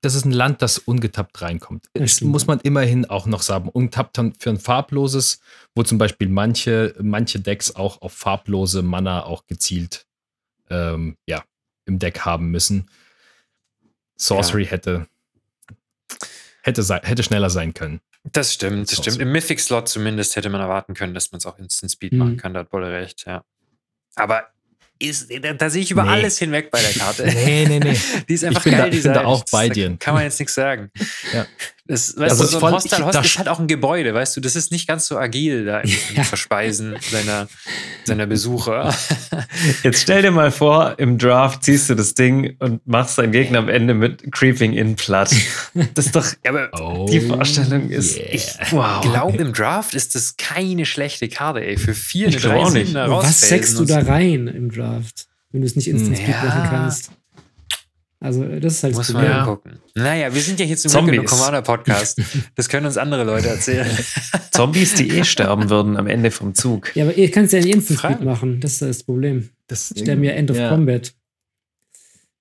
Das 0.00 0.14
ist 0.14 0.24
ein 0.24 0.32
Land, 0.32 0.62
das 0.62 0.78
ungetappt 0.78 1.42
reinkommt. 1.42 1.86
Das 1.94 2.20
muss 2.20 2.42
ja. 2.42 2.46
man 2.48 2.60
immerhin 2.60 3.06
auch 3.06 3.26
noch 3.26 3.42
sagen. 3.42 3.70
Dann 4.12 4.32
für 4.38 4.50
ein 4.50 4.58
farbloses, 4.58 5.40
wo 5.74 5.82
zum 5.82 5.98
Beispiel 5.98 6.28
manche, 6.28 6.94
manche 7.00 7.40
Decks 7.40 7.74
auch 7.74 8.00
auf 8.00 8.12
farblose 8.12 8.82
Mana 8.82 9.24
auch 9.24 9.46
gezielt 9.46 10.06
ähm, 10.70 11.16
ja, 11.26 11.42
im 11.84 11.98
Deck 11.98 12.20
haben 12.20 12.50
müssen. 12.50 12.88
Sorcery 14.16 14.66
hätte, 14.66 15.08
hätte, 16.62 16.82
sei, 16.82 17.00
hätte 17.02 17.22
schneller 17.22 17.50
sein 17.50 17.74
können. 17.74 18.00
Das 18.24 18.54
stimmt, 18.54 18.90
das 18.90 18.98
stimmt. 18.98 19.18
Im 19.18 19.32
Mythic-Slot 19.32 19.88
zumindest 19.88 20.36
hätte 20.36 20.50
man 20.50 20.60
erwarten 20.60 20.94
können, 20.94 21.14
dass 21.14 21.32
man 21.32 21.38
es 21.38 21.46
auch 21.46 21.58
Instant 21.58 21.92
Speed 21.92 22.12
Mhm. 22.12 22.18
machen 22.18 22.36
kann. 22.36 22.54
Da 22.54 22.60
hat 22.60 22.70
Bolle 22.70 22.92
recht, 22.92 23.24
ja. 23.26 23.44
Aber 24.16 24.48
ist, 25.00 25.28
da, 25.42 25.52
da 25.52 25.70
sehe 25.70 25.82
ich 25.82 25.90
über 25.90 26.02
Nee. 26.04 26.10
alles 26.10 26.38
hinweg 26.38 26.70
bei 26.70 26.80
der 26.80 26.90
Karte. 26.98 27.24
Nee, 27.24 27.66
nee, 27.68 27.78
nee. 27.78 27.96
Die 28.28 28.34
ist 28.34 28.44
einfach 28.44 28.62
bin 28.64 28.72
geil 28.72 28.90
da- 28.90 28.96
ich 28.96 29.02
bin 29.02 29.12
da 29.12 29.24
auch 29.24 29.44
bei 29.50 29.68
dir. 29.68 29.96
Kann 29.98 30.14
man 30.14 30.24
jetzt 30.24 30.38
nichts 30.38 30.54
sagen. 30.54 30.90
Ja. 31.32 31.46
Das, 31.90 32.14
weißt 32.18 32.32
Also 32.32 32.44
du, 32.44 32.48
so 32.50 32.56
ein 32.58 32.60
voll- 32.60 32.72
Hostel, 32.72 32.98
ich- 32.98 33.04
Hostel 33.06 33.24
ist 33.24 33.38
halt 33.38 33.48
auch 33.48 33.58
ein 33.60 33.66
Gebäude, 33.66 34.12
weißt 34.12 34.36
du, 34.36 34.42
das 34.42 34.56
ist 34.56 34.70
nicht 34.70 34.86
ganz 34.86 35.06
so 35.06 35.16
agil 35.16 35.64
da 35.64 35.80
im, 35.80 35.88
Ja. 36.14 36.22
Verspeisen 36.22 36.94
seiner, 37.10 37.48
seiner 38.04 38.26
Besucher. 38.26 38.94
Jetzt 39.82 40.02
stell 40.02 40.20
dir 40.20 40.30
mal 40.30 40.50
vor, 40.50 40.98
im 40.98 41.16
Draft 41.16 41.64
ziehst 41.64 41.88
du 41.88 41.94
das 41.94 42.12
Ding 42.12 42.56
und 42.58 42.86
machst 42.86 43.16
deinen 43.16 43.32
Gegner 43.32 43.60
am 43.60 43.70
Ende 43.70 43.94
mit 43.94 44.30
Creeping 44.32 44.74
in 44.74 44.96
platt. 44.96 45.34
Das 45.94 46.06
ist 46.06 46.14
doch, 46.14 46.26
Ja, 46.44 46.50
aber 46.50 46.68
Oh, 46.78 47.06
die 47.10 47.20
Vorstellung 47.22 47.88
ist, 47.88 48.18
yeah. 48.18 48.26
ich, 48.32 48.46
wow. 48.70 49.00
glaube, 49.00 49.38
im 49.38 49.52
Draft 49.54 49.94
ist 49.94 50.14
das 50.14 50.36
keine 50.36 50.84
schlechte 50.84 51.28
Karte, 51.28 51.64
ey. 51.64 51.78
Für 51.78 51.94
vier 51.94 52.26
eine 52.26 52.36
Ich 52.36 52.42
glaub 52.42 52.54
auch 52.56 52.70
3 52.72 52.78
nicht. 52.80 52.96
Aber 52.96 53.22
was 53.22 53.40
sägst 53.40 53.78
du 53.78 53.84
da 53.86 54.00
rein 54.00 54.46
im 54.46 54.70
Draft, 54.70 55.26
wenn 55.52 55.62
du 55.62 55.66
es 55.66 55.74
nicht 55.74 55.88
Instant 55.88 56.18
Speed 56.18 56.28
Ja. 56.34 56.44
machen 56.44 56.62
kannst? 56.70 57.10
Also, 58.20 58.44
das 58.58 58.74
ist 58.74 58.82
halt 58.82 58.94
Muss 58.96 59.06
das 59.06 59.14
man 59.14 59.24
ja 59.24 59.44
gucken. 59.44 59.78
Naja, 59.94 60.34
wir 60.34 60.42
sind 60.42 60.58
ja 60.58 60.66
hier 60.66 60.76
zum 60.76 61.06
Glück 61.06 61.14
im 61.20 61.24
Commander-Podcast. 61.24 62.20
Das 62.56 62.68
können 62.68 62.86
uns 62.86 62.96
andere 62.96 63.22
Leute 63.22 63.48
erzählen. 63.48 63.86
Zombies, 64.52 64.94
die 64.94 65.08
eh 65.10 65.24
sterben 65.24 65.70
würden 65.70 65.96
am 65.96 66.08
Ende 66.08 66.32
vom 66.32 66.52
Zug. 66.54 66.94
Ja, 66.96 67.04
aber 67.04 67.14
ihr 67.14 67.30
kannst 67.30 67.52
ja 67.52 67.60
nicht 67.60 67.72
Instant 67.72 68.00
Frage. 68.00 68.24
machen. 68.24 68.60
Das 68.60 68.72
ist 68.72 68.82
das 68.82 69.02
Problem. 69.04 69.50
Das 69.68 69.92
Ich 69.92 70.02
stelle 70.02 70.16
mir 70.16 70.34
End 70.34 70.50
of 70.50 70.56
ja. 70.56 70.68
Combat. 70.68 71.12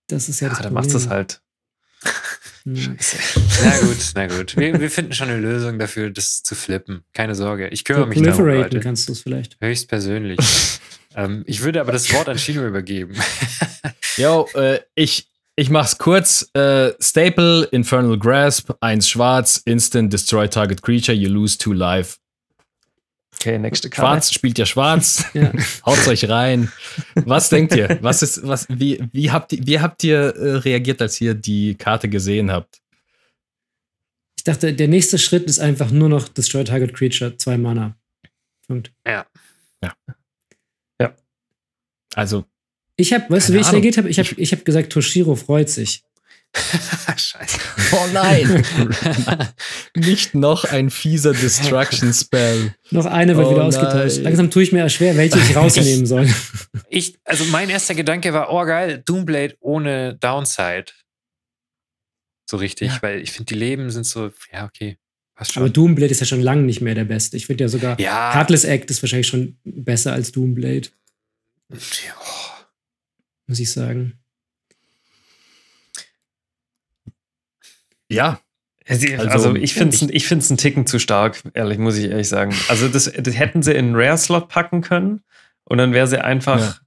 Das 0.07 0.29
ist 0.29 0.39
ja, 0.39 0.47
Ja, 0.47 0.49
das 0.53 0.63
dann 0.63 0.73
Problem. 0.73 0.73
machst 0.73 0.93
du 0.93 0.97
es 0.97 1.09
halt. 1.09 1.41
Hm. 2.63 2.97
Na 3.63 3.77
gut, 3.79 3.97
na 4.15 4.27
gut. 4.27 4.57
Wir, 4.57 4.79
wir 4.79 4.89
finden 4.89 5.13
schon 5.13 5.29
eine 5.29 5.39
Lösung 5.39 5.77
dafür, 5.79 6.09
das 6.09 6.41
zu 6.43 6.55
flippen. 6.55 7.03
Keine 7.13 7.35
Sorge. 7.35 7.67
Ich 7.69 7.83
kümmere 7.85 8.07
mich 8.07 8.17
darum, 8.21 8.37
Proliferaten 8.37 8.73
Leute. 8.73 8.79
kannst 8.79 9.07
du 9.07 9.13
es 9.13 9.21
vielleicht. 9.21 9.57
Höchstpersönlich. 9.61 10.39
ähm, 11.15 11.43
ich 11.45 11.61
würde 11.61 11.79
aber 11.81 11.91
das 11.91 12.11
Wort 12.13 12.27
an 12.29 12.37
Chino 12.37 12.65
übergeben. 12.67 13.15
Yo, 14.17 14.47
äh, 14.55 14.79
ich, 14.95 15.29
ich 15.57 15.69
mach's 15.69 15.97
kurz. 15.97 16.49
Äh, 16.53 16.93
Staple, 17.01 17.65
Infernal 17.71 18.17
Grasp, 18.17 18.71
1 18.79 19.09
schwarz, 19.09 19.61
Instant, 19.65 20.13
Destroy 20.13 20.47
Target 20.47 20.81
Creature, 20.81 21.17
you 21.17 21.29
lose 21.29 21.57
2 21.57 21.73
life. 21.73 22.17
Okay, 23.33 23.59
nächste 23.59 23.89
Karte. 23.89 24.07
Schwarz 24.07 24.33
spielt 24.33 24.57
ja 24.57 24.65
schwarz. 24.65 25.25
Ja. 25.33 25.51
Haut's 25.85 26.07
euch 26.07 26.29
rein. 26.29 26.71
Was 27.15 27.49
denkt 27.49 27.75
ihr? 27.75 27.99
Was 28.01 28.21
ist, 28.21 28.47
was, 28.47 28.67
wie, 28.69 29.03
wie 29.11 29.31
habt 29.31 29.51
ihr, 29.51 29.67
wie 29.67 29.79
habt 29.79 30.03
ihr 30.03 30.17
äh, 30.17 30.55
reagiert, 30.57 31.01
als 31.01 31.19
ihr 31.19 31.33
die 31.33 31.75
Karte 31.75 32.07
gesehen 32.07 32.51
habt? 32.51 32.81
Ich 34.37 34.43
dachte, 34.43 34.73
der 34.73 34.87
nächste 34.87 35.17
Schritt 35.17 35.43
ist 35.43 35.59
einfach 35.59 35.91
nur 35.91 36.09
noch 36.09 36.27
Destroy 36.29 36.63
Target 36.63 36.93
Creature, 36.95 37.35
zwei 37.37 37.57
Mana. 37.57 37.95
Punkt. 38.67 38.91
Also, 42.17 42.45
Ich 42.97 43.13
habe, 43.13 43.25
weißt 43.29 43.49
du, 43.49 43.53
wie 43.53 43.57
ich 43.59 43.63
Ahnung. 43.67 43.75
reagiert 43.75 43.97
habe? 43.97 44.09
Ich 44.09 44.19
habe 44.19 44.29
ich 44.35 44.51
hab 44.51 44.65
gesagt, 44.65 44.91
Toshiro 44.91 45.35
freut 45.35 45.69
sich. 45.69 46.03
Scheiße. 47.17 47.59
oh 47.91 48.07
nein! 48.13 48.63
Nicht 49.95 50.33
noch 50.33 50.63
ein 50.63 50.89
fieser 50.89 51.33
Destruction 51.33 52.11
Spell. 52.13 52.73
Noch 52.89 53.05
eine 53.05 53.35
wird 53.37 53.47
Oh 53.47 53.51
wieder 53.51 53.65
ausgetauscht. 53.65 54.17
Langsam 54.17 54.49
tue 54.49 54.63
ich 54.63 54.71
mir 54.71 54.89
schwer, 54.89 55.15
welche 55.17 55.37
ich 55.37 55.55
rausnehmen 55.55 56.05
soll. 56.05 56.27
Ich, 56.89 57.17
also 57.25 57.43
mein 57.45 57.69
erster 57.69 57.93
Gedanke 57.95 58.33
war, 58.33 58.51
oh 58.51 58.63
geil, 58.65 59.03
Doomblade 59.05 59.55
ohne 59.59 60.15
Downside. 60.15 60.85
So 62.49 62.57
richtig, 62.57 62.87
Ja. 62.93 62.97
weil 63.01 63.21
ich 63.21 63.31
finde, 63.31 63.53
die 63.53 63.59
Leben 63.59 63.91
sind 63.91 64.05
so, 64.05 64.31
ja, 64.51 64.65
okay. 64.65 64.97
Passt 65.35 65.53
schon. 65.53 65.61
Aber 65.63 65.69
Doomblade 65.69 66.11
ist 66.11 66.21
ja 66.21 66.25
schon 66.25 66.41
lange 66.41 66.63
nicht 66.63 66.81
mehr 66.81 66.95
der 66.95 67.03
Beste. 67.05 67.37
Ich 67.37 67.45
finde 67.45 67.65
ja 67.65 67.67
sogar, 67.67 67.99
ja, 67.99 68.33
Heartless 68.33 68.63
Act 68.63 68.89
ist 68.89 69.03
wahrscheinlich 69.03 69.27
schon 69.27 69.57
besser 69.65 70.13
als 70.13 70.31
Doomblade, 70.31 70.87
oh, 71.71 71.75
muss 73.47 73.59
ich 73.59 73.71
sagen. 73.71 74.19
Ja, 78.09 78.39
Also, 78.89 79.05
Also, 79.17 79.29
also 79.29 79.55
ich 79.55 79.73
finde 79.73 79.93
es 79.97 80.01
ich- 80.01 80.13
ich 80.13 80.27
find's 80.27 80.49
einen 80.49 80.57
Ticken 80.57 80.87
zu 80.87 80.97
stark, 80.97 81.43
ehrlich, 81.53 81.77
muss 81.77 81.97
ich 81.97 82.05
ehrlich 82.05 82.29
sagen. 82.29 82.55
Also 82.69 82.87
das, 82.87 83.11
das 83.11 83.35
hätten 83.37 83.61
sie 83.61 83.73
in 83.73 83.87
einen 83.87 83.95
Rare-Slot 83.97 84.47
packen 84.47 84.79
können 84.81 85.23
und 85.65 85.77
dann 85.77 85.91
wäre 85.91 86.07
sie 86.07 86.23
einfach 86.23 86.57
Ja. 86.61 86.77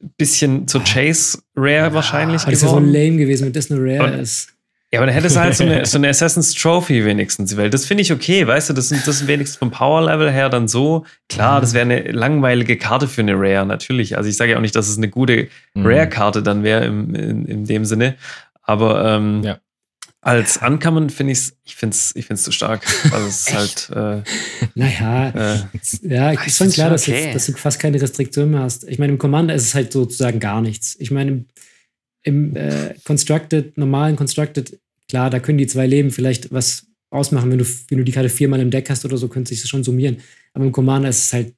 ein 0.00 0.14
bisschen 0.16 0.68
zur 0.68 0.84
Chase-Rare 0.84 1.92
wahrscheinlich 1.94 2.42
Aber 2.42 2.50
das 2.52 2.60
ist 2.60 2.62
ja 2.62 2.68
so 2.68 2.76
geworden. 2.76 2.92
lame 2.92 3.16
gewesen, 3.16 3.46
wenn 3.46 3.52
das 3.52 3.72
eine 3.72 3.80
Rare 3.80 4.12
Und- 4.12 4.20
ist. 4.20 4.52
Ja, 4.92 4.98
aber 5.00 5.06
dann 5.06 5.14
hätte 5.14 5.26
es 5.28 5.36
halt 5.38 5.56
so 5.56 5.64
eine, 5.64 5.86
so 5.86 5.96
eine 5.96 6.08
Assassin's 6.10 6.52
Trophy 6.54 7.04
wenigstens, 7.04 7.56
weil 7.56 7.70
das 7.70 7.86
finde 7.86 8.02
ich 8.02 8.12
okay, 8.12 8.46
weißt 8.46 8.68
du, 8.70 8.74
das 8.74 8.90
sind, 8.90 9.06
das 9.06 9.18
sind 9.18 9.26
wenigstens 9.28 9.56
vom 9.58 9.70
Power-Level 9.70 10.30
her 10.30 10.50
dann 10.50 10.68
so. 10.68 11.06
Klar, 11.30 11.60
das 11.62 11.72
wäre 11.72 11.82
eine 11.82 12.12
langweilige 12.12 12.76
Karte 12.76 13.08
für 13.08 13.22
eine 13.22 13.34
Rare, 13.34 13.64
natürlich. 13.64 14.16
Also 14.18 14.28
ich 14.28 14.36
sage 14.36 14.50
ja 14.52 14.56
auch 14.58 14.62
nicht, 14.62 14.76
dass 14.76 14.88
es 14.88 14.98
eine 14.98 15.08
gute 15.08 15.48
Mhm. 15.74 15.86
Rare-Karte 15.86 16.42
dann 16.42 16.62
wäre 16.62 16.84
im, 16.84 17.14
in, 17.14 17.46
in 17.46 17.64
dem 17.64 17.86
Sinne. 17.86 18.16
Aber 18.62 19.02
ähm, 19.16 19.42
Ja. 19.42 19.58
als 20.20 20.58
Ankommen 20.58 21.08
finde 21.08 21.32
ich's, 21.32 21.54
ich 21.64 21.74
finde 21.76 21.94
es 21.94 22.14
ich 22.14 22.26
find's 22.26 22.42
zu 22.42 22.52
stark. 22.52 22.82
Also 23.12 23.26
es 23.26 23.48
ist 23.48 23.54
halt, 23.54 23.90
äh, 23.96 24.22
Naja, 24.74 25.28
äh, 25.30 25.58
ja, 26.02 26.32
ich 26.32 26.46
ist 26.46 26.58
schon 26.58 26.70
klar, 26.70 26.88
schon 26.88 26.92
dass, 26.92 27.08
okay. 27.08 27.24
jetzt, 27.24 27.34
dass 27.34 27.46
du 27.46 27.52
fast 27.54 27.80
keine 27.80 28.00
Restriktion 28.00 28.50
mehr 28.50 28.60
hast. 28.60 28.84
Ich 28.86 28.98
meine, 28.98 29.12
im 29.12 29.18
Commander 29.18 29.54
ist 29.54 29.62
es 29.64 29.74
halt 29.74 29.90
sozusagen 29.92 30.38
gar 30.38 30.60
nichts. 30.60 30.96
Ich 30.98 31.10
meine, 31.10 31.46
im, 32.22 32.56
äh, 32.56 32.94
Constructed, 33.04 33.76
normalen 33.78 34.16
Constructed, 34.16 34.78
klar, 35.08 35.30
da 35.30 35.40
können 35.40 35.58
die 35.58 35.66
zwei 35.66 35.86
Leben 35.86 36.10
vielleicht 36.10 36.52
was 36.52 36.86
ausmachen, 37.10 37.50
wenn 37.50 37.58
du, 37.58 37.66
wenn 37.88 37.98
du 37.98 38.04
die 38.04 38.12
Karte 38.12 38.28
viermal 38.28 38.60
im 38.60 38.70
Deck 38.70 38.88
hast 38.88 39.04
oder 39.04 39.16
so, 39.18 39.28
könnte 39.28 39.50
sich 39.50 39.60
das 39.60 39.68
schon 39.68 39.84
summieren. 39.84 40.18
Aber 40.54 40.64
im 40.64 40.72
Commander 40.72 41.08
ist 41.08 41.24
es 41.26 41.32
halt 41.32 41.54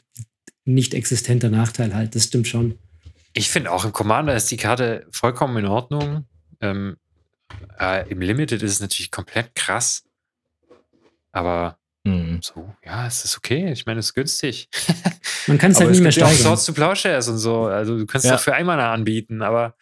nicht 0.64 0.94
existenter 0.94 1.50
Nachteil 1.50 1.94
halt, 1.94 2.14
das 2.14 2.24
stimmt 2.24 2.48
schon. 2.48 2.79
Ich 3.35 3.50
finde 3.50 3.70
auch 3.72 3.85
im 3.85 3.92
Commander 3.92 4.35
ist 4.35 4.50
die 4.50 4.57
Karte 4.57 5.07
vollkommen 5.11 5.57
in 5.59 5.66
Ordnung. 5.66 6.24
Ähm, 6.61 6.96
äh, 7.79 8.09
Im 8.09 8.20
Limited 8.20 8.62
ist 8.62 8.72
es 8.72 8.81
natürlich 8.81 9.11
komplett 9.11 9.55
krass. 9.55 10.05
Aber 11.33 11.79
Mhm. 12.07 12.40
so, 12.42 12.74
ja, 12.85 13.07
es 13.07 13.24
ist 13.24 13.37
okay. 13.38 13.72
Ich 13.72 13.87
meine, 13.87 14.00
es 14.00 14.07
ist 14.07 14.14
günstig. 14.14 14.68
Man 15.46 15.57
kann 15.57 15.70
es 15.72 15.79
halt 15.81 15.88
es 15.90 15.96
nicht 15.98 16.03
mehr 16.03 16.11
gibt 16.12 16.20
ja 16.20 16.27
auch 16.27 16.31
steigern. 16.31 16.46
Swords 16.57 16.66
to 16.66 16.72
Plowshares 16.74 17.29
und 17.29 17.38
so. 17.38 17.64
Also 17.64 17.96
du 17.98 18.05
kannst 18.07 18.27
Ja. 18.27 18.35
es 18.35 18.40
auch 18.40 18.44
für 18.44 18.55
einmal 18.55 18.79
anbieten, 18.79 19.40
aber 19.42 19.74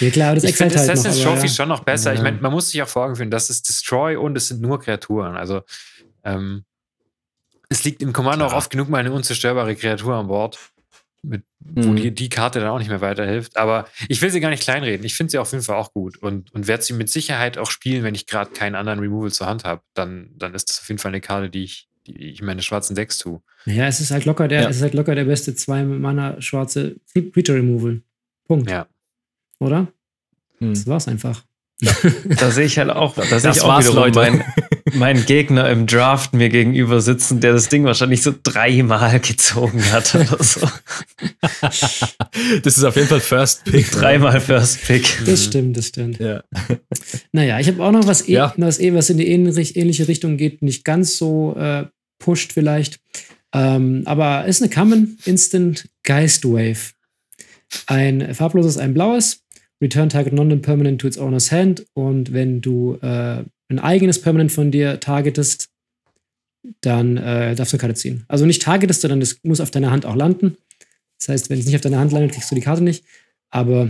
Ja 0.00 0.10
klar, 0.10 0.34
das 0.34 0.44
ich 0.44 0.56
finde 0.56 0.76
halt 0.76 0.86
noch. 0.88 0.92
Assassin's 0.94 1.20
Aber, 1.24 1.34
Trophy 1.34 1.46
ja. 1.48 1.52
schon 1.52 1.68
noch 1.68 1.84
besser. 1.84 2.12
Ich 2.12 2.18
Ja. 2.18 2.24
meine, 2.24 2.38
man 2.40 2.52
muss 2.52 2.70
sich 2.70 2.82
auch 2.82 2.88
vor 2.88 3.04
Augen 3.04 3.16
führen, 3.16 3.30
das 3.30 3.50
ist 3.50 3.68
Destroy 3.68 4.16
und 4.16 4.36
es 4.36 4.48
sind 4.48 4.60
nur 4.60 4.80
Kreaturen. 4.80 5.36
Also 5.36 5.62
ähm, 6.24 6.64
es 7.68 7.84
liegt 7.84 8.02
im 8.02 8.12
Commander 8.12 8.46
auch 8.46 8.52
oft 8.52 8.70
genug 8.70 8.88
mal 8.88 8.98
eine 8.98 9.12
unzerstörbare 9.12 9.74
Kreatur 9.76 10.14
an 10.14 10.26
Bord, 10.28 10.58
mit, 11.22 11.42
wo 11.60 11.88
Mhm. 11.90 11.96
die, 11.96 12.10
die 12.14 12.28
Karte 12.28 12.58
dann 12.60 12.68
auch 12.68 12.78
nicht 12.78 12.88
mehr 12.88 13.00
weiterhilft. 13.00 13.56
Aber 13.56 13.86
ich 14.08 14.20
will 14.22 14.30
sie 14.30 14.40
gar 14.40 14.50
nicht 14.50 14.62
kleinreden. 14.62 15.06
Ich 15.06 15.14
finde 15.14 15.30
sie 15.30 15.38
auf 15.38 15.52
jeden 15.52 15.64
Fall 15.64 15.76
auch 15.76 15.92
gut 15.92 16.16
und, 16.18 16.52
und 16.52 16.66
werde 16.66 16.82
sie 16.82 16.92
mit 16.92 17.08
Sicherheit 17.10 17.58
auch 17.58 17.70
spielen, 17.70 18.02
wenn 18.02 18.14
ich 18.14 18.26
gerade 18.26 18.50
keinen 18.50 18.74
anderen 18.74 18.98
Removal 18.98 19.30
zur 19.32 19.46
Hand 19.46 19.64
habe. 19.64 19.82
Dann, 19.94 20.30
dann 20.36 20.54
ist 20.54 20.68
das 20.70 20.80
auf 20.80 20.88
jeden 20.88 20.98
Fall 20.98 21.10
eine 21.10 21.20
Karte, 21.20 21.48
die 21.48 21.64
ich, 21.64 21.88
die 22.06 22.16
ich 22.30 22.40
in 22.40 22.46
meine 22.46 22.62
schwarzen 22.62 22.96
Decks 22.96 23.18
tue. 23.18 23.40
Ja, 23.64 23.86
es 23.86 24.00
ist 24.00 24.10
halt 24.10 24.24
locker 24.24 24.48
der, 24.48 24.62
Ja. 24.62 24.68
es 24.68 24.76
ist 24.76 24.82
halt 24.82 24.94
locker 24.94 25.14
der 25.14 25.24
beste 25.24 25.54
zwei 25.54 25.84
Mana 25.84 26.40
schwarze 26.42 26.96
Creature 27.14 27.58
Removal. 27.58 28.02
Punkt. 28.46 28.70
Ja. 28.70 28.86
Oder? 29.58 29.88
Mhm. 30.60 30.74
Das 30.74 30.86
war's 30.86 31.08
einfach. 31.08 31.44
da 32.38 32.50
sehe 32.52 32.66
ich 32.66 32.78
halt 32.78 32.90
auch, 32.90 33.14
da 33.16 33.40
sehe 33.40 33.50
ich 33.50 33.60
auch 33.60 33.80
wiederum 33.80 33.96
Leute. 33.96 34.20
meinen 34.20 34.44
mein 34.94 35.24
Gegner 35.26 35.68
im 35.70 35.86
Draft 35.86 36.32
mir 36.32 36.48
gegenüber 36.48 37.00
sitzen, 37.00 37.40
der 37.40 37.52
das 37.54 37.68
Ding 37.68 37.84
wahrscheinlich 37.84 38.22
so 38.22 38.32
dreimal 38.40 39.18
gezogen 39.20 39.82
hat 39.90 40.14
oder 40.14 40.42
so. 40.44 40.60
Das 42.62 42.76
ist 42.76 42.84
auf 42.84 42.96
jeden 42.96 43.08
Fall 43.08 43.20
First 43.20 43.64
Pick. 43.64 43.90
Dreimal 43.90 44.40
First 44.40 44.82
Pick. 44.86 45.22
Das 45.26 45.44
stimmt, 45.44 45.76
das 45.76 45.88
stimmt. 45.88 46.18
Ja. 46.18 46.42
Naja, 47.32 47.58
ich 47.58 47.68
habe 47.68 47.82
auch 47.82 47.92
noch 47.92 48.06
was, 48.06 48.28
eh- 48.28 48.32
Ja. 48.32 48.54
was, 48.56 48.78
eh, 48.78 48.92
was 48.94 49.10
in 49.10 49.16
die 49.18 49.26
ähnlich, 49.28 49.76
ähnliche 49.76 50.06
Richtung 50.08 50.36
geht, 50.36 50.62
nicht 50.62 50.84
ganz 50.84 51.16
so 51.16 51.56
äh, 51.56 51.86
pusht 52.18 52.52
vielleicht. 52.52 53.00
Ähm, 53.54 54.02
aber 54.06 54.44
ist 54.46 54.62
eine 54.62 54.70
Common 54.70 55.18
Instant 55.24 55.88
Geist 56.04 56.44
Wave. 56.44 56.92
Ein 57.86 58.34
farbloses, 58.34 58.78
ein 58.78 58.94
blaues. 58.94 59.42
Return 59.80 60.08
Target 60.08 60.32
Non-Permanent 60.32 61.00
to 61.00 61.08
its 61.08 61.18
owner's 61.18 61.50
hand. 61.50 61.84
Und 61.94 62.32
wenn 62.32 62.60
du 62.60 62.98
äh, 63.02 63.42
ein 63.68 63.78
eigenes 63.78 64.20
Permanent 64.20 64.52
von 64.52 64.70
dir 64.70 65.00
targetest, 65.00 65.68
dann 66.80 67.16
äh, 67.16 67.54
darfst 67.54 67.72
du 67.72 67.76
eine 67.76 67.80
Karte 67.80 67.94
ziehen. 67.94 68.24
Also 68.28 68.46
nicht 68.46 68.62
targetest, 68.62 69.00
sondern 69.00 69.20
das 69.20 69.38
muss 69.42 69.60
auf 69.60 69.70
deiner 69.70 69.90
Hand 69.90 70.06
auch 70.06 70.14
landen. 70.14 70.56
Das 71.18 71.28
heißt, 71.28 71.50
wenn 71.50 71.58
es 71.58 71.66
nicht 71.66 71.74
auf 71.74 71.80
deiner 71.80 71.98
Hand 71.98 72.12
landet, 72.12 72.32
kriegst 72.32 72.50
du 72.50 72.54
die 72.54 72.60
Karte 72.60 72.82
nicht. 72.82 73.04
Aber 73.50 73.88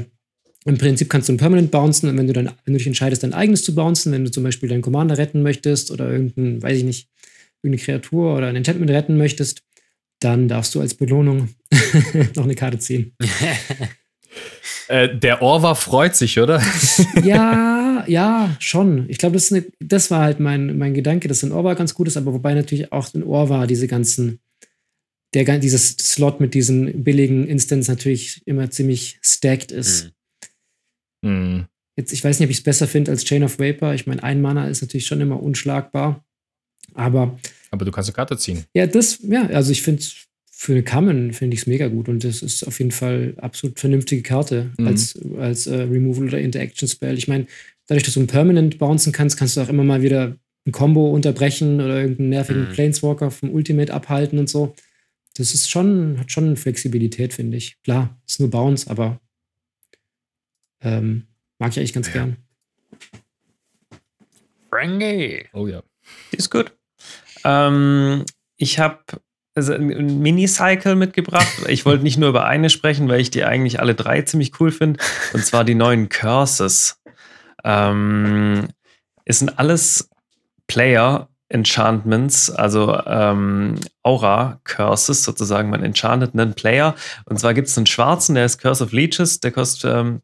im 0.64 0.78
Prinzip 0.78 1.10
kannst 1.10 1.28
du 1.28 1.32
ein 1.32 1.38
Permanent 1.38 1.70
bouncen 1.70 2.08
und 2.08 2.16
wenn 2.16 2.26
du 2.26 2.32
dann, 2.32 2.50
wenn 2.64 2.74
du 2.74 2.78
dich 2.78 2.86
entscheidest, 2.86 3.22
dein 3.22 3.34
eigenes 3.34 3.64
zu 3.64 3.74
bouncen, 3.74 4.12
wenn 4.12 4.24
du 4.24 4.30
zum 4.30 4.44
Beispiel 4.44 4.68
deinen 4.68 4.82
Commander 4.82 5.18
retten 5.18 5.42
möchtest 5.42 5.90
oder 5.90 6.10
irgendein, 6.10 6.62
weiß 6.62 6.78
ich 6.78 6.84
nicht, 6.84 7.08
irgendeine 7.62 7.84
Kreatur 7.84 8.36
oder 8.36 8.46
ein 8.46 8.56
Enchantment 8.56 8.90
retten 8.90 9.16
möchtest, 9.16 9.62
dann 10.24 10.48
darfst 10.48 10.74
du 10.74 10.80
als 10.80 10.94
Belohnung 10.94 11.48
noch 12.36 12.44
eine 12.44 12.54
Karte 12.54 12.78
ziehen. 12.78 13.14
äh, 14.88 15.16
der 15.16 15.42
Orwa 15.42 15.74
freut 15.74 16.16
sich, 16.16 16.38
oder? 16.38 16.62
ja, 17.24 18.04
ja, 18.06 18.56
schon. 18.58 19.08
Ich 19.08 19.18
glaube, 19.18 19.34
das, 19.34 19.54
das 19.80 20.10
war 20.10 20.20
halt 20.20 20.40
mein, 20.40 20.78
mein 20.78 20.94
Gedanke, 20.94 21.28
dass 21.28 21.42
ein 21.42 21.52
Orwa 21.52 21.74
ganz 21.74 21.94
gut 21.94 22.08
ist, 22.08 22.16
aber 22.16 22.32
wobei 22.32 22.54
natürlich 22.54 22.92
auch 22.92 23.12
ein 23.14 23.22
Orwa 23.22 23.66
diese 23.66 23.86
ganzen, 23.86 24.40
der, 25.34 25.58
dieses 25.58 25.96
Slot 25.98 26.40
mit 26.40 26.54
diesen 26.54 27.04
billigen 27.04 27.46
Instants 27.46 27.88
natürlich 27.88 28.42
immer 28.46 28.70
ziemlich 28.70 29.18
stacked 29.22 29.72
ist. 29.72 30.12
Mhm. 31.22 31.30
Mhm. 31.30 31.66
Jetzt, 31.96 32.12
ich 32.12 32.24
weiß 32.24 32.38
nicht, 32.38 32.46
ob 32.46 32.50
ich 32.50 32.58
es 32.58 32.64
besser 32.64 32.88
finde 32.88 33.10
als 33.10 33.24
Chain 33.24 33.44
of 33.44 33.58
Vapor. 33.58 33.94
Ich 33.94 34.06
meine, 34.06 34.22
ein 34.22 34.40
Mana 34.40 34.68
ist 34.68 34.80
natürlich 34.80 35.06
schon 35.06 35.20
immer 35.20 35.42
unschlagbar. 35.42 36.24
Aber. 36.94 37.38
Aber 37.72 37.84
du 37.84 37.90
kannst 37.90 38.10
eine 38.10 38.14
Karte 38.14 38.36
ziehen. 38.36 38.64
Ja, 38.74 38.86
das, 38.86 39.18
ja, 39.22 39.46
also 39.46 39.72
ich 39.72 39.82
finde 39.82 40.02
für 40.50 40.72
eine 40.72 40.84
Common 40.84 41.32
finde 41.32 41.54
ich 41.54 41.62
es 41.62 41.66
mega 41.66 41.88
gut 41.88 42.08
und 42.08 42.22
das 42.22 42.40
ist 42.40 42.62
auf 42.64 42.78
jeden 42.78 42.92
Fall 42.92 43.34
absolut 43.38 43.80
vernünftige 43.80 44.22
Karte 44.22 44.70
mhm. 44.78 44.86
als, 44.86 45.18
als 45.36 45.66
uh, 45.66 45.72
Removal 45.72 46.28
oder 46.28 46.38
Interaction 46.38 46.86
Spell. 46.86 47.18
Ich 47.18 47.26
meine, 47.26 47.46
dadurch, 47.88 48.04
dass 48.04 48.14
du 48.14 48.20
ein 48.20 48.28
Permanent 48.28 48.78
bouncen 48.78 49.12
kannst, 49.12 49.36
kannst 49.36 49.56
du 49.56 49.60
auch 49.62 49.68
immer 49.68 49.82
mal 49.82 50.02
wieder 50.02 50.36
ein 50.64 50.72
Combo 50.72 51.10
unterbrechen 51.10 51.80
oder 51.80 52.00
irgendeinen 52.00 52.28
nervigen 52.28 52.68
mhm. 52.68 52.72
Planeswalker 52.74 53.32
vom 53.32 53.50
Ultimate 53.50 53.92
abhalten 53.92 54.38
und 54.38 54.48
so. 54.48 54.76
Das 55.34 55.54
ist 55.54 55.68
schon, 55.68 56.20
hat 56.20 56.30
schon 56.30 56.56
Flexibilität, 56.56 57.32
finde 57.32 57.56
ich. 57.56 57.82
Klar, 57.82 58.20
ist 58.28 58.38
nur 58.38 58.50
Bounce, 58.50 58.88
aber 58.88 59.20
ähm, 60.82 61.26
mag 61.58 61.72
ich 61.72 61.78
eigentlich 61.78 61.94
ganz 61.94 62.08
ja. 62.08 62.12
gern. 62.12 62.36
Frankie. 64.68 65.46
Oh 65.54 65.66
ja. 65.66 65.82
Ist 66.30 66.50
gut. 66.50 66.72
Ähm, 67.44 68.24
ich 68.56 68.78
habe 68.78 69.00
also 69.54 69.74
ein 69.74 70.20
Mini-Cycle 70.20 70.94
mitgebracht. 70.94 71.66
Ich 71.68 71.84
wollte 71.84 72.04
nicht 72.04 72.18
nur 72.18 72.30
über 72.30 72.46
eine 72.46 72.70
sprechen, 72.70 73.08
weil 73.08 73.20
ich 73.20 73.30
die 73.30 73.44
eigentlich 73.44 73.80
alle 73.80 73.94
drei 73.94 74.22
ziemlich 74.22 74.58
cool 74.60 74.70
finde. 74.70 75.00
Und 75.34 75.44
zwar 75.44 75.64
die 75.64 75.74
neuen 75.74 76.08
Curses. 76.08 77.00
Ähm, 77.64 78.68
es 79.24 79.40
sind 79.40 79.58
alles 79.58 80.08
Player 80.66 81.28
Enchantments, 81.52 82.50
also 82.50 82.98
ähm, 83.04 83.74
Aura 84.02 84.60
Curses 84.64 85.22
sozusagen. 85.22 85.68
Man 85.68 85.84
enchantet 85.84 86.32
einen 86.32 86.54
Player. 86.54 86.94
Und 87.26 87.38
zwar 87.38 87.52
gibt 87.52 87.68
es 87.68 87.76
einen 87.76 87.86
schwarzen, 87.86 88.34
der 88.34 88.46
ist 88.46 88.58
Curse 88.58 88.82
of 88.84 88.92
Leeches, 88.92 89.40
der 89.40 89.52
kostet 89.52 89.92
ähm, 89.92 90.22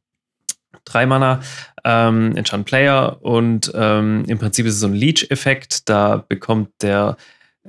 drei 0.93 1.07
Mana, 1.07 1.41
ähm, 1.84 2.36
Enchant 2.36 2.66
Player. 2.66 3.18
Und 3.22 3.70
ähm, 3.74 4.24
im 4.26 4.39
Prinzip 4.39 4.66
ist 4.66 4.74
es 4.74 4.80
so 4.80 4.86
ein 4.86 4.95
Leech-Effekt. 4.95 5.89
Da 5.89 6.24
bekommt 6.28 6.70
der 6.82 7.16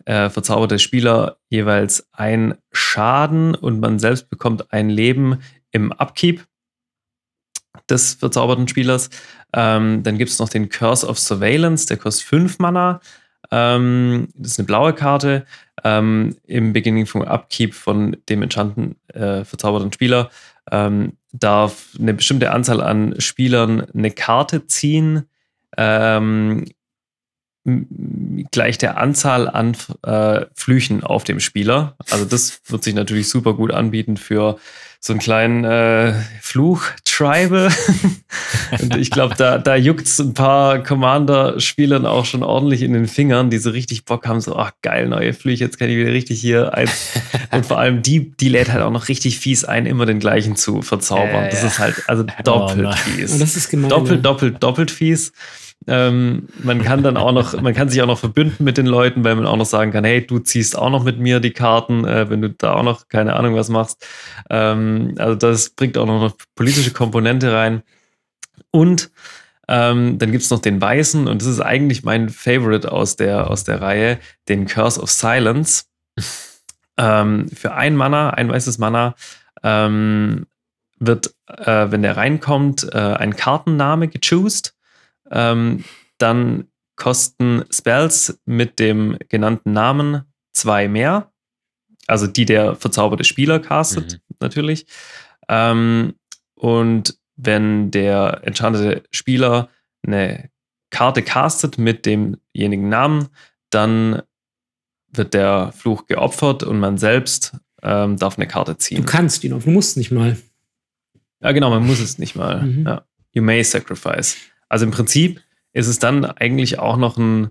äh, 0.05 0.29
verzauberte 0.29 0.79
Spieler 0.79 1.37
jeweils 1.49 2.07
ein 2.13 2.55
Schaden 2.71 3.55
und 3.55 3.79
man 3.79 3.99
selbst 3.99 4.29
bekommt 4.29 4.71
ein 4.71 4.89
Leben 4.89 5.39
im 5.71 5.91
Upkeep 5.91 6.45
des 7.89 8.15
verzauberten 8.15 8.67
Spielers. 8.67 9.09
Ähm, 9.53 10.03
dann 10.03 10.17
gibt 10.17 10.31
es 10.31 10.39
noch 10.39 10.49
den 10.49 10.69
Curse 10.69 11.07
of 11.07 11.19
Surveillance, 11.19 11.87
der 11.87 11.97
kostet 11.97 12.27
5 12.27 12.59
Mana. 12.59 13.01
Ähm, 13.51 14.27
das 14.35 14.53
ist 14.53 14.59
eine 14.59 14.67
blaue 14.67 14.93
Karte. 14.93 15.45
Ähm, 15.83 16.35
Im 16.45 16.73
Beginning 16.73 17.05
vom 17.05 17.21
Upkeep 17.21 17.73
von 17.73 18.17
dem 18.27 18.43
enchanten 18.43 18.95
äh, 19.13 19.43
verzauberten 19.43 19.91
Spieler 19.93 20.29
ähm, 20.71 21.13
darf 21.31 21.95
eine 21.99 22.13
bestimmte 22.13 22.51
Anzahl 22.51 22.81
an 22.81 23.19
Spielern 23.19 23.81
eine 23.93 24.11
Karte 24.11 24.67
ziehen, 24.67 25.25
ähm, 25.77 26.65
gleich 28.51 28.77
der 28.77 28.97
Anzahl 28.97 29.47
an 29.47 29.75
äh, 30.03 30.45
Flüchen 30.53 31.03
auf 31.03 31.23
dem 31.23 31.39
Spieler. 31.39 31.95
Also 32.09 32.25
das 32.25 32.61
wird 32.67 32.83
sich 32.83 32.93
natürlich 32.93 33.29
super 33.29 33.53
gut 33.53 33.71
anbieten 33.71 34.17
für 34.17 34.57
so 35.01 35.13
einen 35.13 35.21
kleinen 35.21 35.63
äh, 35.63 36.13
Fluch-Tribal. 36.41 37.71
und 38.81 38.97
ich 38.97 39.11
glaube, 39.11 39.33
da, 39.37 39.57
da 39.57 39.75
juckt 39.75 40.05
es 40.05 40.19
ein 40.19 40.33
paar 40.33 40.83
Commander-Spielern 40.83 42.05
auch 42.05 42.25
schon 42.25 42.43
ordentlich 42.43 42.81
in 42.81 42.91
den 42.91 43.07
Fingern, 43.07 43.49
die 43.49 43.59
so 43.59 43.69
richtig 43.69 44.03
Bock 44.03 44.27
haben, 44.27 44.41
so, 44.41 44.57
ach 44.57 44.71
geil, 44.81 45.07
neue 45.07 45.33
Flüche, 45.33 45.63
jetzt 45.63 45.79
kann 45.79 45.89
ich 45.89 45.95
wieder 45.95 46.11
richtig 46.11 46.41
hier 46.41 46.73
eins. 46.73 47.13
und 47.51 47.65
vor 47.65 47.79
allem 47.79 48.01
die, 48.01 48.31
die 48.31 48.49
lädt 48.49 48.71
halt 48.71 48.83
auch 48.83 48.91
noch 48.91 49.07
richtig 49.07 49.39
fies 49.39 49.63
ein, 49.63 49.85
immer 49.85 50.05
den 50.05 50.19
gleichen 50.19 50.57
zu 50.57 50.81
verzaubern. 50.81 51.45
Äh, 51.45 51.49
das 51.49 51.63
ist 51.63 51.79
halt, 51.79 51.95
also 52.07 52.25
doppelt 52.43 52.87
oh, 52.89 52.95
fies. 52.97 53.35
Oh, 53.35 53.39
das 53.39 53.55
ist 53.55 53.69
gemein, 53.69 53.89
doppelt, 53.89 54.25
doppelt, 54.25 54.61
doppelt 54.61 54.91
fies. 54.91 55.31
Ähm, 55.87 56.47
man 56.61 56.83
kann 56.83 57.03
dann 57.03 57.17
auch 57.17 57.31
noch, 57.31 57.59
man 57.61 57.73
kann 57.73 57.89
sich 57.89 58.01
auch 58.01 58.07
noch 58.07 58.19
verbünden 58.19 58.63
mit 58.63 58.77
den 58.77 58.85
Leuten, 58.85 59.23
weil 59.23 59.35
man 59.35 59.45
auch 59.45 59.55
noch 59.55 59.65
sagen 59.65 59.91
kann, 59.91 60.03
hey, 60.03 60.25
du 60.25 60.39
ziehst 60.39 60.77
auch 60.77 60.89
noch 60.89 61.03
mit 61.03 61.19
mir 61.19 61.39
die 61.39 61.51
Karten, 61.51 62.05
äh, 62.05 62.29
wenn 62.29 62.41
du 62.41 62.49
da 62.49 62.73
auch 62.73 62.83
noch 62.83 63.07
keine 63.07 63.35
Ahnung 63.35 63.55
was 63.55 63.69
machst. 63.69 64.05
Ähm, 64.49 65.15
also 65.17 65.35
das 65.35 65.69
bringt 65.71 65.97
auch 65.97 66.05
noch 66.05 66.21
eine 66.21 66.33
politische 66.55 66.91
Komponente 66.91 67.53
rein. 67.53 67.83
Und 68.71 69.09
ähm, 69.67 70.17
dann 70.17 70.31
gibt 70.31 70.43
es 70.43 70.49
noch 70.49 70.59
den 70.59 70.81
Weißen, 70.81 71.27
und 71.27 71.41
das 71.41 71.47
ist 71.47 71.61
eigentlich 71.61 72.03
mein 72.03 72.29
Favorite 72.29 72.91
aus 72.91 73.15
der, 73.15 73.49
aus 73.49 73.63
der 73.63 73.81
Reihe, 73.81 74.19
den 74.47 74.67
Curse 74.67 75.01
of 75.01 75.09
Silence. 75.09 75.85
ähm, 76.97 77.47
für 77.49 77.73
ein 77.73 77.95
Mana, 77.95 78.31
ein 78.31 78.49
weißes 78.49 78.79
Mana, 78.79 79.15
ähm, 79.63 80.45
wird, 80.99 81.33
äh, 81.47 81.87
wenn 81.89 82.01
der 82.01 82.17
reinkommt, 82.17 82.87
äh, 82.91 82.97
ein 82.97 83.35
Kartenname 83.35 84.09
gechoost 84.09 84.75
ähm, 85.31 85.83
dann 86.17 86.67
kosten 86.95 87.63
Spells 87.71 88.39
mit 88.45 88.79
dem 88.79 89.17
genannten 89.29 89.73
Namen 89.73 90.23
zwei 90.53 90.87
mehr. 90.87 91.31
Also 92.07 92.27
die 92.27 92.45
der 92.45 92.75
verzauberte 92.75 93.23
Spieler 93.23 93.59
castet, 93.59 94.13
mhm. 94.13 94.35
natürlich. 94.39 94.85
Ähm, 95.47 96.15
und 96.55 97.17
wenn 97.35 97.91
der 97.91 98.41
enchantete 98.43 99.03
Spieler 99.11 99.69
eine 100.05 100.49
Karte 100.89 101.21
castet 101.21 101.77
mit 101.77 102.05
demjenigen 102.05 102.89
Namen, 102.89 103.29
dann 103.69 104.21
wird 105.11 105.33
der 105.33 105.71
Fluch 105.71 106.05
geopfert 106.05 106.63
und 106.63 106.79
man 106.79 106.97
selbst 106.97 107.55
ähm, 107.81 108.17
darf 108.17 108.37
eine 108.37 108.47
Karte 108.47 108.77
ziehen. 108.77 108.97
Du 108.97 109.03
kannst 109.03 109.43
ihn, 109.43 109.51
du 109.57 109.69
musst 109.69 109.97
nicht 109.97 110.11
mal. 110.11 110.37
Ja, 111.41 111.51
genau, 111.51 111.69
man 111.69 111.85
muss 111.85 111.99
es 111.99 112.17
nicht 112.17 112.35
mal. 112.35 112.63
Mhm. 112.63 112.85
Ja. 112.85 113.05
You 113.31 113.41
may 113.41 113.63
sacrifice. 113.63 114.35
Also 114.69 114.85
im 114.85 114.91
Prinzip 114.91 115.41
ist 115.73 115.87
es 115.87 115.99
dann 115.99 116.25
eigentlich 116.25 116.79
auch 116.79 116.97
noch 116.97 117.17
ein, 117.17 117.49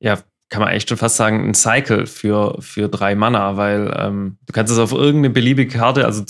ja, 0.00 0.18
kann 0.48 0.62
man 0.62 0.70
echt 0.70 0.88
schon 0.88 0.98
fast 0.98 1.16
sagen, 1.16 1.46
ein 1.46 1.54
Cycle 1.54 2.06
für, 2.06 2.56
für 2.60 2.88
drei 2.88 3.14
Mana, 3.14 3.56
weil 3.56 3.94
ähm, 3.96 4.38
du 4.46 4.52
kannst 4.52 4.72
es 4.72 4.78
auf 4.78 4.92
irgendeine 4.92 5.30
beliebige 5.30 5.78
Karte, 5.78 6.06
also 6.06 6.24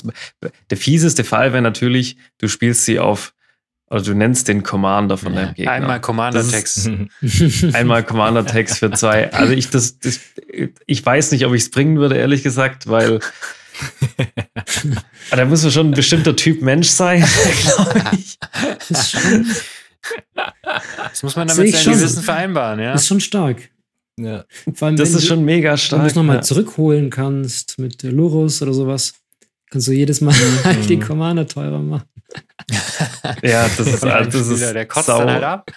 der 0.70 0.76
fieseste 0.76 1.22
Fall 1.22 1.52
wäre 1.52 1.62
natürlich, 1.62 2.16
du 2.38 2.48
spielst 2.48 2.84
sie 2.84 2.98
auf, 2.98 3.32
oder 3.90 4.02
du 4.02 4.14
nennst 4.14 4.48
den 4.48 4.62
Commander 4.62 5.16
von 5.16 5.34
deinem 5.34 5.54
Gegner. 5.54 5.72
Einmal 5.72 6.00
Commander-Text. 6.00 6.90
Einmal 7.72 8.02
Commander-Text 8.02 8.80
für 8.80 8.90
zwei. 8.90 9.32
Also 9.32 9.54
ich, 9.54 9.70
das, 9.70 9.98
das, 9.98 10.20
ich 10.86 11.06
weiß 11.06 11.32
nicht, 11.32 11.46
ob 11.46 11.54
ich 11.54 11.62
es 11.62 11.70
bringen 11.70 11.96
würde, 11.96 12.16
ehrlich 12.16 12.42
gesagt, 12.42 12.88
weil 12.88 13.20
da 15.30 15.44
muss 15.46 15.62
man 15.62 15.72
schon 15.72 15.88
ein 15.88 15.94
bestimmter 15.94 16.36
Typ 16.36 16.60
Mensch 16.60 16.88
sein, 16.88 17.24
glaube 17.62 18.02
ich. 18.12 18.38
Das 20.94 21.22
muss 21.22 21.36
man 21.36 21.48
damit 21.48 21.74
sein 21.74 21.94
Gewissen 21.94 22.22
vereinbaren, 22.22 22.80
ja. 22.80 22.92
Das 22.92 23.02
ist 23.02 23.08
schon 23.08 23.20
stark. 23.20 23.70
Ja. 24.18 24.44
Allem, 24.80 24.96
das 24.96 25.10
ist 25.10 25.24
du, 25.24 25.28
schon 25.28 25.44
mega 25.44 25.76
stark. 25.76 26.00
Wenn 26.00 26.04
du 26.06 26.10
es 26.10 26.14
nochmal 26.16 26.36
ja. 26.36 26.42
zurückholen 26.42 27.10
kannst 27.10 27.78
mit 27.78 28.02
Lurus 28.02 28.60
oder 28.62 28.72
sowas, 28.72 29.14
kannst 29.70 29.88
du 29.88 29.92
jedes 29.92 30.20
Mal 30.20 30.34
mhm. 30.34 30.60
halt 30.64 30.88
die 30.88 30.98
Commander 30.98 31.46
teurer 31.46 31.78
machen. 31.78 32.08
ja, 33.42 33.68
das 33.76 33.86
ist, 33.86 34.02
halt, 34.04 34.34
das 34.34 34.48
ist 34.48 34.60
der 34.60 34.86
kotzt 34.86 35.08
dann 35.08 35.30
halt 35.30 35.44
ab. 35.44 35.70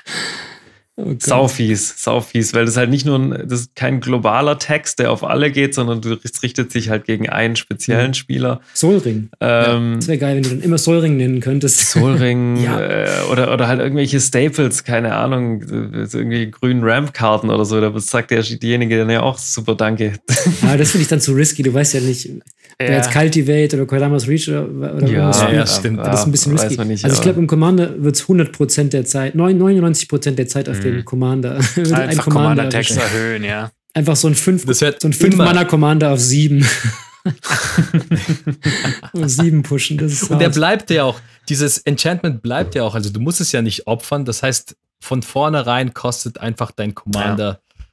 Oh 0.98 1.16
saufies, 1.20 2.04
saufies, 2.04 2.54
weil 2.54 2.66
das 2.66 2.76
halt 2.76 2.90
nicht 2.90 3.06
nur 3.06 3.18
ein, 3.18 3.48
das 3.48 3.62
ist 3.62 3.76
kein 3.76 4.02
globaler 4.02 4.60
Text, 4.60 5.00
der 5.00 5.12
auf 5.12 5.24
alle 5.24 5.50
geht, 5.50 5.74
sondern 5.74 6.02
es 6.22 6.44
richtet 6.44 6.72
sich 6.72 6.90
halt 6.90 7.06
gegen 7.06 7.30
einen 7.30 7.56
speziellen 7.56 8.10
mhm. 8.10 8.16
Spieler. 8.16 8.62
Solring. 8.74 9.30
Ähm, 9.40 9.92
ja, 9.92 9.96
das 9.96 10.08
wäre 10.10 10.18
geil, 10.18 10.36
wenn 10.36 10.44
du 10.44 10.50
dann 10.50 10.62
immer 10.62 10.78
Solring 10.78 11.16
nennen 11.16 11.40
könntest. 11.40 11.92
Solring 11.92 12.58
ja. 12.64 12.80
äh, 12.82 13.08
oder, 13.32 13.54
oder 13.54 13.70
halt 13.70 13.80
irgendwelche 13.80 14.20
Staples, 14.20 14.84
keine 14.84 15.16
Ahnung, 15.16 15.62
irgendwie 15.62 16.52
grünen 16.52 16.84
Ramp-Karten 16.84 17.50
oder 17.50 17.64
so. 17.64 17.80
Da 17.80 17.98
sagt 18.00 18.32
derjenige 18.32 18.98
dann 18.98 19.10
ja 19.10 19.22
auch 19.22 19.38
super, 19.38 19.76
danke. 19.76 20.14
Ja, 20.62 20.76
das 20.76 20.92
finde 20.92 21.04
ich 21.04 21.08
dann 21.08 21.22
zu 21.22 21.32
risky. 21.32 21.64
Du 21.64 21.74
weißt 21.74 21.94
ja 21.94 22.02
nicht, 22.02 22.30
wer 22.78 22.98
jetzt 22.98 23.12
Cultivate 23.12 23.78
oder 23.78 23.86
Kodamas 23.86 24.28
Reach 24.28 24.50
oder, 24.50 24.68
oder 24.68 25.08
ja, 25.08 25.32
irgendwas 25.32 25.42
ja, 25.42 25.68
stimmt. 25.68 26.00
Das 26.00 26.22
ist 26.22 26.26
ein 26.26 26.32
bisschen 26.32 26.58
risky. 26.58 26.86
Nicht, 26.86 27.06
also 27.06 27.16
ich 27.16 27.22
glaube, 27.22 27.40
im 27.40 27.48
Commander 27.48 28.04
wird 28.04 28.16
es 28.16 28.26
100% 28.26 28.90
der 28.90 29.06
Zeit, 29.06 29.36
99% 29.36 30.32
der 30.32 30.48
Zeit 30.48 30.68
auf 30.68 30.78
mhm. 30.78 30.82
Den 30.98 31.06
Commander. 31.06 31.60
Einfach 31.94 32.26
Commander-Text 32.26 32.98
erhöhen, 32.98 33.44
ja. 33.44 33.72
Einfach 33.94 34.16
so 34.16 34.28
ein 34.28 34.36
5 34.36 34.66
so 34.74 34.86
ein 34.86 35.38
Mana 35.38 35.66
Commander 35.66 36.12
auf 36.12 36.20
7. 36.20 36.66
auf 39.14 39.30
7 39.30 39.64
pushen, 39.64 39.98
das 39.98 40.14
ist 40.14 40.32
Und 40.32 40.40
der 40.40 40.50
bleibt 40.50 40.90
ja 40.90 41.04
auch, 41.04 41.20
dieses 41.50 41.78
Enchantment 41.80 42.42
bleibt 42.42 42.76
ja 42.76 42.84
auch, 42.84 42.96
also 42.96 43.10
du 43.10 43.20
musst 43.20 43.42
es 43.42 43.52
ja 43.52 43.62
nicht 43.62 43.88
opfern, 43.88 44.26
das 44.26 44.44
heißt, 44.44 44.76
von 45.02 45.22
vornherein 45.22 45.94
kostet 45.94 46.40
einfach 46.40 46.72
dein 46.72 46.96
Commander 46.96 47.62
ja. 47.78 47.86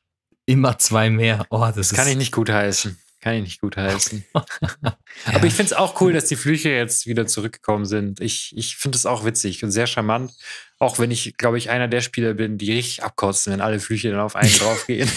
immer 0.46 0.78
zwei 0.78 1.10
mehr. 1.10 1.46
Oh, 1.50 1.60
das, 1.60 1.74
das 1.74 1.94
kann 1.94 2.08
ich 2.08 2.16
nicht 2.16 2.32
gut 2.32 2.50
heißen. 2.50 2.96
Kann 3.20 3.34
ich 3.34 3.42
nicht 3.42 3.60
gut 3.60 3.76
heißen. 3.76 4.24
Aber 4.32 5.44
ich 5.44 5.52
finde 5.52 5.64
es 5.64 5.72
auch 5.72 6.00
cool, 6.00 6.12
dass 6.12 6.26
die 6.26 6.36
Flüche 6.36 6.68
jetzt 6.68 7.06
wieder 7.06 7.26
zurückgekommen 7.26 7.84
sind. 7.84 8.20
Ich, 8.20 8.54
ich 8.56 8.76
finde 8.76 8.96
es 8.96 9.06
auch 9.06 9.24
witzig 9.24 9.64
und 9.64 9.72
sehr 9.72 9.88
charmant. 9.88 10.32
Auch 10.80 10.98
wenn 10.98 11.10
ich, 11.10 11.36
glaube 11.36 11.58
ich, 11.58 11.70
einer 11.70 11.88
der 11.88 12.00
Spieler 12.00 12.34
bin, 12.34 12.56
die 12.56 12.72
richtig 12.72 13.02
abkotzen, 13.02 13.52
wenn 13.52 13.60
alle 13.60 13.80
Flüche 13.80 14.10
dann 14.10 14.20
auf 14.20 14.36
einen 14.36 14.52
draufgehen. 14.58 15.10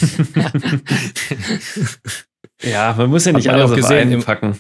ja, 2.64 2.94
man 2.98 3.10
muss 3.10 3.26
ja 3.26 3.34
nicht 3.34 3.50
alles 3.50 3.72
auf 3.72 3.92
einen 3.92 4.24
packen. 4.24 4.60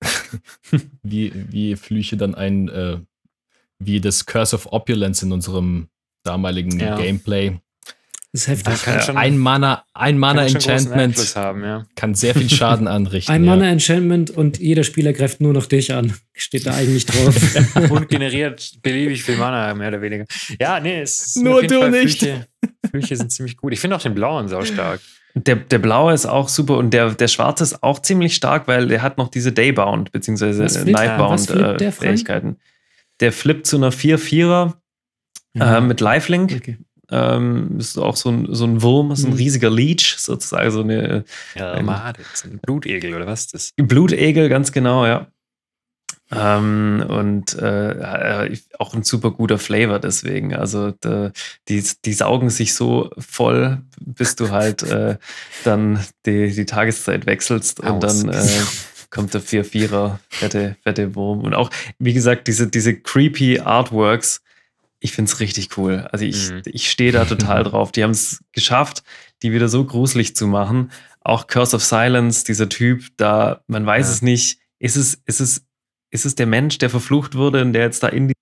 wie, 1.02 1.32
wie 1.34 1.76
Flüche 1.76 2.16
dann 2.16 2.34
ein, 2.34 2.68
äh, 2.68 2.98
wie 3.78 4.00
das 4.00 4.26
Curse 4.26 4.56
of 4.56 4.72
Opulence 4.72 5.22
in 5.22 5.32
unserem 5.32 5.88
damaligen 6.24 6.78
ja. 6.78 6.96
Gameplay 6.96 7.60
das 8.32 8.42
ist 8.42 8.48
heftig. 8.48 8.82
Kann 8.82 9.00
ja. 9.00 9.14
ein 9.14 9.38
Mana, 9.38 9.84
ein 9.94 10.18
Mana 10.18 10.46
Enchantment 10.46 11.16
haben, 11.34 11.64
ja. 11.64 11.86
kann 11.96 12.14
sehr 12.14 12.34
viel 12.34 12.50
Schaden 12.50 12.86
anrichten. 12.88 13.32
Ein 13.32 13.44
Mana 13.44 13.70
Enchantment 13.70 14.30
und 14.30 14.58
jeder 14.58 14.84
Spieler 14.84 15.14
greift 15.14 15.40
nur 15.40 15.54
noch 15.54 15.64
dich 15.64 15.94
an. 15.94 16.14
Steht 16.34 16.66
da 16.66 16.74
eigentlich 16.74 17.06
drauf. 17.06 17.34
und 17.90 18.08
generiert 18.08 18.82
beliebig 18.82 19.22
viel 19.22 19.38
Mana, 19.38 19.72
mehr 19.74 19.88
oder 19.88 20.02
weniger. 20.02 20.26
Ja, 20.60 20.78
nee, 20.78 21.00
es 21.00 21.26
ist 21.26 21.36
nur 21.38 21.62
du 21.62 21.80
Fall 21.80 21.90
nicht. 21.90 22.18
Flüche, 22.18 22.46
Flüche 22.90 23.16
sind 23.16 23.32
ziemlich 23.32 23.56
gut. 23.56 23.72
Ich 23.72 23.80
finde 23.80 23.96
auch 23.96 24.02
den 24.02 24.14
blauen 24.14 24.48
sau 24.48 24.62
stark. 24.62 25.00
Der, 25.34 25.56
der 25.56 25.78
blaue 25.78 26.12
ist 26.12 26.26
auch 26.26 26.48
super 26.48 26.76
und 26.76 26.92
der, 26.92 27.12
der 27.12 27.28
schwarze 27.28 27.62
ist 27.64 27.82
auch 27.82 28.00
ziemlich 28.00 28.34
stark, 28.34 28.68
weil 28.68 28.88
der 28.88 29.00
hat 29.00 29.16
noch 29.16 29.28
diese 29.28 29.52
Daybound 29.52 30.12
bzw. 30.12 30.90
Nightbound-Fähigkeiten. 30.90 32.48
Äh, 32.50 32.56
der 33.20 33.32
flippt 33.32 33.66
zu 33.66 33.76
einer 33.76 33.90
4-4er 33.90 34.74
ja. 35.54 35.78
äh, 35.78 35.80
mit 35.80 36.00
Lifelink. 36.00 36.52
Okay. 36.56 36.78
Ähm, 37.10 37.78
ist 37.78 37.98
auch 37.98 38.16
so 38.16 38.30
ein, 38.30 38.48
so 38.50 38.64
ein 38.64 38.82
Wurm, 38.82 39.14
so 39.16 39.26
ein 39.26 39.32
hm. 39.32 39.38
riesiger 39.38 39.70
Leech, 39.70 40.16
sozusagen 40.18 40.70
so 40.70 40.82
eine. 40.82 41.24
Ja, 41.54 41.72
ein, 41.72 41.84
Made, 41.86 42.20
ein 42.44 42.58
Blutegel 42.58 43.14
oder 43.14 43.26
was 43.26 43.46
das? 43.46 43.72
Blutegel, 43.76 44.48
ganz 44.48 44.72
genau, 44.72 45.06
ja. 45.06 45.28
Ähm, 46.30 47.02
und 47.08 47.54
äh, 47.54 48.50
auch 48.78 48.94
ein 48.94 49.02
super 49.02 49.30
guter 49.30 49.58
Flavor 49.58 49.98
deswegen. 49.98 50.54
Also 50.54 50.92
die, 51.68 51.82
die 52.04 52.12
saugen 52.12 52.50
sich 52.50 52.74
so 52.74 53.10
voll, 53.18 53.78
bis 54.00 54.36
du 54.36 54.50
halt 54.50 54.82
äh, 54.82 55.16
dann 55.64 56.04
die, 56.26 56.54
die 56.54 56.66
Tageszeit 56.66 57.24
wechselst 57.24 57.82
Aus. 57.82 57.90
und 57.90 58.02
dann 58.02 58.28
äh, 58.28 58.46
kommt 59.10 59.32
der 59.32 59.40
4-4er 59.40 60.18
fette, 60.28 60.76
fette 60.82 61.14
Wurm. 61.14 61.40
Und 61.40 61.54
auch, 61.54 61.70
wie 61.98 62.12
gesagt, 62.12 62.46
diese, 62.46 62.68
diese 62.68 62.94
creepy 62.94 63.60
Artworks, 63.60 64.42
ich 65.00 65.12
finde 65.12 65.30
es 65.30 65.40
richtig 65.40 65.76
cool. 65.76 66.08
Also 66.12 66.24
ich, 66.24 66.50
mhm. 66.50 66.62
ich 66.66 66.90
stehe 66.90 67.12
da 67.12 67.24
total 67.24 67.62
drauf. 67.64 67.92
Die 67.92 68.02
haben 68.02 68.10
es 68.10 68.42
geschafft, 68.52 69.02
die 69.42 69.52
wieder 69.52 69.68
so 69.68 69.84
gruselig 69.84 70.34
zu 70.34 70.46
machen. 70.46 70.90
Auch 71.20 71.46
Curse 71.46 71.76
of 71.76 71.84
Silence, 71.84 72.44
dieser 72.44 72.68
Typ, 72.68 73.04
da, 73.16 73.62
man 73.66 73.86
weiß 73.86 74.06
ja. 74.06 74.12
es 74.12 74.22
nicht. 74.22 74.60
Ist 74.78 74.96
es, 74.96 75.20
ist 75.26 75.40
es, 75.40 75.66
ist 76.10 76.26
es 76.26 76.34
der 76.34 76.46
Mensch, 76.46 76.78
der 76.78 76.90
verflucht 76.90 77.34
wurde 77.34 77.62
und 77.62 77.72
der 77.72 77.82
jetzt 77.82 78.02
da 78.02 78.08
in 78.08 78.28
die 78.28 78.34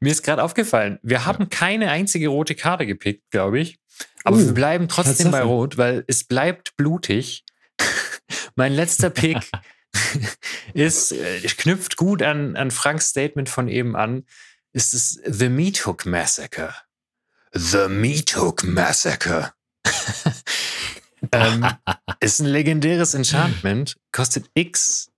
Mir 0.00 0.12
ist 0.12 0.22
gerade 0.22 0.42
aufgefallen, 0.42 0.98
wir 1.02 1.26
haben 1.26 1.50
keine 1.50 1.90
einzige 1.90 2.28
rote 2.28 2.54
Karte 2.54 2.86
gepickt, 2.86 3.30
glaube 3.30 3.60
ich. 3.60 3.78
Aber 4.24 4.36
uh, 4.36 4.40
wir 4.40 4.54
bleiben 4.54 4.88
trotzdem 4.88 5.30
bei 5.30 5.42
Rot, 5.42 5.76
weil 5.76 6.04
es 6.06 6.24
bleibt 6.24 6.76
blutig. 6.76 7.44
Mein 8.54 8.72
letzter 8.72 9.10
Pick 9.10 9.38
ist, 10.74 11.12
äh, 11.12 11.40
knüpft 11.40 11.96
gut 11.96 12.22
an, 12.22 12.56
an 12.56 12.70
Franks 12.70 13.08
Statement 13.08 13.48
von 13.48 13.68
eben 13.68 13.96
an, 13.96 14.24
ist 14.72 14.94
es 14.94 15.20
The 15.24 15.48
Meat 15.48 15.86
Hook 15.86 16.06
Massacre. 16.06 16.74
The 17.52 17.88
Meat 17.88 18.36
Hook 18.36 18.64
Massacre. 18.64 19.52
ähm, 21.32 21.66
ist 22.20 22.40
ein 22.40 22.46
legendäres 22.46 23.14
Enchantment, 23.14 23.96
kostet 24.12 24.50
X 24.54 25.10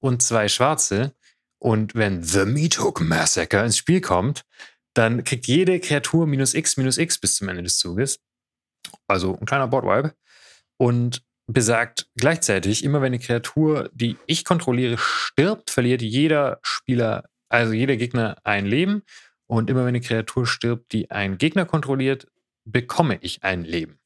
und 0.00 0.22
zwei 0.22 0.48
schwarze. 0.48 1.14
Und 1.58 1.94
wenn 1.94 2.22
The 2.22 2.44
Meat 2.44 2.78
Hook 2.78 3.00
Massacre 3.00 3.64
ins 3.64 3.78
Spiel 3.78 4.00
kommt, 4.00 4.44
dann 4.94 5.24
kriegt 5.24 5.46
jede 5.46 5.78
Kreatur 5.80 6.26
minus 6.26 6.54
X 6.54 6.76
minus 6.76 6.98
X 6.98 7.18
bis 7.18 7.36
zum 7.36 7.48
Ende 7.48 7.62
des 7.62 7.78
Zuges. 7.78 8.18
Also 9.06 9.38
ein 9.38 9.46
kleiner 9.46 9.68
Boardwipe. 9.68 10.14
Und 10.76 11.22
besagt 11.52 12.08
gleichzeitig, 12.16 12.84
immer 12.84 13.00
wenn 13.00 13.06
eine 13.06 13.18
Kreatur, 13.18 13.90
die 13.92 14.16
ich 14.26 14.44
kontrolliere, 14.44 14.96
stirbt, 14.98 15.70
verliert 15.70 16.02
jeder 16.02 16.58
Spieler, 16.62 17.24
also 17.48 17.72
jeder 17.72 17.96
Gegner 17.96 18.36
ein 18.44 18.66
Leben. 18.66 19.02
Und 19.46 19.68
immer 19.68 19.80
wenn 19.80 19.88
eine 19.88 20.00
Kreatur 20.00 20.46
stirbt, 20.46 20.92
die 20.92 21.10
ein 21.10 21.38
Gegner 21.38 21.66
kontrolliert, 21.66 22.28
bekomme 22.64 23.18
ich 23.20 23.42
ein 23.42 23.64
Leben. 23.64 23.98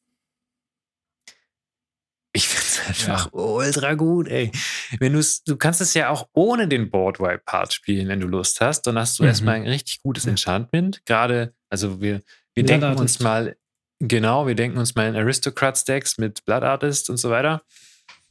Ich 2.32 2.48
finde 2.48 2.64
es 2.66 2.80
einfach 2.88 3.26
ja. 3.26 3.38
ultra 3.38 3.94
gut, 3.94 4.26
ey. 4.26 4.50
Wenn 4.98 5.12
du's, 5.12 5.44
du 5.44 5.56
kannst 5.56 5.80
es 5.80 5.94
ja 5.94 6.08
auch 6.08 6.28
ohne 6.32 6.66
den 6.66 6.90
Boardwipe-Part 6.90 7.72
spielen, 7.72 8.08
wenn 8.08 8.20
du 8.20 8.26
Lust 8.26 8.60
hast. 8.60 8.82
Dann 8.82 8.98
hast 8.98 9.18
du 9.18 9.22
mhm. 9.22 9.28
erstmal 9.28 9.54
ein 9.56 9.68
richtig 9.68 10.02
gutes 10.02 10.26
Enchantment. 10.26 11.04
Gerade, 11.04 11.54
also 11.68 12.00
wir, 12.00 12.22
wir 12.54 12.64
denken 12.64 12.94
uns 12.94 13.20
mal 13.20 13.56
Genau, 14.00 14.46
wir 14.46 14.54
denken 14.54 14.78
uns 14.78 14.94
mal 14.94 15.08
in 15.08 15.16
Aristocrat-Stacks 15.16 16.18
mit 16.18 16.44
Blood 16.44 16.62
Artist 16.62 17.10
und 17.10 17.16
so 17.16 17.30
weiter. 17.30 17.62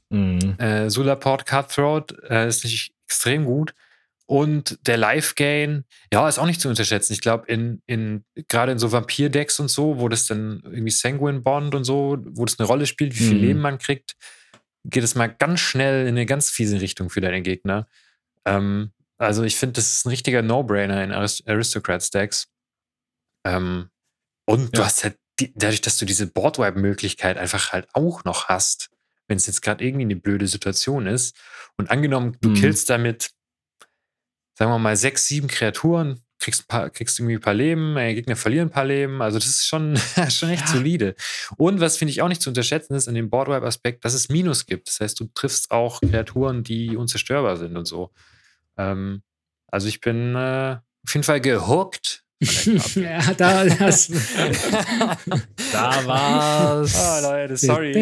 Mhm. 0.09 0.55
Äh, 0.59 0.89
Sulaport 0.89 1.45
Cutthroat 1.45 2.13
äh, 2.29 2.47
ist 2.47 2.63
nicht 2.63 2.93
extrem 3.07 3.45
gut. 3.45 3.73
Und 4.25 4.79
der 4.87 4.97
Life-Gain, 4.97 5.83
ja, 6.11 6.27
ist 6.29 6.39
auch 6.39 6.45
nicht 6.45 6.61
zu 6.61 6.69
unterschätzen. 6.69 7.13
Ich 7.13 7.21
glaube, 7.21 7.45
in, 7.47 7.81
in, 7.87 8.23
gerade 8.47 8.71
in 8.71 8.79
so 8.79 8.91
Vampir-Decks 8.91 9.59
und 9.59 9.67
so, 9.67 9.99
wo 9.99 10.07
das 10.07 10.27
dann 10.27 10.61
irgendwie 10.63 10.91
Sanguine 10.91 11.41
Bond 11.41 11.75
und 11.75 11.83
so, 11.83 12.17
wo 12.29 12.45
das 12.45 12.57
eine 12.57 12.67
Rolle 12.67 12.85
spielt, 12.85 13.13
wie 13.13 13.23
viel 13.23 13.35
mhm. 13.35 13.41
Leben 13.41 13.59
man 13.59 13.79
kriegt, 13.79 14.15
geht 14.85 15.03
es 15.03 15.15
mal 15.15 15.27
ganz 15.27 15.59
schnell 15.59 16.03
in 16.03 16.15
eine 16.15 16.25
ganz 16.25 16.49
fiese 16.49 16.79
Richtung 16.79 17.09
für 17.09 17.21
deine 17.21 17.41
Gegner. 17.41 17.87
Ähm, 18.45 18.91
also 19.17 19.43
ich 19.43 19.57
finde, 19.57 19.73
das 19.73 19.91
ist 19.91 20.05
ein 20.05 20.09
richtiger 20.09 20.41
No-Brainer 20.41 21.03
in 21.03 21.11
Arist 21.11 21.47
Aristocrat-Stacks. 21.47 22.47
Ähm, 23.45 23.89
und 24.45 24.63
ja. 24.63 24.69
du 24.71 24.85
hast 24.85 25.03
halt 25.03 25.17
die, 25.39 25.53
dadurch, 25.55 25.81
dass 25.81 25.97
du 25.97 26.05
diese 26.05 26.27
Boardwipe-Möglichkeit 26.27 27.37
einfach 27.37 27.73
halt 27.73 27.87
auch 27.93 28.23
noch 28.23 28.47
hast, 28.47 28.89
wenn 29.27 29.37
es 29.37 29.47
jetzt 29.47 29.61
gerade 29.61 29.83
irgendwie 29.83 30.03
eine 30.03 30.15
blöde 30.15 30.47
Situation 30.47 31.07
ist 31.07 31.35
und 31.77 31.89
angenommen, 31.89 32.37
du 32.41 32.49
mhm. 32.49 32.55
killst 32.55 32.89
damit, 32.89 33.31
sagen 34.57 34.71
wir 34.71 34.79
mal, 34.79 34.95
sechs, 34.95 35.25
sieben 35.25 35.47
Kreaturen, 35.47 36.21
kriegst, 36.39 36.63
ein 36.63 36.67
paar, 36.67 36.89
kriegst 36.89 37.19
irgendwie 37.19 37.35
ein 37.35 37.41
paar 37.41 37.53
Leben, 37.53 37.95
deine 37.95 38.15
Gegner 38.15 38.35
verlieren 38.35 38.67
ein 38.67 38.71
paar 38.71 38.85
Leben, 38.85 39.21
also 39.21 39.39
das 39.39 39.47
ist 39.47 39.65
schon, 39.65 39.97
schon 40.29 40.49
echt 40.49 40.67
ja. 40.67 40.73
solide. 40.73 41.15
Und 41.57 41.79
was 41.79 41.97
finde 41.97 42.11
ich 42.11 42.21
auch 42.21 42.27
nicht 42.27 42.41
zu 42.41 42.49
unterschätzen 42.49 42.95
ist, 42.95 43.07
an 43.07 43.15
dem 43.15 43.29
Boardwipe-Aspekt, 43.29 44.05
dass 44.05 44.13
es 44.13 44.29
Minus 44.29 44.65
gibt. 44.65 44.87
Das 44.89 44.99
heißt, 44.99 45.19
du 45.19 45.29
triffst 45.33 45.71
auch 45.71 46.01
Kreaturen, 46.01 46.63
die 46.63 46.95
unzerstörbar 46.95 47.57
sind 47.57 47.77
und 47.77 47.85
so. 47.85 48.11
Ähm, 48.77 49.23
also 49.67 49.87
ich 49.87 50.01
bin 50.01 50.35
äh, 50.35 50.77
auf 51.05 51.13
jeden 51.13 51.23
Fall 51.23 51.41
gehuckt 51.41 52.22
ja, 52.95 53.33
da, 53.35 53.65
das, 53.65 54.11
da 55.71 56.05
war's. 56.05 56.93
Oh, 56.95 57.21
Leute, 57.21 57.57
sorry. 57.57 57.93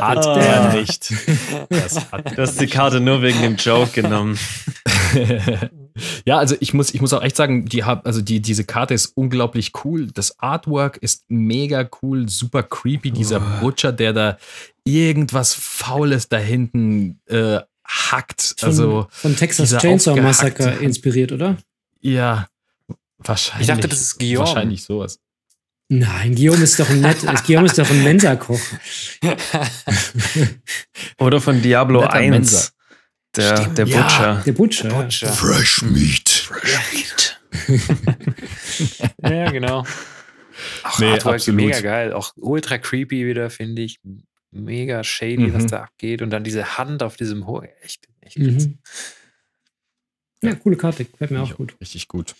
hat 0.00 0.26
oh. 0.26 0.38
er 0.38 0.74
nicht. 0.74 1.12
Das 1.68 2.10
hat 2.10 2.36
du 2.36 2.42
hast 2.42 2.60
die 2.60 2.66
Karte 2.66 3.00
nur 3.00 3.22
wegen 3.22 3.42
dem 3.42 3.56
Joke 3.56 3.90
genommen. 3.92 4.38
Ja, 6.24 6.38
also 6.38 6.56
ich 6.60 6.72
muss, 6.72 6.94
ich 6.94 7.00
muss 7.00 7.12
auch 7.12 7.22
echt 7.22 7.36
sagen, 7.36 7.66
die 7.66 7.84
hab, 7.84 8.06
also 8.06 8.20
die, 8.20 8.40
diese 8.40 8.64
Karte 8.64 8.94
ist 8.94 9.06
unglaublich 9.16 9.72
cool. 9.84 10.06
Das 10.12 10.38
Artwork 10.38 10.98
ist 10.98 11.24
mega 11.28 11.88
cool, 12.00 12.28
super 12.28 12.62
creepy. 12.62 13.10
Dieser 13.10 13.40
Oh. 13.40 13.60
Butcher, 13.60 13.92
der 13.92 14.12
da 14.12 14.38
irgendwas 14.84 15.52
Faules 15.54 16.28
da 16.28 16.38
hinten 16.38 17.20
äh, 17.26 17.60
hackt. 17.84 18.54
Von, 18.58 18.68
also, 18.68 19.06
von 19.10 19.36
Texas 19.36 19.76
Chainsaw 19.76 20.20
Massacre 20.20 20.70
inspiriert, 20.80 21.32
oder? 21.32 21.56
ja, 22.00 22.46
wahrscheinlich. 23.24 23.68
Ich 23.68 23.74
dachte, 23.74 23.88
das 23.88 24.00
ist 24.00 24.18
Guillaume. 24.18 24.46
Wahrscheinlich 24.46 24.82
sowas. 24.84 25.18
Nein, 25.88 26.34
Guillaume 26.36 26.62
ist 26.62 26.78
doch 26.78 26.88
ein 26.88 27.00
nett, 27.00 27.18
Guillaume 27.46 27.66
ist 27.66 27.78
doch 27.78 27.90
ein 27.90 28.04
Mensa-Koch. 28.04 28.60
Oder 31.18 31.40
von 31.40 31.60
Diablo 31.62 32.00
Netter 32.02 32.12
1. 32.12 32.30
Mensa. 32.30 32.68
Der, 33.36 33.56
Stimmt, 33.56 33.78
der 33.78 33.86
ja. 33.86 34.02
Butcher. 34.02 34.42
Der 34.46 34.52
Butcher. 34.52 34.88
ja. 34.88 35.02
Butcher. 35.02 35.32
Fresh 35.32 35.82
Meat. 35.82 36.50
Ja, 39.22 39.50
genau. 39.50 39.84
Ach, 40.82 40.98
Nee, 40.98 41.12
Artwork 41.12 41.36
absolut. 41.36 41.60
mega 41.60 41.80
geil. 41.80 42.12
Auch 42.12 42.32
ultra 42.36 42.78
creepy 42.78 43.26
wieder, 43.26 43.50
finde 43.50 43.82
ich. 43.82 43.98
Mega 44.52 45.02
shady, 45.04 45.48
Mhm. 45.48 45.54
was 45.54 45.66
da 45.66 45.82
abgeht. 45.84 46.22
Und 46.22 46.30
dann 46.30 46.44
diese 46.44 46.78
Hand 46.78 47.02
auf 47.02 47.16
diesem 47.16 47.46
Ho 47.46 47.62
Echt, 47.82 48.08
echt. 48.20 48.38
Mhm. 48.38 48.78
Ja, 50.42 50.54
coole 50.54 50.76
Karte. 50.76 51.04
Gefällt 51.04 51.30
mir 51.30 51.42
auch 51.42 51.54
gut. 51.56 51.76
Richtig 51.80 52.08
gut. 52.08 52.34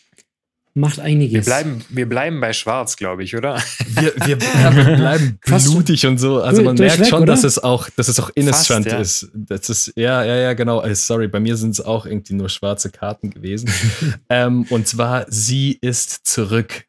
Macht 0.74 1.00
einiges. 1.00 1.32
Wir 1.32 1.42
bleiben, 1.42 1.84
wir 1.88 2.08
bleiben 2.08 2.40
bei 2.40 2.52
Schwarz, 2.52 2.96
glaube 2.96 3.24
ich, 3.24 3.36
oder? 3.36 3.60
Wir, 3.88 4.14
wir, 4.24 4.38
ja, 4.62 4.76
wir 4.76 4.96
bleiben 4.96 5.38
blutig 5.44 6.06
und 6.06 6.18
so. 6.18 6.40
Also 6.40 6.62
man 6.62 6.76
merkt 6.76 7.08
schon, 7.08 7.22
oder? 7.22 7.32
dass 7.32 7.42
es 7.42 7.58
auch, 7.58 7.88
dass 7.90 8.06
es 8.06 8.20
auch 8.20 8.30
Innistrant 8.34 8.84
Fast, 8.84 8.94
ja. 8.94 9.00
ist. 9.00 9.30
Das 9.34 9.68
ist, 9.68 9.92
ja, 9.96 10.24
ja, 10.24 10.36
ja, 10.36 10.52
genau. 10.52 10.82
Äh, 10.82 10.94
Sorry, 10.94 11.26
bei 11.26 11.40
mir 11.40 11.56
sind 11.56 11.70
es 11.70 11.80
auch 11.80 12.06
irgendwie 12.06 12.34
nur 12.34 12.48
schwarze 12.48 12.90
Karten 12.90 13.30
gewesen. 13.30 13.68
ähm, 14.28 14.64
und 14.70 14.86
zwar, 14.86 15.26
sie 15.28 15.76
ist 15.80 16.26
zurück. 16.26 16.84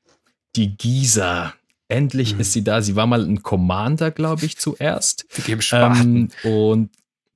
Die 0.55 0.77
Giza. 0.77 1.53
Endlich 1.88 2.39
ist 2.39 2.53
sie 2.53 2.63
da. 2.63 2.82
Sie 2.82 2.95
war 2.95 3.07
mal 3.07 3.23
ein 3.23 3.41
Commander, 3.41 4.11
glaube 4.11 4.45
ich, 4.45 4.57
zuerst. 4.57 5.25
Mit 5.38 5.47
dem 5.47 5.61
Spaten. 5.61 6.29
Ähm, 6.43 6.51
und 6.51 6.89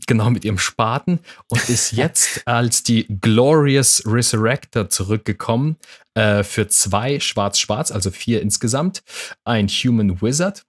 genau 0.07 0.29
mit 0.29 0.45
ihrem 0.45 0.57
Spaten 0.57 1.19
und 1.49 1.69
ist 1.69 1.91
jetzt 1.93 2.47
als 2.47 2.83
die 2.83 3.07
Glorious 3.21 4.03
Resurrector 4.05 4.89
zurückgekommen 4.89 5.77
äh, 6.13 6.43
für 6.43 6.67
zwei 6.67 7.19
Schwarz-Schwarz, 7.19 7.91
also 7.91 8.11
vier 8.11 8.41
insgesamt, 8.41 9.03
ein 9.43 9.67
Human 9.67 10.21
Wizard 10.21 10.65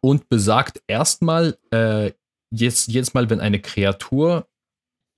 und 0.00 0.28
besagt 0.28 0.82
erstmal, 0.86 1.58
äh, 1.70 2.12
jetzt, 2.50 2.88
jedes 2.88 3.14
Mal, 3.14 3.30
wenn 3.30 3.40
eine 3.40 3.60
Kreatur 3.60 4.46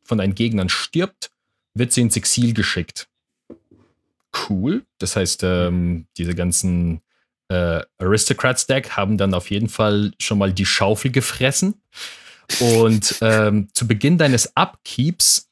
von 0.03 0.19
deinen 0.19 0.35
Gegnern 0.35 0.69
stirbt, 0.69 1.31
wird 1.75 1.93
sie 1.93 2.01
ins 2.01 2.17
Exil 2.17 2.55
geschickt. 2.55 3.09
Cool. 4.49 4.85
Das 4.99 5.17
heißt, 5.17 5.43
ähm, 5.43 6.07
diese 6.17 6.35
ganzen 6.35 7.03
äh, 7.49 7.83
Aristocrats-Deck 7.99 8.91
haben 8.91 9.17
dann 9.17 9.35
auf 9.35 9.51
jeden 9.51 9.69
Fall 9.69 10.13
schon 10.19 10.39
mal 10.39 10.53
die 10.53 10.67
Schaufel 10.67 11.11
gefressen. 11.11 11.81
Und 12.61 13.19
ähm, 13.21 13.69
zu 13.73 13.87
Beginn 13.87 14.19
deines 14.19 14.57
Upkeeps 14.57 15.49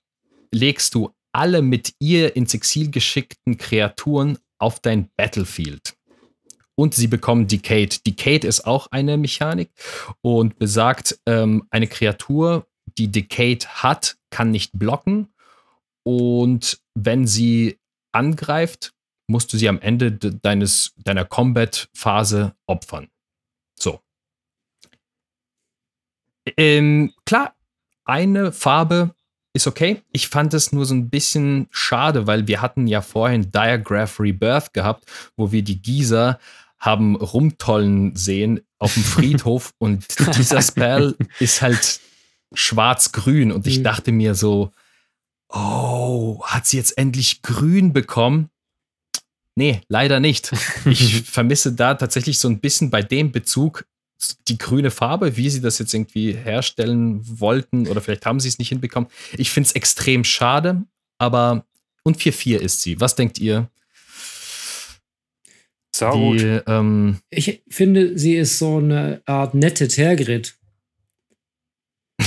legst 0.53 0.95
du 0.95 1.11
alle 1.33 1.63
mit 1.63 1.95
ihr 1.99 2.35
ins 2.35 2.55
Exil 2.55 2.91
geschickten 2.91 3.59
Kreaturen 3.59 4.39
auf 4.59 4.81
dein 4.81 5.11
Battlefield. 5.17 5.97
Und 6.75 6.95
sie 6.95 7.07
bekommen 7.07 7.47
Decayed. 7.47 8.07
Decayed 8.07 8.45
ist 8.45 8.67
auch 8.67 8.89
eine 8.89 9.17
Mechanik 9.17 9.71
und 10.21 10.59
besagt, 10.59 11.19
ähm, 11.27 11.67
eine 11.71 11.87
Kreatur, 11.87 12.67
die 12.99 13.11
Decayed 13.11 13.69
hat, 13.83 14.17
kann 14.31 14.51
nicht 14.51 14.73
blocken. 14.75 15.29
Und 16.03 16.81
wenn 16.95 17.27
sie 17.27 17.79
angreift, 18.13 18.95
musst 19.27 19.53
du 19.53 19.59
sie 19.59 19.69
am 19.69 19.81
Ende 19.81 20.13
de 20.13 20.37
deines, 20.41 20.95
deiner 20.97 21.25
Combat-Phase 21.25 22.55
opfern. 22.67 23.09
So. 23.79 24.01
Ähm, 26.57 27.13
klar, 27.25 27.55
eine 28.05 28.53
Farbe 28.53 29.15
ist 29.53 29.67
okay. 29.67 30.03
Ich 30.13 30.29
fand 30.29 30.55
es 30.55 30.73
nur 30.73 30.85
so 30.87 30.95
ein 30.95 31.09
bisschen 31.11 31.67
schade, 31.71 32.27
weil 32.27 32.47
wir 32.47 32.61
hatten 32.61 32.87
ja 32.87 33.01
vorhin 33.01 33.51
Diagraph 33.51 34.21
Rebirth 34.21 34.73
gehabt, 34.75 35.05
wo 35.37 35.51
wir 35.53 35.63
die 35.63 35.81
Gießer 35.81 36.39
haben 36.79 37.17
rumtollen 37.17 38.15
sehen 38.15 38.61
auf 38.79 38.95
dem 38.95 39.03
Friedhof 39.03 39.73
und 39.79 40.07
dieser 40.37 40.61
Spell 40.61 41.17
ist 41.41 41.63
halt 41.63 42.01
schwarz-grün 42.53 43.51
und 43.51 43.67
ich 43.67 43.79
Mhm. 43.79 43.85
dachte 43.85 44.13
mir 44.13 44.35
so, 44.35 44.73
oh, 45.49 46.43
hat 46.45 46.67
sie 46.67 46.77
jetzt 46.77 46.97
endlich 46.99 47.43
grün 47.43 47.93
bekommen? 47.93 48.51
Nee, 49.55 49.81
leider 49.89 50.21
nicht. 50.21 50.53
Ich 50.85 51.23
vermisse 51.31 51.73
da 51.73 51.95
tatsächlich 51.95 52.39
so 52.39 52.49
ein 52.49 52.61
bisschen 52.61 52.91
bei 52.91 53.03
dem 53.03 53.33
Bezug 53.33 53.87
die 54.49 54.59
grüne 54.59 54.91
Farbe, 54.91 55.37
wie 55.37 55.51
sie 55.51 55.61
das 55.61 55.79
jetzt 55.79 55.93
irgendwie 55.93 56.33
herstellen 56.33 57.21
wollten 57.23 57.87
oder 57.87 58.01
vielleicht 58.01 58.25
haben 58.27 58.41
sie 58.41 58.49
es 58.49 58.59
nicht 58.59 58.71
hinbekommen. 58.71 59.11
Ich 59.37 59.51
finde 59.51 59.69
es 59.69 59.75
extrem 59.75 60.25
schade, 60.25 60.85
aber 61.19 61.67
und 62.03 62.19
4-4 62.19 62.59
ist 62.59 62.83
sie. 62.83 63.01
Was 63.01 63.17
denkt 63.17 63.39
ihr? 63.39 63.69
So 65.95 66.11
gut. 66.11 66.41
Die, 66.41 66.61
ähm, 66.67 67.19
Ich 67.31 67.63
finde, 67.69 68.19
sie 68.19 68.37
ist 68.37 68.59
so 68.59 68.79
eine 68.79 69.23
Art 69.27 69.55
nette 69.55 69.89
Tergrid. 69.89 70.57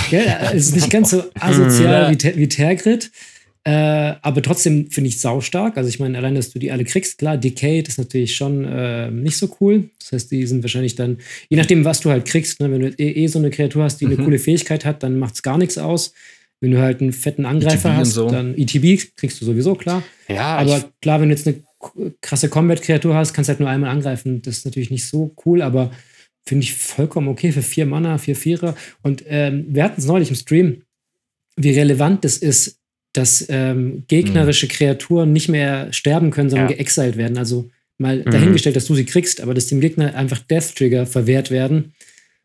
Gell? 0.09 0.37
Es 0.53 0.53
ist 0.67 0.75
nicht 0.75 0.89
ganz 0.89 1.11
so 1.11 1.23
asozial 1.39 2.11
wie, 2.11 2.17
Ter 2.17 2.35
wie 2.35 2.49
Tergrid, 2.49 3.11
äh, 3.69 4.15
aber 4.21 4.41
trotzdem 4.41 4.89
finde 4.89 5.09
ich 5.09 5.21
saustark. 5.21 5.77
Also 5.77 5.89
ich 5.89 5.99
meine, 5.99 6.17
allein, 6.17 6.35
dass 6.35 6.49
du 6.51 6.59
die 6.59 6.71
alle 6.71 6.85
kriegst, 6.85 7.17
klar, 7.17 7.37
Decayed 7.37 7.87
ist 7.87 7.97
natürlich 7.97 8.35
schon 8.35 8.65
äh, 8.65 9.11
nicht 9.11 9.37
so 9.37 9.55
cool. 9.59 9.89
Das 9.99 10.11
heißt, 10.11 10.31
die 10.31 10.45
sind 10.47 10.63
wahrscheinlich 10.63 10.95
dann, 10.95 11.17
je 11.49 11.57
nachdem, 11.57 11.85
was 11.85 11.99
du 11.99 12.09
halt 12.09 12.25
kriegst, 12.25 12.59
ne? 12.61 12.71
wenn 12.71 12.81
du 12.81 12.87
eh, 12.97 13.23
eh 13.23 13.27
so 13.27 13.37
eine 13.39 13.49
Kreatur 13.51 13.83
hast, 13.83 14.01
die 14.01 14.05
eine 14.05 14.15
Mhm. 14.17 14.23
coole 14.25 14.39
Fähigkeit 14.39 14.85
hat, 14.85 15.03
dann 15.03 15.19
macht 15.19 15.35
es 15.35 15.43
gar 15.43 15.57
nichts 15.57 15.77
aus. 15.77 16.13
Wenn 16.61 16.71
du 16.71 16.79
halt 16.81 16.99
einen 17.01 17.13
fetten 17.13 17.45
Angreifer 17.45 17.89
ETB 17.89 17.97
hast, 17.99 18.11
so. 18.13 18.29
dann 18.29 18.53
ETB 18.57 18.99
kriegst 19.15 19.39
du 19.39 19.45
sowieso, 19.45 19.75
klar. 19.75 20.03
Ja, 20.27 20.57
Aber 20.57 20.83
klar, 21.01 21.21
wenn 21.21 21.29
du 21.29 21.35
jetzt 21.35 21.47
eine 21.47 21.61
krasse 22.21 22.49
Combat-Kreatur 22.49 23.15
hast, 23.15 23.33
kannst 23.33 23.47
du 23.47 23.51
halt 23.51 23.59
nur 23.61 23.69
einmal 23.69 23.91
angreifen. 23.91 24.41
Das 24.41 24.57
ist 24.57 24.65
natürlich 24.65 24.91
nicht 24.91 25.07
so 25.07 25.33
cool, 25.45 25.61
aber 25.61 25.91
finde 26.45 26.63
ich 26.63 26.73
vollkommen 26.73 27.27
okay 27.29 27.51
für 27.51 27.61
vier 27.61 27.85
Mana, 27.85 28.17
vier 28.17 28.35
Vierer. 28.35 28.75
Und 29.03 29.23
ähm, 29.27 29.67
wir 29.69 29.83
hatten 29.83 30.01
es 30.01 30.07
neulich 30.07 30.29
im 30.29 30.35
Stream, 30.35 30.81
wie 31.55 31.71
relevant 31.71 32.25
das 32.25 32.37
ist, 32.37 32.78
dass 33.13 33.45
ähm, 33.49 34.03
gegnerische 34.07 34.67
Kreaturen 34.67 35.33
nicht 35.33 35.49
mehr 35.49 35.91
sterben 35.93 36.31
können, 36.31 36.49
sondern 36.49 36.69
Ja. 36.69 36.75
geexiled 36.75 37.17
werden. 37.17 37.37
Also 37.37 37.69
mal 37.97 38.19
Mhm. 38.19 38.31
dahingestellt, 38.31 38.75
dass 38.75 38.85
du 38.85 38.95
sie 38.95 39.05
kriegst, 39.05 39.41
aber 39.41 39.53
dass 39.53 39.67
dem 39.67 39.81
Gegner 39.81 40.15
einfach 40.15 40.39
Death 40.39 40.75
Trigger 40.75 41.05
verwehrt 41.05 41.51
werden. 41.51 41.93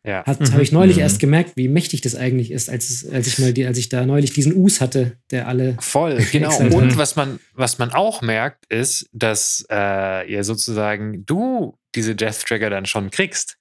ja. 0.07 0.23
Mhm. 0.27 0.51
habe 0.53 0.61
ich 0.61 0.71
neulich 0.71 0.97
Mhm. 0.97 1.01
erst 1.01 1.19
gemerkt, 1.19 1.53
wie 1.55 1.67
mächtig 1.67 2.01
das 2.01 2.13
eigentlich 2.13 2.51
ist, 2.51 2.69
als, 2.69 3.07
als 3.11 3.25
ich 3.25 3.39
mal 3.39 3.53
die, 3.53 3.65
als 3.65 3.79
ich 3.79 3.89
da 3.89 4.05
neulich 4.05 4.33
diesen 4.33 4.55
Us 4.55 4.79
hatte, 4.79 5.13
der 5.31 5.47
alle 5.47 5.77
Voll, 5.79 6.17
genau. 6.31 6.55
Und 6.59 6.93
Mhm. 6.93 6.97
was 6.97 7.15
man, 7.15 7.39
was 7.55 7.79
man 7.79 7.89
auch 7.91 8.21
merkt, 8.21 8.65
ist, 8.71 9.09
dass 9.13 9.65
äh, 9.71 10.31
ja 10.31 10.43
sozusagen 10.43 11.25
du 11.25 11.75
diese 11.95 12.13
Death 12.15 12.41
Trigger 12.47 12.69
dann 12.69 12.85
schon 12.85 13.09
kriegst. 13.09 13.57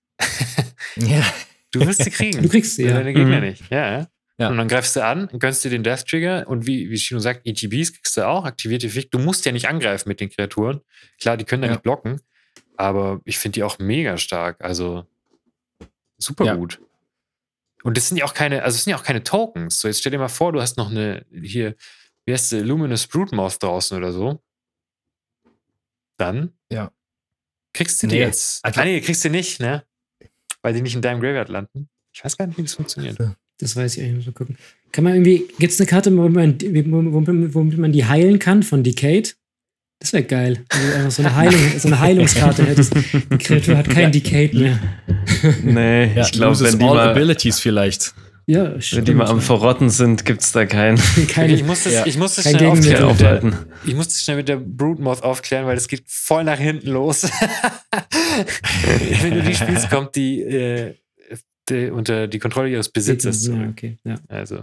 ja. 0.96 1.22
Du 1.70 1.80
wirst 1.86 2.04
sie 2.04 2.10
kriegen. 2.10 2.42
Du 2.42 2.48
kriegst 2.50 2.76
sie, 2.76 2.84
ja. 2.84 2.92
Deine 2.94 3.14
Gegner 3.14 3.38
Mhm. 3.40 3.46
nicht. 3.48 3.62
Ja, 3.70 4.06
ja. 4.38 4.48
Und 4.48 4.56
dann 4.56 4.68
greifst 4.68 4.96
du 4.96 5.04
an, 5.04 5.28
gönnst 5.38 5.64
dir 5.64 5.70
den 5.70 5.82
Death 5.84 6.06
Trigger 6.06 6.46
und 6.48 6.66
wie, 6.66 6.90
wie 6.90 6.98
Shino 6.98 7.20
sagt, 7.20 7.46
ETBs 7.46 7.92
kriegst 7.92 8.16
du 8.16 8.26
auch, 8.26 8.44
aktivierte 8.44 8.88
Fick. 8.88 9.10
Du 9.10 9.18
musst 9.18 9.44
ja 9.46 9.52
nicht 9.52 9.68
angreifen 9.68 10.08
mit 10.08 10.20
den 10.20 10.30
Kreaturen. 10.30 10.80
Klar, 11.20 11.36
die 11.36 11.44
können 11.44 11.62
ja 11.62 11.68
Ja. 11.68 11.72
nicht 11.74 11.82
blocken, 11.82 12.20
aber 12.76 13.20
ich 13.24 13.38
finde 13.38 13.54
die 13.54 13.62
auch 13.62 13.78
mega 13.78 14.16
stark. 14.18 14.60
Also 14.62 15.06
super 16.18 16.44
Ja. 16.46 16.54
gut. 16.56 16.80
Und 17.84 17.96
das 17.96 18.08
sind 18.08 18.16
ja 18.16 18.24
auch 18.24 18.32
keine, 18.34 18.62
also 18.62 18.76
es 18.76 18.84
sind 18.84 18.90
ja 18.92 18.96
auch 18.96 19.04
keine 19.04 19.22
Tokens. 19.22 19.78
So, 19.80 19.88
jetzt 19.88 20.00
stell 20.00 20.10
dir 20.12 20.18
mal 20.18 20.28
vor, 20.28 20.52
du 20.52 20.60
hast 20.62 20.76
noch 20.78 20.90
eine, 20.90 21.26
hier, 21.30 21.76
wie 22.24 22.32
heißt 22.32 22.48
sie, 22.48 22.60
Luminous 22.60 23.06
Broodmouth 23.06 23.62
draußen 23.62 23.96
oder 23.96 24.10
so. 24.12 24.42
Dann 26.16 26.52
Ja. 26.70 26.90
kriegst 27.72 28.02
du 28.02 28.06
die 28.06 28.16
Nee, 28.16 28.22
jetzt. 28.22 28.64
also- 28.64 28.80
ah, 28.80 28.84
nee, 28.84 29.00
kriegst 29.00 29.24
du 29.24 29.30
nicht, 29.30 29.60
ne? 29.60 29.84
Weil 30.62 30.72
die 30.74 30.80
nicht 30.82 30.94
in 30.94 31.02
deinem 31.02 31.20
Graveyard 31.20 31.48
landen. 31.50 31.88
Ich 32.12 32.24
weiß 32.24 32.36
gar 32.36 32.46
nicht, 32.46 32.56
wie 32.56 32.62
das 32.62 32.74
funktioniert. 32.74 33.18
Das 33.58 33.76
weiß 33.76 33.96
ich 33.96 34.02
eigentlich 34.02 34.16
nicht. 34.18 34.26
Mal 34.26 34.32
gucken. 34.32 34.56
Kann 34.92 35.04
man 35.04 35.14
irgendwie, 35.14 35.44
gibt 35.58 35.72
es 35.72 35.80
eine 35.80 35.86
Karte, 35.88 36.16
womit 36.16 36.34
man, 36.62 37.12
womit, 37.12 37.54
womit 37.54 37.78
man 37.78 37.92
die 37.92 38.04
heilen 38.04 38.38
kann 38.38 38.62
von 38.62 38.82
Decayed? 38.82 39.36
Das 40.00 40.12
wäre 40.12 40.24
geil. 40.24 40.64
Wenn 40.70 40.86
du 40.90 40.96
einfach 40.96 41.10
so 41.10 41.22
eine, 41.22 41.34
Heilung, 41.34 41.60
so 41.78 41.88
eine 41.88 42.00
Heilungskarte 42.00 42.64
hättest. 42.66 42.94
Die 42.94 43.38
Kreatur 43.38 43.76
hat 43.78 43.88
kein 43.88 44.12
Decayed 44.12 44.54
mehr. 44.54 44.78
Nee, 45.62 46.14
ja 46.14 46.22
ich 46.22 46.32
glaube, 46.32 46.50
loses 46.50 46.72
wenn 46.72 46.78
die 46.80 46.84
all 46.84 46.94
mal, 46.96 47.08
Abilities 47.10 47.58
vielleicht. 47.60 48.14
Ja, 48.46 48.74
wenn 48.74 48.82
stimmt. 48.82 49.08
die 49.08 49.14
mal 49.14 49.26
am 49.28 49.40
Verrotten 49.40 49.88
sind, 49.88 50.26
gibt 50.26 50.42
es 50.42 50.52
da 50.52 50.66
kein, 50.66 51.00
Keine, 51.28 51.54
ich 51.54 51.64
muss 51.64 51.84
das, 51.84 51.94
Ja. 51.94 52.06
ich 52.06 52.18
muss 52.18 52.34
das 52.34 52.44
Kein 52.44 52.56
schnell 52.56 52.68
aufklären. 52.68 52.98
kein 52.98 53.08
Mit 53.08 53.20
der, 53.20 53.28
Aufhalten. 53.30 53.56
ich 53.86 53.94
muss 53.94 54.08
das 54.08 54.20
schnell 54.22 54.36
mit 54.36 54.48
der 54.48 54.56
Broodmoth 54.56 55.22
aufklären, 55.22 55.64
weil 55.64 55.76
das 55.76 55.88
geht 55.88 56.02
voll 56.06 56.44
nach 56.44 56.58
hinten 56.58 56.90
los. 56.90 57.22
Wenn 59.22 59.34
du 59.34 59.42
die 59.42 59.54
spielst, 59.54 59.88
kommt 59.90 60.14
die, 60.16 60.42
äh, 60.42 60.94
die 61.68 61.90
unter 61.90 62.26
die 62.28 62.38
Kontrolle 62.38 62.68
ihres 62.68 62.88
Besitzers 62.88 63.46
ja, 63.46 63.68
okay. 63.68 63.98
Ja. 64.04 64.16
Also, 64.28 64.60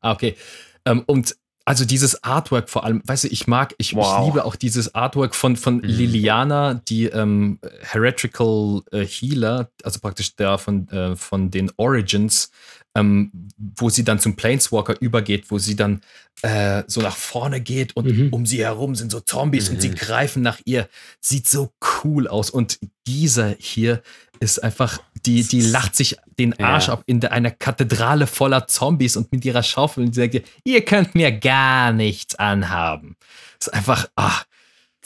Ah, 0.00 0.12
okay. 0.12 0.36
Ähm, 0.84 1.02
und 1.06 1.36
also 1.66 1.84
dieses 1.84 2.22
Artwork 2.22 2.70
vor 2.70 2.84
allem, 2.84 3.02
weißt 3.04 3.24
du, 3.24 3.28
ich 3.28 3.48
mag, 3.48 3.74
ich, 3.78 3.94
Wow. 3.96 4.20
ich 4.20 4.26
liebe 4.26 4.44
auch 4.44 4.54
dieses 4.54 4.94
Artwork 4.94 5.34
von, 5.34 5.56
von 5.56 5.82
Liliana, 5.82 6.74
die 6.74 7.06
ähm, 7.06 7.58
Heretical 7.80 8.82
äh, 8.92 9.04
Healer, 9.04 9.68
also 9.82 9.98
praktisch 9.98 10.36
der 10.36 10.58
von, 10.58 10.88
äh, 10.90 11.16
von 11.16 11.50
den 11.50 11.72
Origins, 11.76 12.52
ähm, 12.96 13.30
wo 13.76 13.88
sie 13.90 14.04
dann 14.04 14.18
zum 14.18 14.34
Planeswalker 14.36 15.00
übergeht, 15.00 15.50
wo 15.50 15.58
sie 15.58 15.76
dann 15.76 16.00
äh, 16.42 16.82
so 16.86 17.00
nach 17.00 17.16
vorne 17.16 17.60
geht 17.60 17.96
und 17.96 18.06
Mhm. 18.06 18.28
um 18.32 18.44
sie 18.46 18.58
herum 18.64 18.94
sind 18.94 19.10
so 19.10 19.20
Zombies 19.20 19.68
und 19.70 19.80
sie 19.80 19.88
Mhm. 19.90 19.94
greifen 19.94 20.42
nach 20.42 20.60
ihr. 20.64 20.88
Sieht 21.20 21.48
so 21.48 21.72
cool 22.04 22.28
aus. 22.28 22.50
Und 22.50 22.78
dieser 23.06 23.54
hier 23.58 24.02
ist 24.40 24.62
einfach, 24.62 24.98
die, 25.24 25.42
die 25.44 25.62
lacht 25.62 25.96
sich 25.96 26.16
den 26.38 26.58
Arsch 26.60 26.88
Ja. 26.88 26.92
ab 26.94 27.04
in 27.06 27.24
einer 27.24 27.50
Kathedrale 27.50 28.26
voller 28.26 28.66
Zombies 28.66 29.16
und 29.16 29.32
mit 29.32 29.44
ihrer 29.46 29.62
Schaufel 29.62 30.04
und 30.04 30.14
sie 30.14 30.20
sagt, 30.20 30.34
ihr, 30.34 30.42
ihr 30.64 30.84
könnt 30.84 31.14
mir 31.14 31.32
gar 31.32 31.92
nichts 31.92 32.34
anhaben. 32.34 33.16
ist 33.58 33.72
einfach, 33.72 34.08
ah, 34.16 34.42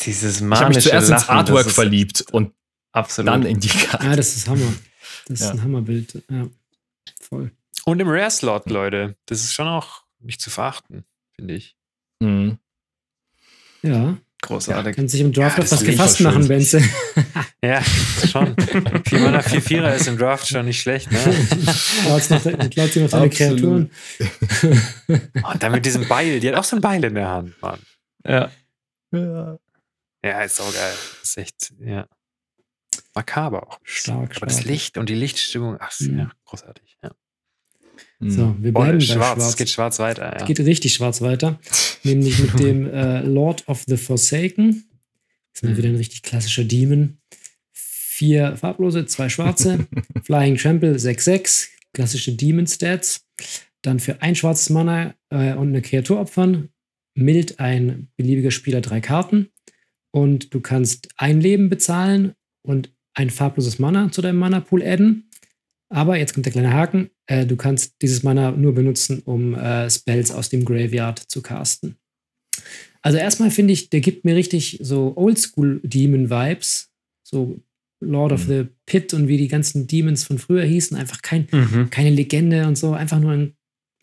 Dieses 0.05 0.37
ich 0.37 0.41
habe 0.43 0.49
mich 0.51 0.61
manische 0.61 0.81
zuerst 0.89 1.11
ins 1.11 1.11
Lachen, 1.11 1.27
das 1.29 1.29
Artwork 1.29 1.67
ist 1.67 1.75
verliebt 1.75 2.25
und 2.33 2.53
Absolut. 2.93 3.29
dann 3.33 3.47
in 3.47 3.61
die 3.61 3.69
Karte. 3.69 4.05
Ja, 4.07 4.17
das 4.17 4.35
ist 4.37 4.49
Hammer. 4.49 4.73
Das 5.29 5.41
ist 5.41 5.47
Ja. 5.47 5.53
ein 5.53 5.63
Hammerbild. 5.63 6.25
Ja, 6.29 6.49
voll. 7.21 7.53
Und 7.85 8.01
im 8.01 8.09
Rare-Slot, 8.09 8.69
Leute. 8.71 9.17
Das 9.27 9.41
ist 9.43 9.55
schon 9.55 9.67
auch 9.69 10.05
nicht 10.21 10.41
zu 10.41 10.51
verachten, 10.51 11.05
finde 11.35 11.55
ich. 11.55 11.77
Mhm. 12.21 12.59
Ja, 13.83 14.19
Großartig. 14.43 14.97
kann 14.97 15.09
sich 15.09 15.21
im 15.21 15.33
Draft 15.33 15.59
Ja, 15.59 15.63
auf 15.65 15.71
das 15.71 15.73
was 15.73 15.83
ist 15.83 15.87
gefasst 15.87 16.21
machen, 16.21 16.49
Benze. 16.49 16.83
Ja, 17.63 17.83
schon. 17.83 18.57
4 19.05 19.21
Mana 19.21 19.43
4 19.43 19.61
4 19.61 19.95
ist 19.95 20.07
im 20.09 20.17
Draft 20.17 20.49
schon 20.49 20.65
nicht 20.65 20.81
schlecht, 20.81 21.13
ne? 21.13 21.19
Klaut 22.05 22.31
noch, 22.31 22.71
klaut 22.71 22.93
sie 22.93 23.03
noch 23.03 23.11
deine 23.11 23.27
Absolut. 23.27 23.33
Kreaturen. 23.35 23.91
Und 25.45 25.63
dann 25.63 25.73
mit 25.73 25.85
diesem 25.85 26.09
Beil. 26.09 26.41
Die 26.41 26.49
hat 26.49 26.55
auch 26.55 26.65
so 26.65 26.77
ein 26.77 26.81
Beil 26.81 27.05
in 27.05 27.15
der 27.15 27.29
Hand, 27.29 27.61
Mann. 27.61 27.81
Ja. 28.27 28.51
Ja, 29.13 30.41
ist 30.43 30.59
auch 30.61 30.73
geil. 30.73 30.95
Ist 31.23 31.37
echt, 31.37 31.75
ja. 31.81 32.07
Makaber 33.15 33.67
auch. 33.69 33.79
Stark, 33.83 34.37
Aber 34.37 34.47
das 34.47 34.55
stark. 34.57 34.67
Licht 34.67 34.97
und 34.97 35.11
die 35.11 35.15
Lichtstimmung, 35.15 35.77
ach, 35.81 35.91
ist 35.91 36.09
Mhm. 36.09 36.19
ja, 36.19 36.31
großartig. 36.47 36.97
Ja. 37.03 37.11
Mhm. 38.21 38.31
So, 38.31 38.57
wir 38.61 38.73
bleiben 38.73 38.99
bei 38.99 39.05
schwarz. 39.05 39.17
Schwarz. 39.39 39.49
Es 39.49 39.57
geht 39.57 39.71
schwarz 39.71 39.99
weiter. 39.99 40.23
Ja. 40.25 40.37
Es 40.41 40.45
geht 40.47 40.61
richtig 40.61 40.95
schwarz 40.95 41.21
weiter. 41.21 41.59
Nämlich 42.05 42.39
mit 42.39 42.59
dem 42.61 42.87
äh, 42.89 43.21
Lord 43.23 43.67
of 43.69 43.85
the 43.87 43.97
Forsaken. 43.97 44.85
Das 45.53 45.63
ist 45.63 45.65
mal 45.65 45.73
Mhm. 45.73 45.77
wieder 45.79 45.89
ein 45.89 45.97
richtig 45.97 46.23
klassischer 46.23 46.65
Demon. 46.65 47.19
Vier 47.73 48.57
farblose, 48.57 49.07
zwei 49.07 49.29
schwarze. 49.29 49.87
Flying 50.23 50.57
Trample 50.57 50.95
6-6. 50.97 51.69
Klassische 51.95 52.33
Demon-Stats. 52.33 53.27
Dann 53.83 53.99
für 53.99 54.21
ein 54.23 54.37
schwarzes 54.37 54.69
Mana 54.71 55.15
äh, 55.31 55.55
und 55.55 55.69
eine 55.69 55.81
Kreatur 55.83 56.21
opfern. 56.21 56.69
Mild 57.15 57.59
ein 57.59 58.09
beliebiger 58.17 58.51
Spieler 58.51 58.81
drei 58.83 59.01
Karten. 59.01 59.49
Und 60.13 60.53
du 60.55 60.61
kannst 60.61 61.09
ein 61.17 61.41
Leben 61.41 61.69
bezahlen 61.71 62.35
und 62.63 62.93
ein 63.15 63.31
farbloses 63.31 63.79
Mana 63.79 64.13
zu 64.13 64.21
deinem 64.23 64.39
Mana-Pool 64.39 64.83
adden. 64.83 65.30
Aber 65.93 66.17
jetzt 66.17 66.35
kommt 66.35 66.47
der 66.47 66.53
kleine 66.53 66.73
Haken. 66.73 67.11
Äh, 67.27 67.47
du 67.47 67.57
kannst 67.57 67.95
dieses 68.01 68.23
Mana 68.23 68.53
nur 68.53 68.75
benutzen, 68.75 69.21
um 69.25 69.55
äh, 69.55 69.91
Spells 69.91 70.31
aus 70.31 70.49
dem 70.49 70.65
Graveyard 70.65 71.19
zu 71.19 71.43
casten. 71.43 71.97
Also 73.03 73.19
erstmal 73.19 73.51
finde 73.51 73.73
ich, 73.73 73.91
der 73.91 74.01
gibt 74.01 74.25
mir 74.25 74.37
richtig 74.37 74.79
so 74.83 75.13
Oldschool-Demon-Vibes. 75.17 76.91
So 77.23 77.61
Lord 78.01 78.33
of 78.33 78.47
Mhm. 78.47 78.49
the 78.49 78.65
Pit 78.87 79.13
und 79.15 79.29
wie 79.29 79.37
die 79.37 79.49
ganzen 79.49 79.87
Demons 79.87 80.25
von 80.25 80.39
früher 80.39 80.65
hießen. 80.65 80.97
Einfach 80.97 81.23
kein, 81.23 81.49
Mhm. 81.53 81.91
keine 81.91 82.11
Legende 82.11 82.67
und 82.67 82.77
so. 82.79 82.93
Einfach 82.93 83.19
nur 83.21 83.33
ein, 83.33 83.55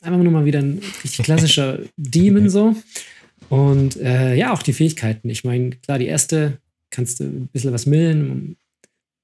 einfach 0.02 0.22
nur 0.22 0.32
mal 0.32 0.46
wieder 0.46 0.60
ein 0.60 0.80
richtig 1.04 1.26
klassischer 1.26 1.80
Demon 1.98 2.50
so. 2.50 2.76
Und 3.50 3.96
äh, 3.98 4.36
ja, 4.36 4.54
auch 4.54 4.62
die 4.62 4.74
Fähigkeiten. 4.74 5.30
Ich 5.30 5.44
meine, 5.44 5.72
klar, 5.72 6.00
die 6.00 6.06
erste 6.08 6.60
kannst 6.90 7.20
du 7.20 7.24
ein 7.26 7.48
bisschen 7.52 7.72
was 7.74 7.86
millen. 7.86 8.58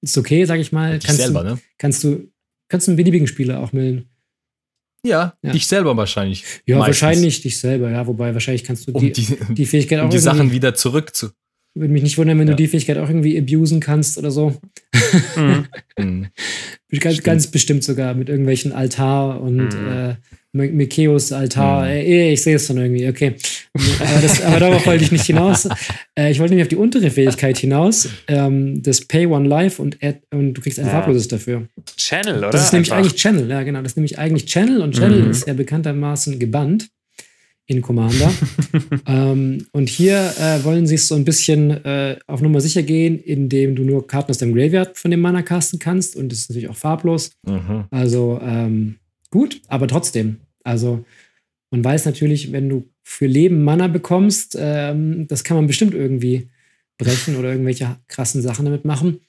Ist 0.01 0.17
okay, 0.17 0.45
sag 0.45 0.59
ich 0.59 0.71
mal. 0.71 0.99
Kannst 0.99 1.21
selber, 1.21 1.43
du, 1.43 1.49
ne? 1.55 1.59
kannst 1.77 2.03
du, 2.03 2.29
kannst 2.73 2.87
du 2.87 2.91
einen 2.91 2.97
beliebigen 2.97 3.27
Spieler 3.27 3.59
auch 3.59 3.71
millen. 3.71 4.09
Ja, 5.05 5.35
Ja. 5.43 5.51
dich 5.51 5.67
selber 5.67 5.95
wahrscheinlich. 5.95 6.43
Ja, 6.65 6.77
Meistens. 6.79 7.01
wahrscheinlich 7.01 7.41
dich 7.41 7.59
selber, 7.59 7.91
ja. 7.91 8.07
Wobei 8.07 8.33
wahrscheinlich 8.33 8.63
kannst 8.63 8.87
du 8.87 8.93
Um 8.93 8.99
die, 9.01 9.11
die, 9.11 9.37
die 9.49 9.65
Fähigkeit 9.67 9.99
auch 9.99 10.05
um 10.05 10.09
die 10.09 10.17
Sachen 10.17 10.51
wieder 10.51 10.73
zurück 10.73 11.15
zu. 11.15 11.29
würde 11.75 11.93
mich 11.93 12.01
nicht 12.03 12.17
wundern, 12.17 12.39
wenn 12.39 12.47
Ja. 12.47 12.53
du 12.53 12.57
die 12.63 12.67
Fähigkeit 12.67 12.97
auch 12.97 13.07
irgendwie 13.09 13.37
abusen 13.37 13.79
kannst 13.79 14.17
oder 14.17 14.31
so. 14.31 14.59
Mhm. 15.35 15.67
Mhm. 15.99 16.27
Ganz, 16.99 17.21
ganz 17.23 17.47
bestimmt 17.51 17.83
sogar 17.83 18.13
mit 18.15 18.29
irgendwelchen 18.29 18.71
Altar 18.71 19.39
und 19.41 19.57
Mhm. 19.75 19.87
äh, 19.87 20.15
Mikeos 20.53 21.31
Altar. 21.31 21.81
Mhm. 21.85 21.91
Äh, 21.91 22.33
ich 22.33 22.41
sehe 22.43 22.55
es 22.55 22.67
schon 22.67 22.77
irgendwie, 22.77 23.07
okay. 23.09 23.35
aber, 23.99 24.21
das, 24.21 24.41
aber 24.43 24.59
darauf 24.59 24.85
wollte 24.85 25.03
ich 25.03 25.11
nicht 25.11 25.25
hinaus. 25.25 25.67
Äh, 26.15 26.31
ich 26.31 26.39
wollte 26.39 26.51
nämlich 26.53 26.65
auf 26.65 26.69
die 26.69 26.75
untere 26.75 27.09
Fähigkeit 27.09 27.57
hinaus. 27.57 28.07
Ähm, 28.27 28.83
das 28.83 29.01
Pay 29.01 29.25
One 29.25 29.47
Life 29.49 29.81
und, 29.81 29.97
add, 30.03 30.19
und 30.31 30.53
du 30.53 30.61
kriegst 30.61 30.79
ein 30.79 30.85
Ja. 30.85 30.91
farbloses 30.91 31.27
dafür. 31.27 31.67
Channel, 31.97 32.37
oder? 32.37 32.51
Das 32.51 32.65
ist 32.65 32.73
nämlich 32.73 32.91
Einfach. 32.91 33.03
eigentlich 33.07 33.19
Channel, 33.21 33.49
ja 33.49 33.63
genau. 33.63 33.81
Das 33.81 33.93
ist 33.93 33.97
nämlich 33.97 34.19
eigentlich 34.19 34.45
Channel 34.45 34.81
und 34.81 34.95
Channel 34.95 35.23
Mhm. 35.23 35.31
ist 35.31 35.47
ja 35.47 35.53
bekanntermaßen 35.53 36.37
gebannt 36.37 36.89
in 37.65 37.81
Commander. 37.81 38.31
ähm, 39.07 39.65
und 39.71 39.89
hier 39.89 40.33
äh, 40.39 40.63
wollen 40.65 40.85
sie 40.85 40.95
es 40.95 41.07
so 41.07 41.15
ein 41.15 41.23
bisschen 41.25 41.71
äh, 41.85 42.17
auf 42.27 42.41
Nummer 42.41 42.59
sicher 42.61 42.83
gehen, 42.83 43.17
indem 43.17 43.75
du 43.75 43.83
nur 43.83 44.05
Karten 44.05 44.31
aus 44.31 44.37
deinem 44.37 44.53
Graveyard 44.53 44.97
von 44.97 45.09
dem 45.11 45.21
Mana 45.21 45.41
casten 45.41 45.79
kannst 45.79 46.15
und 46.15 46.31
das 46.31 46.39
ist 46.39 46.49
natürlich 46.49 46.69
auch 46.69 46.75
farblos. 46.75 47.31
Mhm. 47.47 47.85
Also 47.89 48.39
ähm, 48.43 48.95
gut, 49.33 49.61
aber 49.67 49.87
trotzdem. 49.87 50.37
Also 50.63 51.03
man 51.71 51.83
weiß 51.83 52.05
natürlich, 52.05 52.51
wenn 52.51 52.69
du 52.69 52.87
für 53.01 53.25
Leben 53.25 53.63
Mana 53.63 53.87
bekommst, 53.87 54.55
ähm, 54.59 55.27
das 55.27 55.43
kann 55.43 55.57
man 55.57 55.65
bestimmt 55.67 55.95
irgendwie 55.95 56.49
brechen 56.99 57.35
oder 57.35 57.49
irgendwelche 57.51 57.97
krassen 58.07 58.41
Sachen 58.43 58.63
damit 58.65 58.85
machen. 58.85 59.19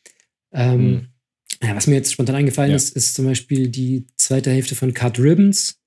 Ähm, 0.52 0.90
Mhm. 0.90 1.06
ja, 1.62 1.74
was 1.74 1.86
mir 1.86 1.94
jetzt 1.94 2.12
spontan 2.12 2.36
eingefallen 2.36 2.70
Ja. 2.70 2.76
ist, 2.76 2.94
ist 2.94 3.14
zum 3.14 3.24
Beispiel 3.24 3.68
die 3.68 4.04
zweite 4.16 4.50
Hälfte 4.50 4.74
von 4.74 4.92
Cut 4.92 5.18
Ribbons. 5.18 5.80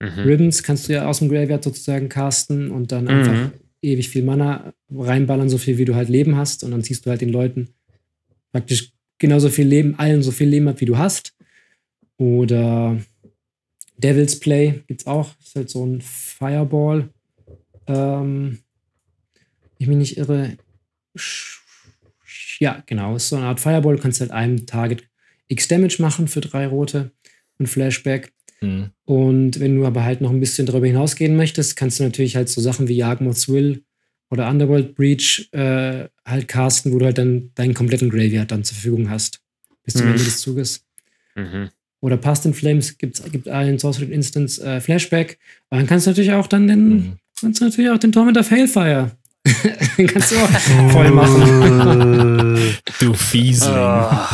Mhm. 0.00 0.20
Ribbons 0.20 0.62
kannst 0.62 0.88
du 0.88 0.92
ja 0.92 1.06
aus 1.06 1.18
dem 1.20 1.30
Graveyard 1.30 1.64
sozusagen 1.64 2.08
casten 2.10 2.70
und 2.70 2.92
dann 2.92 3.08
einfach 3.08 3.32
Mhm. 3.34 3.52
ewig 3.82 4.10
viel 4.10 4.22
Mana 4.22 4.74
reinballern, 4.90 5.48
so 5.48 5.56
viel 5.56 5.78
wie 5.78 5.86
du 5.86 5.94
halt 5.94 6.10
Leben 6.10 6.36
hast. 6.36 6.62
Und 6.62 6.70
dann 6.72 6.84
ziehst 6.84 7.06
du 7.06 7.10
halt 7.10 7.22
den 7.22 7.30
Leuten 7.30 7.68
praktisch 8.52 8.92
genauso 9.18 9.48
viel 9.48 9.66
Leben, 9.66 9.98
allen 9.98 10.22
so 10.22 10.30
viel 10.30 10.48
Leben 10.48 10.68
ab, 10.68 10.80
wie 10.82 10.84
du 10.86 10.98
hast. 10.98 11.34
Oder 12.18 13.00
Devil's 14.00 14.38
Play 14.40 14.82
gibt's 14.86 15.06
auch. 15.06 15.34
Ist 15.40 15.54
halt 15.56 15.70
so 15.70 15.84
ein 15.84 16.00
Fireball. 16.00 17.10
Ähm, 17.86 18.58
ich 19.78 19.86
mich 19.86 19.96
nicht 19.96 20.16
irre. 20.16 20.56
Ja, 22.58 22.82
genau. 22.86 23.16
Ist 23.16 23.28
so 23.28 23.36
eine 23.36 23.46
Art 23.46 23.60
Fireball. 23.60 23.96
Du 23.96 24.02
kannst 24.02 24.20
halt 24.20 24.30
einem 24.30 24.66
Target 24.66 25.04
X 25.48 25.68
Damage 25.68 25.96
machen 26.00 26.28
für 26.28 26.40
drei 26.40 26.66
rote 26.66 27.12
und 27.58 27.66
Flashback. 27.66 28.32
Mhm. 28.60 28.90
Und 29.04 29.58
wenn 29.60 29.76
du 29.76 29.86
aber 29.86 30.04
halt 30.04 30.20
noch 30.20 30.30
ein 30.30 30.40
bisschen 30.40 30.66
darüber 30.66 30.86
hinausgehen 30.86 31.36
möchtest, 31.36 31.76
kannst 31.76 31.98
du 31.98 32.04
natürlich 32.04 32.36
halt 32.36 32.48
so 32.48 32.60
Sachen 32.60 32.88
wie 32.88 32.96
Jagdmoth's 32.96 33.48
Will 33.48 33.84
oder 34.30 34.48
Underworld 34.48 34.94
Breach 34.94 35.48
äh, 35.52 36.08
halt 36.24 36.46
casten, 36.46 36.92
wo 36.92 36.98
du 36.98 37.06
halt 37.06 37.18
dann 37.18 37.50
deinen 37.54 37.74
kompletten 37.74 38.10
Graveyard 38.10 38.50
dann 38.50 38.62
zur 38.64 38.74
Verfügung 38.76 39.10
hast. 39.10 39.40
Bis 39.82 39.94
zum 39.94 40.06
Mhm. 40.06 40.12
Ende 40.12 40.24
des 40.24 40.40
Zuges. 40.40 40.86
Mhm. 41.34 41.70
Oder 42.02 42.16
Past 42.16 42.46
in 42.46 42.54
Flames 42.54 42.96
gibt's, 42.98 43.22
gibt 43.30 43.48
allen 43.48 43.78
Sorcery 43.78 44.12
Instance 44.12 44.58
äh, 44.62 44.80
Flashback. 44.80 45.38
Und 45.70 45.78
dann 45.78 45.86
kannst 45.86 46.06
du 46.06 46.10
natürlich 46.10 46.32
auch 46.32 46.46
dann 46.46 46.66
den, 46.66 46.88
Mhm. 46.88 47.12
kannst 47.40 47.60
du 47.60 47.64
natürlich 47.66 47.90
auch 47.90 47.98
den 47.98 48.12
Torment 48.12 48.38
of 48.38 48.50
Hailfire. 48.50 49.10
den 49.98 50.06
kannst 50.06 50.32
du 50.32 50.36
auch 50.36 50.48
voll 50.90 51.10
machen. 51.10 52.76
Du 53.00 53.14
Fiesling. 53.14 53.72
Ah. 53.74 54.28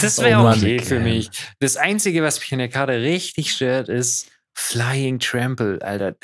das 0.00 0.18
wäre 0.18 0.40
Oh 0.40 0.44
Mann, 0.44 0.58
okay 0.58 0.78
für 0.80 1.00
mich. 1.00 1.30
Das 1.60 1.76
Einzige, 1.76 2.22
was 2.22 2.38
mich 2.40 2.52
in 2.52 2.58
der 2.58 2.68
Karte 2.68 3.00
richtig 3.00 3.50
stört, 3.52 3.88
ist 3.88 4.28
Flying 4.54 5.18
Trample, 5.18 5.80
Alter. 5.82 6.14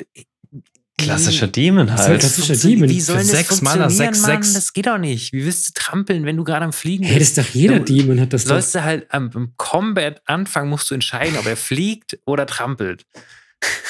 Klassischer 0.97 1.47
Demon 1.47 1.87
Das 1.87 2.01
ist 2.01 2.07
halt. 2.07 2.19
klassischer 2.19 2.55
Demon. 2.55 2.89
Wie 2.89 3.01
soll 3.01 3.17
Für 3.17 3.21
das 3.23 3.31
sechs 3.31 3.61
Mana, 3.61 3.83
funktionieren, 3.85 4.13
sechs, 4.13 4.27
Mann? 4.27 4.43
sechs. 4.43 4.53
Das 4.53 4.73
geht 4.73 4.85
doch 4.87 4.97
nicht. 4.99 5.33
Wie 5.33 5.43
willst 5.45 5.69
du 5.69 5.73
trampeln, 5.73 6.25
wenn 6.25 6.37
du 6.37 6.43
gerade 6.43 6.63
am 6.65 6.73
Fliegen 6.73 7.03
Hey, 7.05 7.17
das 7.19 7.29
bist? 7.29 7.37
ist 7.39 7.47
doch 7.49 7.53
jeder 7.55 7.79
Du 7.79 7.85
Demon 7.85 8.19
hat 8.21 8.33
das 8.33 8.43
doch. 8.43 8.49
Sollst 8.51 8.75
du 8.75 8.83
halt 8.83 9.05
am, 9.09 9.31
am 9.33 9.53
Combat-Anfang 9.57 10.69
musst 10.69 10.89
du 10.91 10.95
entscheiden, 10.95 11.37
ob 11.39 11.45
er 11.47 11.57
fliegt 11.57 12.19
oder 12.25 12.45
trampelt. 12.45 13.03
Ja. 13.13 13.21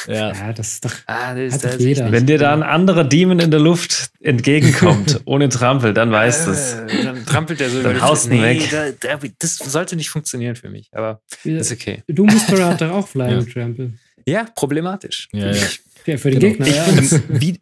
Ja, 0.08 0.52
das 0.52 0.74
ist 0.74 0.86
doch. 0.86 0.92
Ah, 1.06 1.34
das 1.36 1.54
Hat 1.54 1.64
das 1.64 1.74
doch 1.78 1.80
jeder. 1.80 2.12
Wenn 2.12 2.26
dir 2.26 2.38
da 2.38 2.52
ein 2.54 2.64
anderer 2.64 3.04
Demon 3.06 3.40
in 3.40 3.52
der 3.52 3.60
Luft 3.60 4.10
entgegenkommt, 4.20 5.22
ohne 5.26 5.48
Trampel, 5.48 5.94
dann 5.94 6.12
weißt 6.12 6.48
du 6.48 6.52
es. 6.52 6.76
Dann 7.04 7.26
trampelt 7.26 7.62
er 7.62 7.70
so 7.70 7.82
Dann 7.84 7.96
über 7.98 8.02
haust 8.06 8.28
Nee, 8.30 8.42
weg. 8.42 8.70
da, 8.72 8.92
da, 9.16 9.20
das 9.40 9.56
sollte 9.58 9.96
nicht 9.96 10.10
funktionieren 10.10 10.56
für 10.58 10.70
mich, 10.70 10.90
aber 10.92 11.22
ist 11.44 11.72
okay. 11.72 12.04
Du 12.08 12.26
Whisperer 12.28 12.66
hat 12.70 12.82
doch 12.82 12.90
auch 12.92 13.08
Flying 13.08 13.46
Ja. 13.46 13.54
Trample. 13.54 13.94
Ja, 14.28 14.46
problematisch. 14.56 15.30
Ja, 15.32 15.52
ja. 15.52 15.64
Ja, 16.06 16.18
für 16.18 16.32
den 16.32 16.40
Genau. 16.40 16.66
Gegner, 16.66 16.68
ja. 16.68 16.88
Ähm, 16.88 17.24
wie, 17.30 17.60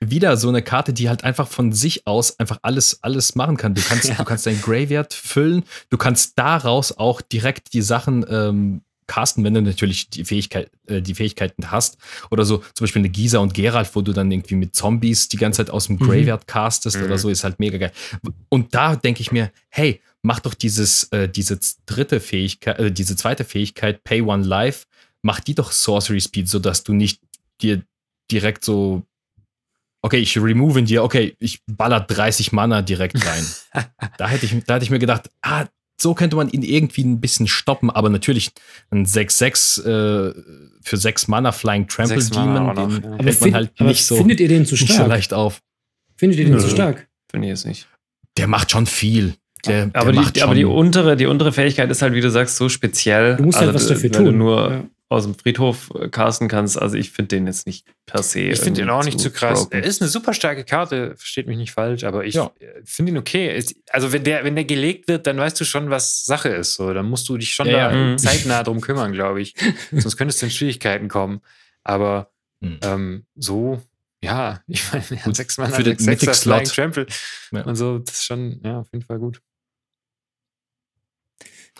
wieder 0.00 0.36
so 0.36 0.48
eine 0.48 0.62
Karte, 0.62 0.92
die 0.92 1.08
halt 1.08 1.24
einfach 1.24 1.48
von 1.48 1.72
sich 1.72 2.06
aus 2.06 2.38
einfach 2.38 2.58
alles, 2.62 3.02
alles 3.02 3.34
machen 3.34 3.56
kann. 3.56 3.74
Du 3.74 3.82
kannst, 3.82 4.04
Ja. 4.08 4.14
du 4.16 4.24
kannst 4.24 4.46
dein 4.46 4.60
Graveyard 4.60 5.12
füllen, 5.14 5.64
du 5.90 5.96
kannst 5.96 6.38
daraus 6.38 6.92
auch 6.96 7.20
direkt 7.22 7.72
die 7.72 7.82
Sachen 7.82 8.24
ähm, 8.28 8.82
casten, 9.06 9.44
wenn 9.44 9.54
du 9.54 9.62
natürlich 9.62 10.10
die 10.10 10.24
Fähigkeit, 10.24 10.68
äh, 10.88 11.00
die 11.00 11.14
Fähigkeiten 11.14 11.70
hast. 11.70 11.96
Oder 12.30 12.44
so, 12.44 12.58
zum 12.74 12.84
Beispiel 12.84 13.00
eine 13.00 13.08
Gisa 13.08 13.38
und 13.38 13.54
Geralt, 13.54 13.88
wo 13.94 14.02
du 14.02 14.12
dann 14.12 14.30
irgendwie 14.32 14.56
mit 14.56 14.74
Zombies 14.74 15.28
die 15.28 15.36
ganze 15.36 15.58
Zeit 15.58 15.70
aus 15.70 15.86
dem 15.86 15.96
Mhm. 15.96 16.00
Graveyard 16.00 16.46
castest 16.48 16.98
Mhm. 16.98 17.04
oder 17.04 17.18
so, 17.18 17.28
ist 17.28 17.44
halt 17.44 17.60
mega 17.60 17.78
geil. 17.78 17.92
Und 18.48 18.74
da 18.74 18.96
denke 18.96 19.20
ich 19.22 19.30
mir, 19.30 19.52
hey, 19.68 20.00
mach 20.22 20.40
doch 20.40 20.54
dieses, 20.54 21.04
äh, 21.12 21.28
diese 21.28 21.58
dritte 21.86 22.18
Fähigkeit, 22.20 22.78
äh, 22.80 22.90
diese 22.90 23.14
zweite 23.16 23.44
Fähigkeit, 23.44 24.02
Pay 24.02 24.22
One 24.22 24.44
Life, 24.44 24.86
mach 25.22 25.38
die 25.38 25.54
doch 25.54 25.70
Sorcery 25.70 26.20
Speed, 26.20 26.48
sodass 26.48 26.82
du 26.82 26.92
nicht 26.92 27.20
dir 27.62 27.82
direkt 28.30 28.64
so, 28.64 29.02
okay, 30.02 30.18
ich 30.18 30.36
remove 30.38 30.78
in 30.78 30.86
dir, 30.86 31.02
okay, 31.04 31.36
ich 31.38 31.60
baller 31.66 32.00
30 32.00 32.52
Mana 32.52 32.82
direkt 32.82 33.16
rein. 33.26 33.46
da 34.18 34.28
hätte 34.28 34.46
ich, 34.46 34.64
da 34.64 34.74
hätte 34.74 34.84
ich 34.84 34.90
mir 34.90 34.98
gedacht, 34.98 35.30
ah, 35.42 35.66
so 36.00 36.12
könnte 36.14 36.36
man 36.36 36.50
ihn 36.50 36.62
irgendwie 36.62 37.02
ein 37.04 37.20
bisschen 37.20 37.48
stoppen, 37.48 37.88
aber 37.90 38.10
natürlich 38.10 38.50
ein 38.90 39.06
6-6 39.06 39.80
äh, 39.80 40.34
für 40.82 40.96
6 40.96 41.28
Mana 41.28 41.52
Flying 41.52 41.88
Trample 41.88 42.22
Demon, 42.22 42.74
den 42.74 42.90
ja. 43.02 43.10
Aber, 43.14 43.24
hält 43.24 43.40
man 43.40 43.54
halt 43.54 43.72
aber 43.78 43.88
nicht 43.88 44.04
so, 44.04 44.16
findet 44.16 44.40
ihr 44.40 44.48
den 44.48 44.66
zu 44.66 44.74
nicht 44.74 44.88
so 44.88 44.94
stark? 44.94 45.08
leicht 45.08 45.32
auf. 45.32 45.62
Findet 46.16 46.38
ihr 46.38 46.44
den 46.46 46.54
Nö. 46.54 46.60
zu 46.60 46.68
stark? 46.68 47.08
Finde 47.30 47.46
ich 47.48 47.50
jetzt 47.50 47.66
nicht. 47.66 47.88
Der 48.36 48.46
macht 48.46 48.70
schon 48.70 48.86
viel. 48.86 49.34
Der, 49.66 49.90
Aber, 49.94 50.12
der 50.12 50.20
macht 50.20 50.36
die, 50.36 50.42
aber 50.42 50.54
die 50.54 50.64
untere, 50.66 51.16
die 51.16 51.26
untere 51.26 51.50
Fähigkeit 51.50 51.90
ist 51.90 52.00
halt, 52.02 52.12
wie 52.12 52.20
du 52.20 52.30
sagst, 52.30 52.56
so 52.56 52.68
speziell. 52.68 53.36
Du 53.36 53.42
musst 53.44 53.58
halt 53.58 53.74
was 53.74 53.82
Also, 53.82 53.94
dafür 53.94 54.10
weil 54.10 54.16
tun. 54.16 54.24
du 54.26 54.32
nur 54.32 54.70
Ja. 54.70 54.84
Aus 55.08 55.22
dem 55.24 55.34
Friedhof 55.36 55.90
äh, 55.94 56.08
casten 56.08 56.48
kannst. 56.48 56.76
Also 56.80 56.96
ich 56.96 57.10
finde 57.12 57.28
den 57.36 57.46
jetzt 57.46 57.66
nicht 57.66 57.86
per 58.06 58.22
se. 58.24 58.40
Ich 58.40 58.58
finde 58.60 58.80
ihn 58.82 58.90
auch 58.90 59.04
nicht 59.04 59.20
zu 59.20 59.30
krass. 59.30 59.60
broken. 59.64 59.74
Er 59.76 59.84
ist 59.84 60.02
eine 60.02 60.08
super 60.10 60.34
starke 60.34 60.64
Karte, 60.64 61.14
versteht 61.16 61.46
mich 61.46 61.56
nicht 61.56 61.70
falsch, 61.72 62.02
aber 62.04 62.24
ich 62.24 62.34
Ja. 62.34 62.50
finde 62.84 63.12
ihn 63.12 63.18
okay. 63.18 63.62
Also 63.90 64.12
wenn 64.12 64.24
der, 64.24 64.42
wenn 64.44 64.56
der 64.56 64.64
gelegt 64.64 65.06
wird, 65.08 65.26
dann 65.28 65.38
weißt 65.38 65.60
du 65.60 65.64
schon, 65.64 65.90
was 65.90 66.24
Sache 66.24 66.48
ist. 66.48 66.74
So, 66.74 66.92
dann 66.92 67.06
musst 67.06 67.28
du 67.28 67.36
dich 67.38 67.52
schon 67.54 67.68
Ja, 67.68 67.88
da 67.90 67.94
ja. 67.94 67.96
Mhm. 68.12 68.18
zeitnah 68.18 68.62
drum 68.64 68.80
kümmern, 68.82 69.12
glaube 69.12 69.40
ich. 69.40 69.54
Sonst 69.92 70.16
könntest 70.16 70.42
du 70.42 70.46
in 70.46 70.50
Schwierigkeiten 70.52 71.08
kommen. 71.08 71.40
Aber 71.84 72.30
Hm. 72.62 72.78
ähm, 72.82 73.26
so, 73.36 73.80
ja, 74.24 74.60
ich 74.66 74.82
meine, 74.92 75.04
er 75.10 75.16
hat 75.18 75.24
Gut, 75.24 75.36
sechs 75.36 75.58
Mann, 75.58 75.70
für 75.72 75.82
den 75.84 75.96
Mythic-Slot. 76.04 76.68
Flying 76.68 76.68
Trample 76.92 77.06
Ja. 77.52 77.62
und 77.64 77.76
so, 77.76 77.98
das 77.98 78.14
ist 78.16 78.24
schon, 78.24 78.60
ja, 78.64 78.80
auf 78.80 78.88
jeden 78.92 79.04
Fall 79.04 79.18
gut. 79.18 79.40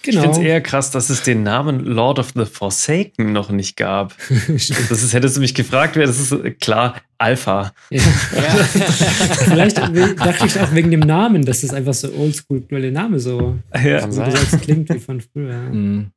Ich 0.08 0.14
finde 0.14 0.28
Genau. 0.28 0.38
es 0.40 0.44
eher 0.46 0.60
krass, 0.60 0.90
dass 0.90 1.10
es 1.10 1.22
den 1.22 1.42
Namen 1.42 1.84
Lord 1.84 2.18
of 2.18 2.32
the 2.34 2.44
Forsaken 2.44 3.32
noch 3.32 3.50
nicht 3.50 3.76
gab. 3.76 4.14
Das 4.88 5.02
ist, 5.02 5.12
hättest 5.12 5.36
du 5.36 5.40
mich 5.40 5.54
gefragt, 5.54 5.96
wäre 5.96 6.06
das 6.06 6.18
ist 6.20 6.32
äh, 6.32 6.50
klar 6.52 7.00
Alpha. 7.18 7.72
ja. 7.90 8.00
Vielleicht 9.44 9.76
we- 9.94 10.14
dachte 10.14 10.46
ich 10.46 10.60
auch 10.60 10.72
wegen 10.74 10.90
dem 10.90 11.00
Namen, 11.00 11.44
dass 11.44 11.62
das 11.62 11.72
einfach 11.72 11.94
so 11.94 12.12
oldschool, 12.12 12.62
weil 12.70 12.82
der 12.82 12.92
Name 12.92 13.18
so, 13.20 13.56
Ja. 13.82 14.10
Sagst, 14.10 14.60
klingt 14.62 14.88
wie 14.90 14.98
von 14.98 15.20
früher. 15.20 15.50
ja. 15.52 15.58
Mhm. 15.70 16.10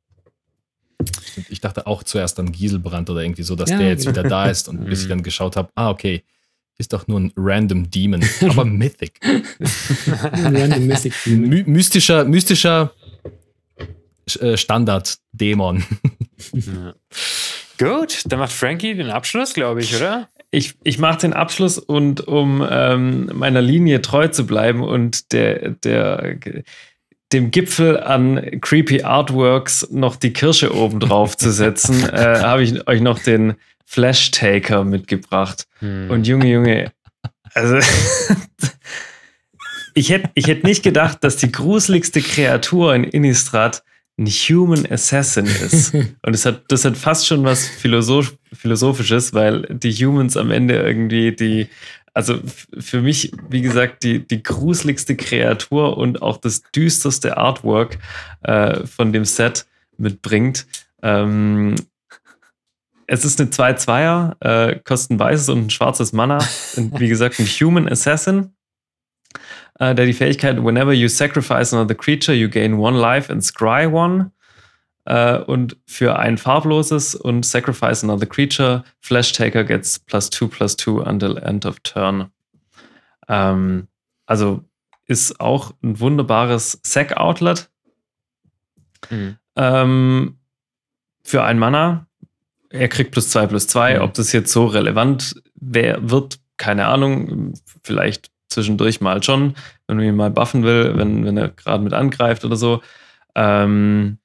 Stimmt, 1.24 1.46
Ich 1.50 1.60
dachte 1.60 1.86
auch 1.86 2.02
zuerst 2.02 2.38
an 2.38 2.52
Gieselbrand 2.52 3.08
oder 3.10 3.22
irgendwie 3.22 3.42
so, 3.42 3.56
dass 3.56 3.70
Ja, 3.70 3.78
der 3.78 3.88
jetzt 3.88 4.04
genau. 4.06 4.18
wieder 4.18 4.28
da 4.28 4.50
ist 4.50 4.68
und 4.68 4.84
bis 4.88 5.00
ich 5.00 5.06
Mhm. 5.06 5.10
dann 5.10 5.22
geschaut 5.22 5.56
habe, 5.56 5.70
ah, 5.74 5.88
okay, 5.90 6.22
ist 6.78 6.92
doch 6.94 7.06
nur 7.08 7.20
ein 7.20 7.32
random 7.36 7.90
Demon, 7.90 8.22
aber 8.42 8.64
Mythic. 8.64 9.20
Ein 9.22 10.56
Random 10.56 10.86
Mystic 10.86 11.12
Demon. 11.26 11.48
My 11.50 11.62
mystischer, 11.66 12.24
mystischer 12.24 12.92
Standard-Dämon. 14.56 15.84
Ja. 16.52 16.94
Gut, 17.78 18.22
dann 18.26 18.38
macht 18.38 18.52
Frankie 18.52 18.94
den 18.94 19.10
Abschluss, 19.10 19.54
glaube 19.54 19.80
ich, 19.80 19.96
oder? 19.96 20.28
Ich, 20.50 20.74
ich 20.84 20.98
mache 20.98 21.20
den 21.20 21.32
Abschluss 21.32 21.78
und 21.78 22.26
um 22.26 22.66
ähm, 22.68 23.30
meiner 23.32 23.62
Linie 23.62 24.02
treu 24.02 24.28
zu 24.28 24.46
bleiben 24.46 24.82
und 24.82 25.32
der, 25.32 25.70
der, 25.70 26.36
dem 27.32 27.50
Gipfel 27.50 28.00
an 28.00 28.60
creepy 28.60 29.02
Artworks 29.02 29.88
noch 29.90 30.16
die 30.16 30.32
Kirsche 30.32 30.74
oben 30.74 31.00
drauf 31.00 31.36
zu 31.36 31.50
setzen, 31.52 32.06
äh, 32.12 32.40
habe 32.40 32.62
ich 32.64 32.86
euch 32.86 33.00
noch 33.00 33.18
den 33.18 33.54
Flash 33.86 34.30
Taker 34.30 34.84
mitgebracht. 34.84 35.66
Und 35.80 36.26
Junge, 36.26 36.48
Junge, 36.48 36.92
also 37.54 37.78
ich 39.94 40.10
hätte 40.10 40.30
ich 40.34 40.46
hätt 40.46 40.64
nicht 40.64 40.82
gedacht, 40.82 41.24
dass 41.24 41.36
die 41.36 41.50
gruseligste 41.50 42.20
Kreatur 42.20 42.94
in 42.94 43.04
Innistrad 43.04 43.82
ein 44.18 44.26
Human 44.26 44.86
Assassin 44.90 45.46
ist. 45.46 45.94
Und 45.94 46.32
das 46.32 46.44
hat, 46.44 46.64
das 46.68 46.84
hat 46.84 46.96
fast 46.96 47.26
schon 47.26 47.44
was 47.44 47.66
Philosoph 47.66 48.36
Philosophisches, 48.52 49.32
weil 49.32 49.62
die 49.70 49.92
Humans 49.92 50.36
am 50.36 50.50
Ende 50.50 50.74
irgendwie 50.74 51.32
die, 51.32 51.68
also 52.12 52.40
für 52.78 53.00
mich, 53.00 53.32
wie 53.48 53.62
gesagt, 53.62 54.02
die, 54.02 54.26
die 54.26 54.42
gruseligste 54.42 55.16
Kreatur 55.16 55.96
und 55.96 56.20
auch 56.20 56.36
das 56.36 56.62
düsterste 56.74 57.36
Artwork 57.36 57.98
äh, 58.42 58.84
von 58.86 59.12
dem 59.12 59.24
Set 59.24 59.66
mitbringt. 59.96 60.66
Ähm, 61.02 61.76
es 63.06 63.24
ist 63.24 63.40
eine 63.40 63.50
2-2er, 63.50 64.36
äh, 64.40 64.80
kostet 64.84 65.12
ein 65.12 65.18
weißes 65.18 65.48
und 65.48 65.66
ein 65.66 65.70
schwarzes 65.70 66.12
Mana. 66.12 66.38
Und 66.76 67.00
wie 67.00 67.08
gesagt, 67.08 67.38
ein 67.38 67.46
Human 67.46 67.88
Assassin, 67.88 68.52
äh, 69.80 69.94
der 69.94 70.06
die 70.06 70.12
Fähigkeit, 70.12 70.62
whenever 70.62 70.92
you 70.92 71.08
sacrifice 71.08 71.72
another 71.72 71.94
creature, 71.94 72.36
you 72.36 72.48
gain 72.48 72.74
one 72.74 72.98
life 72.98 73.32
and 73.32 73.42
scry 73.42 73.86
one. 73.86 74.30
Äh, 75.06 75.38
und 75.38 75.76
für 75.86 76.18
ein 76.18 76.36
farbloses 76.36 77.14
und 77.14 77.44
sacrifice 77.44 78.04
another 78.04 78.26
creature, 78.26 78.84
Flash 79.00 79.32
Taker 79.32 79.64
gets 79.64 79.98
plus 79.98 80.28
two 80.28 80.48
plus 80.48 80.76
two 80.76 81.00
until 81.00 81.38
end 81.38 81.64
of 81.64 81.80
turn. 81.80 82.30
Ähm, 83.26 83.88
also 84.26 84.62
ist 85.06 85.40
auch 85.40 85.72
ein 85.82 85.98
wunderbares 85.98 86.78
Sack-Outlet. 86.82 87.70
Mhm. 89.08 89.38
Ähm, 89.56 90.38
für 91.24 91.42
ein 91.42 91.58
Mana. 91.58 92.06
Er 92.68 92.88
kriegt 92.88 93.12
plus 93.12 93.30
zwei 93.30 93.46
plus 93.46 93.66
zwei. 93.66 93.96
Mhm. 93.96 94.02
Ob 94.02 94.14
das 94.14 94.32
jetzt 94.32 94.52
so 94.52 94.66
relevant 94.66 95.42
wär, 95.54 96.10
wird, 96.10 96.38
keine 96.58 96.86
Ahnung. 96.86 97.54
Vielleicht 97.82 98.30
zwischendurch 98.50 99.00
mal 99.00 99.22
schon, 99.22 99.54
wenn 99.86 99.96
man 99.96 100.06
ihn 100.06 100.16
mal 100.16 100.30
buffen 100.30 100.62
will, 100.64 100.96
wenn, 100.96 101.24
wenn 101.24 101.36
er 101.36 101.48
gerade 101.48 101.82
mit 101.82 101.92
angreift 101.92 102.44
oder 102.44 102.56
so. 102.56 102.82
Ähm, 103.34 104.18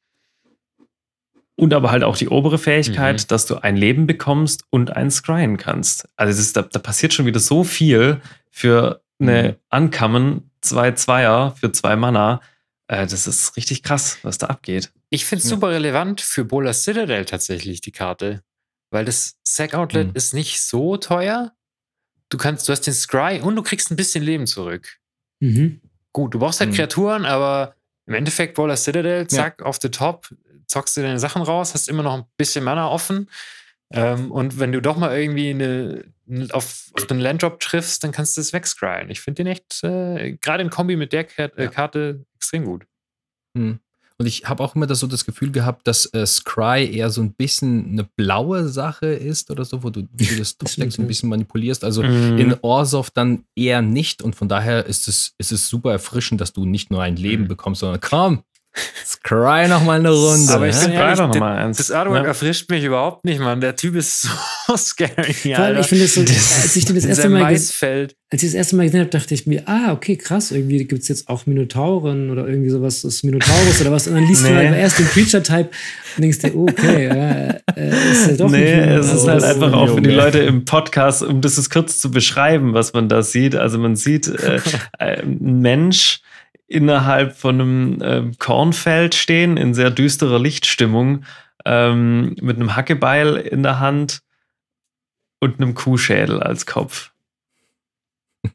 und 1.57 1.73
aber 1.73 1.91
halt 1.91 2.03
auch 2.03 2.17
die 2.17 2.27
obere 2.27 2.57
Fähigkeit, 2.57 3.21
Mhm. 3.21 3.27
dass 3.27 3.45
du 3.45 3.55
ein 3.55 3.77
Leben 3.77 4.07
bekommst 4.07 4.65
und 4.71 4.95
ein 4.95 5.09
Scryen 5.09 5.57
kannst. 5.57 6.07
Also 6.17 6.31
es 6.31 6.39
ist, 6.39 6.57
da, 6.57 6.63
da 6.63 6.79
passiert 6.79 7.13
schon 7.13 7.25
wieder 7.25 7.39
so 7.39 7.63
viel 7.63 8.19
für 8.51 9.01
eine 9.19 9.57
Ankommen, 9.69 10.51
zwei 10.59 10.91
Zweier 10.91 11.55
für 11.57 11.71
zwei 11.71 11.95
Mana. 11.95 12.41
Äh, 12.87 13.07
das 13.07 13.25
ist 13.27 13.55
richtig 13.55 13.83
krass, 13.83 14.17
was 14.23 14.37
da 14.37 14.47
abgeht. 14.47 14.91
Ich 15.09 15.23
finde 15.23 15.43
es 15.43 15.49
Ja. 15.49 15.55
super 15.55 15.69
relevant 15.69 16.19
für 16.19 16.43
Bola 16.43 16.73
Citadel 16.73 17.23
tatsächlich, 17.23 17.79
die 17.79 17.93
Karte. 17.93 18.41
Weil 18.91 19.05
das 19.05 19.37
Sack-Outlet 19.43 20.07
Mhm. 20.09 20.15
ist 20.15 20.33
nicht 20.33 20.59
so 20.61 20.97
teuer. 20.97 21.53
Du 22.29 22.37
kannst, 22.37 22.67
du 22.67 22.71
hast 22.71 22.81
den 22.81 22.93
Scry 22.93 23.39
und 23.41 23.55
du 23.55 23.61
kriegst 23.63 23.91
ein 23.91 23.95
bisschen 23.95 24.23
Leben 24.23 24.47
zurück. 24.47 24.97
Mhm. 25.39 25.81
Gut, 26.13 26.33
du 26.33 26.39
brauchst 26.39 26.59
halt 26.59 26.71
Mhm. 26.71 26.75
Kreaturen, 26.75 27.25
aber 27.25 27.75
im 28.07 28.13
Endeffekt 28.13 28.55
Bola 28.55 28.75
Citadel, 28.77 29.27
zack, 29.27 29.61
auf 29.61 29.77
the 29.81 29.89
top, 29.89 30.29
zockst 30.67 30.97
du 30.97 31.01
deine 31.01 31.19
Sachen 31.19 31.41
raus, 31.41 31.73
hast 31.73 31.89
immer 31.89 32.03
noch 32.03 32.13
ein 32.17 32.25
bisschen 32.37 32.63
Mana 32.63 32.87
offen. 32.89 33.29
Ähm, 33.91 34.31
und 34.31 34.59
wenn 34.59 34.71
du 34.71 34.81
doch 34.81 34.97
mal 34.97 35.15
irgendwie 35.17 35.51
eine, 35.51 36.05
auf, 36.51 36.89
auf 36.93 37.05
den 37.05 37.19
Landdrop 37.19 37.59
triffst, 37.59 38.03
dann 38.03 38.11
kannst 38.11 38.35
du 38.37 38.41
es 38.41 38.51
wegscryen. 38.53 39.09
Ich 39.11 39.21
finde 39.21 39.43
den 39.43 39.47
echt, 39.51 39.83
äh, 39.83 40.37
gerade 40.41 40.63
in 40.63 40.69
Kombi 40.71 40.95
mit 40.95 41.13
der 41.13 41.23
Karte, 41.25 41.57
äh, 41.57 41.63
Ja. 41.65 41.69
Karte 41.69 42.25
extrem 42.35 42.65
gut. 42.65 42.85
Hm. 43.55 43.79
Und 44.17 44.27
ich 44.27 44.45
habe 44.45 44.63
auch 44.63 44.75
immer 44.75 44.87
das, 44.87 44.99
so 44.99 45.07
das 45.07 45.25
Gefühl 45.25 45.51
gehabt, 45.51 45.85
dass 45.87 46.05
äh, 46.13 46.25
Scry 46.25 46.89
eher 46.95 47.09
so 47.09 47.21
ein 47.21 47.33
bisschen 47.33 47.89
eine 47.91 48.05
blaue 48.15 48.69
Sache 48.69 49.07
ist 49.07 49.51
oder 49.51 49.65
so, 49.65 49.83
wo 49.83 49.89
du, 49.89 50.07
wie 50.13 50.25
du 50.25 50.37
das 50.37 50.55
so 50.59 50.81
ein 50.81 51.07
bisschen 51.07 51.29
manipulierst. 51.29 51.83
Also 51.83 52.01
Mhm. 52.03 52.37
in 52.37 52.55
Orsov 52.61 53.09
dann 53.11 53.43
eher 53.55 53.81
nicht. 53.81 54.21
Und 54.21 54.35
von 54.35 54.47
daher 54.47 54.85
ist 54.85 55.07
es, 55.09 55.33
ist 55.37 55.51
es 55.51 55.67
super 55.67 55.91
erfrischend, 55.91 56.39
dass 56.39 56.53
du 56.53 56.65
nicht 56.65 56.91
nur 56.91 57.01
ein 57.01 57.17
Leben 57.17 57.43
Mhm. 57.43 57.47
bekommst, 57.49 57.81
sondern 57.81 57.99
komm, 57.99 58.43
Scry 59.05 59.67
noch 59.67 59.83
mal 59.83 59.99
eine 59.99 60.09
Runde. 60.11 60.51
Aber 60.53 60.67
ich 60.67 60.77
bin 60.79 60.91
ehrlich, 60.91 61.17
doch 61.17 61.25
noch 61.27 61.31
das- 61.33 61.39
mal 61.39 61.55
eins. 61.57 61.77
Das 61.77 61.91
Artwork 61.91 62.23
Ja. 62.23 62.27
erfrischt 62.27 62.69
mich 62.69 62.83
überhaupt 62.83 63.23
nicht, 63.25 63.39
Mann. 63.39 63.61
Der 63.61 63.75
Typ 63.75 63.95
ist 63.95 64.27
so 64.67 64.77
scary. 64.77 65.33
Vor 65.33 65.57
allem, 65.59 65.79
ich 65.79 65.87
finde 65.87 66.05
es 66.05 66.15
so, 66.15 66.21
als 66.21 66.75
ich 66.75 66.85
den 66.85 66.95
das 66.95 67.05
erste 67.05 67.29
Mal 67.29 67.39
gesehen 67.39 67.53
Maisfeld. 67.53 68.15
als 68.31 68.43
ich 68.43 68.49
das 68.49 68.55
erste 68.55 68.75
Mal 68.75 68.83
gesehen 68.85 68.99
habe, 69.01 69.09
dachte 69.09 69.33
ich 69.33 69.47
mir, 69.47 69.63
ah, 69.67 69.91
okay, 69.93 70.17
krass, 70.17 70.51
irgendwie 70.51 70.83
gibt 70.85 71.01
es 71.03 71.07
jetzt 71.07 71.29
auch 71.29 71.45
Minotauren 71.45 72.29
oder 72.31 72.47
irgendwie 72.47 72.69
sowas, 72.69 73.01
das 73.01 73.23
Minotaurus 73.23 73.79
oder 73.81 73.91
was. 73.91 74.07
Und 74.07 74.15
dann 74.15 74.25
liest 74.27 74.43
du 74.45 74.49
Nee. 74.49 74.55
halt 74.55 74.75
erst 74.77 74.99
den 74.99 75.07
Creature-Type 75.07 75.69
und 76.17 76.21
denkst 76.21 76.39
dir, 76.39 76.55
okay, 76.55 77.05
äh, 77.05 77.49
äh, 77.75 78.11
ist 78.11 78.27
ja 78.31 78.33
doch 78.37 78.49
nee, 78.49 78.75
nicht 78.85 78.99
es 78.99 79.13
ist 79.13 79.27
halt 79.27 79.43
einfach 79.43 79.71
auch 79.73 79.93
für 79.95 80.01
die. 80.01 80.09
Leute 80.11 80.39
im 80.39 80.65
Podcast, 80.65 81.23
um 81.23 81.41
das 81.41 81.57
ist 81.57 81.69
kurz 81.69 81.99
zu 81.99 82.11
beschreiben, 82.11 82.73
was 82.73 82.93
man 82.93 83.07
da 83.09 83.21
sieht. 83.21 83.55
Also 83.55 83.77
man 83.77 83.95
sieht 83.95 84.27
äh, 84.27 84.59
ein 84.99 85.37
Mensch 85.39 86.19
innerhalb 86.67 87.35
von 87.37 87.61
einem 87.61 87.99
ähm, 88.01 88.37
Kornfeld 88.39 89.15
stehen, 89.15 89.57
in 89.57 89.73
sehr 89.73 89.91
düsterer 89.91 90.39
Lichtstimmung, 90.39 91.23
ähm, 91.65 92.35
mit 92.41 92.55
einem 92.57 92.75
Hackebeil 92.75 93.35
in 93.37 93.63
der 93.63 93.79
Hand 93.79 94.21
und 95.39 95.59
einem 95.61 95.73
Kuhschädel 95.75 96.41
als 96.41 96.65
Kopf. 96.65 97.11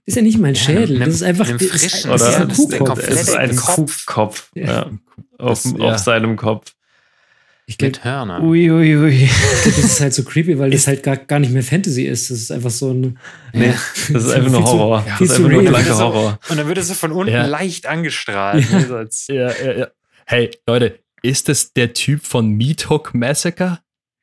ist 0.06 0.16
ja 0.16 0.22
nicht 0.22 0.38
mein 0.38 0.54
Ja, 0.54 0.60
Schädel, 0.60 0.96
einem- 0.96 1.04
das 1.06 1.14
ist 1.16 1.22
einfach 1.22 1.48
das 1.48 1.60
ist, 1.62 1.70
frischen, 1.70 2.10
das 2.10 2.22
ist 2.22 2.28
Oder? 2.28 2.40
ein 2.42 2.48
Das 2.48 2.58
ist 2.58 2.68
der 2.70 2.78
Kuhkopf. 2.78 2.98
Es 3.08 3.20
ist 3.22 3.34
ein 3.36 3.56
Kopf. 3.56 4.06
Kuhkopf 4.06 4.50
Ja. 4.54 4.64
ja, 4.66 4.90
auf, 5.38 5.62
Das- 5.62 5.72
auf 5.74 5.78
ja. 5.80 5.98
seinem 5.98 6.36
Kopf. 6.36 6.74
Ich 7.70 7.78
glaube, 7.78 7.92
Mit 7.92 8.04
Hörnern. 8.04 8.42
Uiuiui. 8.44 9.28
das 9.64 9.78
ist 9.78 10.00
halt 10.00 10.12
so 10.12 10.24
creepy, 10.24 10.58
weil 10.58 10.70
das 10.70 10.88
halt 10.88 11.04
gar, 11.04 11.16
gar 11.16 11.38
nicht 11.38 11.52
mehr 11.52 11.62
Fantasy 11.62 12.02
ist. 12.02 12.28
Das 12.28 12.38
ist 12.38 12.50
einfach 12.50 12.70
so 12.70 12.92
ein. 12.92 13.16
Nee, 13.52 13.72
das 14.12 14.24
ist 14.24 14.30
einfach 14.32 14.50
nur 14.50 14.60
Viel 14.62 14.66
zu- 14.66 14.72
Horror. 14.72 15.02
viel 15.02 15.12
Das 15.12 15.20
ist 15.20 15.30
einfach 15.36 15.50
nur 15.52 15.60
real. 15.62 15.70
blanker 15.72 15.98
Horror. 15.98 16.38
Und 16.48 16.56
dann 16.58 16.66
wird 16.66 16.78
es 16.78 16.88
so 16.88 16.94
von 16.94 17.12
unten 17.12 17.32
Ja. 17.32 17.46
leicht 17.46 17.86
angestrahlt. 17.86 18.68
ne, 18.72 19.08
Ja, 19.28 19.52
ja, 19.64 19.72
ja. 19.78 19.86
Hey, 20.26 20.50
Leute, 20.66 20.98
ist 21.22 21.48
das 21.48 21.72
der 21.72 21.92
Typ 21.92 22.24
von 22.26 22.50
Meat 22.50 22.90
Hook 22.90 23.14
Massacre? 23.14 23.78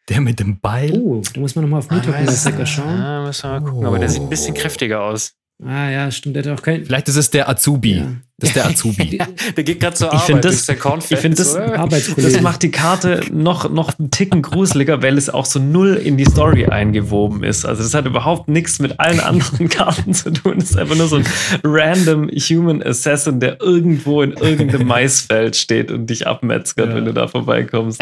Der 0.10 0.20
mit 0.20 0.40
dem 0.42 0.60
Beil? 0.60 0.92
Oh, 0.92 1.22
da 1.34 1.40
muss 1.40 1.56
man 1.56 1.64
nochmal 1.64 1.80
auf 1.80 1.90
Meetup 1.90 2.16
weiß- 2.16 2.26
Massacre 2.26 2.66
schauen. 2.68 3.00
Ah, 3.00 3.26
müssen 3.28 3.44
wir 3.44 3.60
mal 3.62 3.70
gucken. 3.72 3.86
Aber 3.88 4.00
der 4.00 4.10
sieht 4.10 4.22
ein 4.24 4.30
bisschen 4.30 4.56
Oh. 4.58 4.60
kräftiger 4.60 5.04
aus. 5.04 5.36
Ah 5.66 5.90
ja, 5.90 6.12
stimmt. 6.12 6.36
Der 6.36 6.44
hat 6.44 6.60
auch 6.60 6.62
kein. 6.62 6.86
Vielleicht 6.86 7.08
ist 7.08 7.16
es 7.16 7.30
der 7.30 7.48
Azubi. 7.50 8.04
Ja. 8.40 8.40
Das 8.40 8.50
ist 8.50 8.56
der 8.56 8.66
Azubi. 8.70 9.18
Der 9.56 9.64
geht 9.64 9.80
gerade 9.80 9.96
zur 9.96 10.08
Ich 10.10 10.14
Arbeit. 10.14 10.26
find 10.28 10.46
das- 10.46 10.52
durch 10.54 10.64
sein 10.66 10.78
Kornfeld, 10.80 11.12
ich 11.12 11.20
find 11.20 11.40
das-. 11.40 11.54
Das 11.56 12.42
macht 12.42 12.62
die 12.62 12.70
Karte 12.70 13.22
noch, 13.32 13.68
noch 13.72 13.98
einen 13.98 14.12
Ticken 14.12 14.44
gruseliger, 14.44 15.02
weil 15.02 15.18
es 15.18 15.30
auch 15.32 15.46
so 15.46 15.58
null 15.60 15.96
in 15.96 16.18
die 16.18 16.26
Story 16.26 16.66
eingewoben 16.68 17.44
ist. 17.44 17.66
Also 17.66 17.82
das 17.82 17.96
hat 17.96 18.06
überhaupt 18.06 18.48
nichts 18.48 18.78
mit 18.78 19.00
allen 19.00 19.20
anderen 19.22 19.70
Karten 19.70 20.14
zu 20.14 20.30
tun. 20.32 20.58
Es 20.60 20.70
ist 20.70 20.78
einfach 20.78 20.96
nur 20.96 21.08
so 21.08 21.16
ein 21.16 21.26
random 21.64 22.30
Human 22.30 22.84
Assassin, 22.84 23.40
der 23.40 23.60
irgendwo 23.60 24.22
in 24.22 24.34
irgendeinem 24.34 24.88
Maisfeld 24.88 25.56
steht 25.56 25.90
und 25.90 26.08
dich 26.08 26.28
abmetzgert, 26.28 26.90
Ja. 26.90 26.96
wenn 26.96 27.06
du 27.06 27.14
da 27.14 27.28
vorbeikommst. 27.28 28.00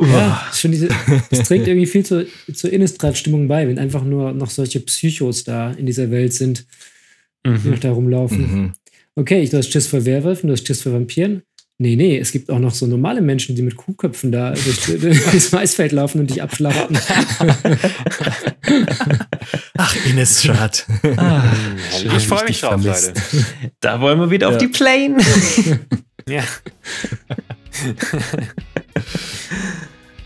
Ja, 0.00 0.42
diese, 0.64 0.88
das 1.30 1.44
trägt 1.46 1.68
irgendwie 1.68 1.86
viel 1.86 2.04
zur, 2.04 2.24
zur 2.52 2.72
Innistrad-Stimmung 2.72 3.46
bei, 3.46 3.68
wenn 3.68 3.78
einfach 3.78 4.02
nur 4.02 4.32
noch 4.32 4.50
solche 4.50 4.80
Psychos 4.80 5.44
da 5.44 5.70
in 5.70 5.86
dieser 5.86 6.10
Welt 6.10 6.32
sind, 6.32 6.66
die 7.46 7.50
Mhm. 7.50 7.70
noch 7.72 7.78
da 7.78 7.90
rumlaufen. 7.92 8.38
Mhm. 8.40 8.72
Okay, 9.16 9.46
du 9.48 9.58
hast 9.58 9.70
Schiss 9.72 9.86
vor 9.86 10.04
Werwölfen, 10.04 10.48
du 10.48 10.52
hast 10.54 10.66
Schiss 10.66 10.82
vor 10.82 10.92
Vampiren. 10.92 11.42
Nee, 11.78 11.96
nee, 11.96 12.18
es 12.18 12.30
gibt 12.30 12.50
auch 12.50 12.60
noch 12.60 12.72
so 12.72 12.86
normale 12.86 13.20
Menschen, 13.20 13.56
die 13.56 13.62
mit 13.62 13.76
Kuhköpfen 13.76 14.30
da 14.30 14.52
durch, 14.52 14.84
durch 15.00 15.24
das 15.32 15.50
Maisfeld 15.52 15.90
laufen 15.92 16.20
und 16.20 16.30
dich 16.30 16.40
abschlachten. 16.42 16.96
Ach, 19.76 19.96
Innistrad. 20.06 20.86
Ah, 21.16 21.42
ich 22.16 22.26
freue 22.26 22.44
mich 22.44 22.60
drauf. 22.60 22.82
Leute. 22.84 23.12
da 23.80 24.00
wollen 24.00 24.20
wir 24.20 24.30
wieder 24.30 24.48
auf 24.48 24.54
Ja. 24.54 24.58
die 24.58 24.68
Plane. 24.68 25.16
Ja. 26.28 26.44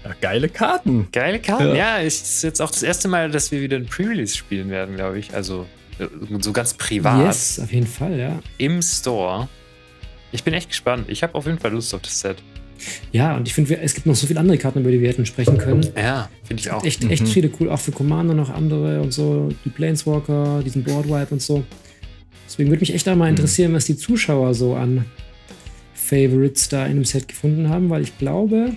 Ja, 0.04 0.14
geile 0.20 0.48
Karten. 0.48 1.08
Geile 1.12 1.40
Karten. 1.40 1.68
Ja. 1.68 1.74
Ja, 1.74 2.00
es 2.00 2.20
ist 2.22 2.42
jetzt 2.44 2.60
auch 2.60 2.70
das 2.70 2.82
erste 2.82 3.08
Mal, 3.08 3.30
dass 3.30 3.50
wir 3.50 3.60
wieder 3.60 3.76
ein 3.76 3.86
Pre-Release 3.86 4.36
spielen 4.36 4.70
werden, 4.70 4.96
glaube 4.96 5.18
ich. 5.18 5.34
Also 5.34 5.66
so 6.40 6.52
ganz 6.52 6.74
privat 6.74 7.26
yes, 7.26 7.58
auf 7.60 7.72
jeden 7.72 7.86
Fall, 7.86 8.18
ja. 8.18 8.38
im 8.58 8.80
Store. 8.82 9.48
Ich 10.32 10.44
bin 10.44 10.54
echt 10.54 10.68
gespannt. 10.68 11.06
Ich 11.08 11.22
habe 11.22 11.34
auf 11.34 11.46
jeden 11.46 11.58
Fall 11.58 11.72
Lust 11.72 11.94
auf 11.94 12.02
das 12.02 12.20
Set. 12.20 12.36
Ja, 13.10 13.36
und 13.36 13.48
ich 13.48 13.54
finde, 13.54 13.76
es 13.80 13.94
gibt 13.94 14.06
noch 14.06 14.14
so 14.14 14.26
viele 14.28 14.38
andere 14.38 14.56
Karten, 14.58 14.80
über 14.80 14.90
die 14.92 15.00
wir 15.00 15.08
hätten 15.08 15.26
sprechen 15.26 15.58
können. 15.58 15.84
Ja, 15.96 16.28
finde 16.44 16.60
ich 16.60 16.70
auch. 16.70 16.84
Echt, 16.84 17.02
echt 17.10 17.22
Mhm. 17.22 17.26
viele 17.26 17.50
cool, 17.58 17.70
auch 17.70 17.80
für 17.80 17.90
Commander 17.92 18.34
noch 18.34 18.50
andere 18.50 19.00
und 19.00 19.12
so, 19.12 19.48
die 19.64 19.70
Planeswalker, 19.70 20.62
diesen 20.64 20.84
Boardwipe 20.84 21.28
und 21.34 21.42
so. 21.42 21.64
Deswegen 22.46 22.68
würde 22.70 22.80
mich 22.80 22.94
echt 22.94 23.08
auch 23.08 23.16
mal 23.16 23.28
interessieren, 23.28 23.72
was 23.74 23.86
die 23.86 23.96
Zuschauer 23.96 24.54
so 24.54 24.74
an 24.76 25.04
Favorites 25.94 26.68
da 26.68 26.86
in 26.86 26.94
dem 26.96 27.04
Set 27.04 27.28
gefunden 27.28 27.68
haben, 27.68 27.90
weil 27.90 28.02
ich 28.02 28.16
glaube, 28.18 28.74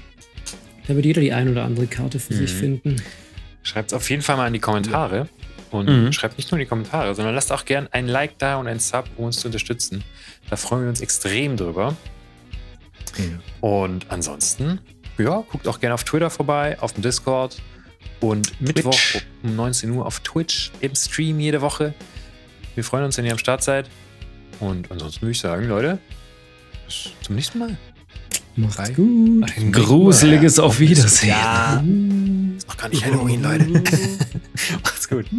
da 0.88 0.96
wird 0.96 1.06
jeder 1.06 1.22
die 1.22 1.32
ein 1.32 1.50
oder 1.50 1.64
andere 1.64 1.88
Karte 1.88 2.20
für 2.20 2.34
sich 2.34 2.54
Mhm. 2.54 2.58
finden. 2.58 2.96
Schreibt 3.64 3.92
es 3.92 3.94
auf 3.94 4.10
jeden 4.10 4.22
Fall 4.24 4.36
mal 4.38 4.48
in 4.48 4.54
die 4.54 4.60
Kommentare. 4.60 5.30
Und 5.72 5.88
Mhm. 5.88 6.12
schreibt 6.14 6.38
nicht 6.38 6.52
nur 6.52 6.60
in 6.60 6.66
die 6.66 6.70
Kommentare, 6.70 7.16
sondern 7.16 7.34
lasst 7.34 7.52
auch 7.52 7.64
gern 7.66 7.88
ein 7.92 8.08
Like 8.08 8.38
da 8.38 8.58
und 8.58 8.68
ein 8.68 8.80
Sub, 8.80 9.06
um 9.18 9.26
uns 9.26 9.40
zu 9.40 9.48
unterstützen. 9.48 10.04
Da 10.50 10.56
freuen 10.58 10.84
wir 10.84 10.90
uns 10.90 11.02
extrem 11.02 11.56
drüber. 11.58 11.96
Und 13.62 14.06
ansonsten, 14.10 14.80
ja, 15.18 15.44
guckt 15.50 15.68
auch 15.68 15.80
gerne 15.80 15.94
auf 15.94 16.04
Twitter 16.04 16.30
vorbei, 16.30 16.78
auf 16.80 16.94
dem 16.94 17.04
Discord 17.04 17.62
und 18.20 18.60
Mittwoch 18.62 18.98
um 19.44 19.56
19 19.56 19.92
Uhr 19.92 20.06
auf 20.06 20.20
Twitch 20.22 20.72
im 20.82 20.96
Stream 20.96 21.40
jede 21.40 21.62
Woche. 21.62 21.94
Wir 22.76 22.84
freuen 22.84 23.04
uns, 23.06 23.18
wenn 23.18 23.26
ihr 23.26 23.32
am 23.34 23.38
Start 23.38 23.64
seid. 23.64 23.90
Und 24.60 24.92
ansonsten 24.92 25.22
würde 25.22 25.32
ich 25.32 25.40
sagen, 25.40 25.68
Leute, 25.68 26.00
bis 26.86 27.10
zum 27.22 27.36
nächsten 27.36 27.60
Mal. 27.60 27.78
Macht's 28.56 28.94
gut. 28.94 29.46
Ein 29.58 29.72
gruseliges 29.72 30.60
Auf 30.60 30.80
Wiedersehen. 30.80 31.30
Ja, 31.30 31.84
ist 32.58 32.68
noch 32.68 32.78
gar 32.78 32.90
nicht 32.90 33.06
Halloween, 33.06 33.42
Leute. 33.42 33.68
Macht's 34.84 35.08
gut. 35.10 35.26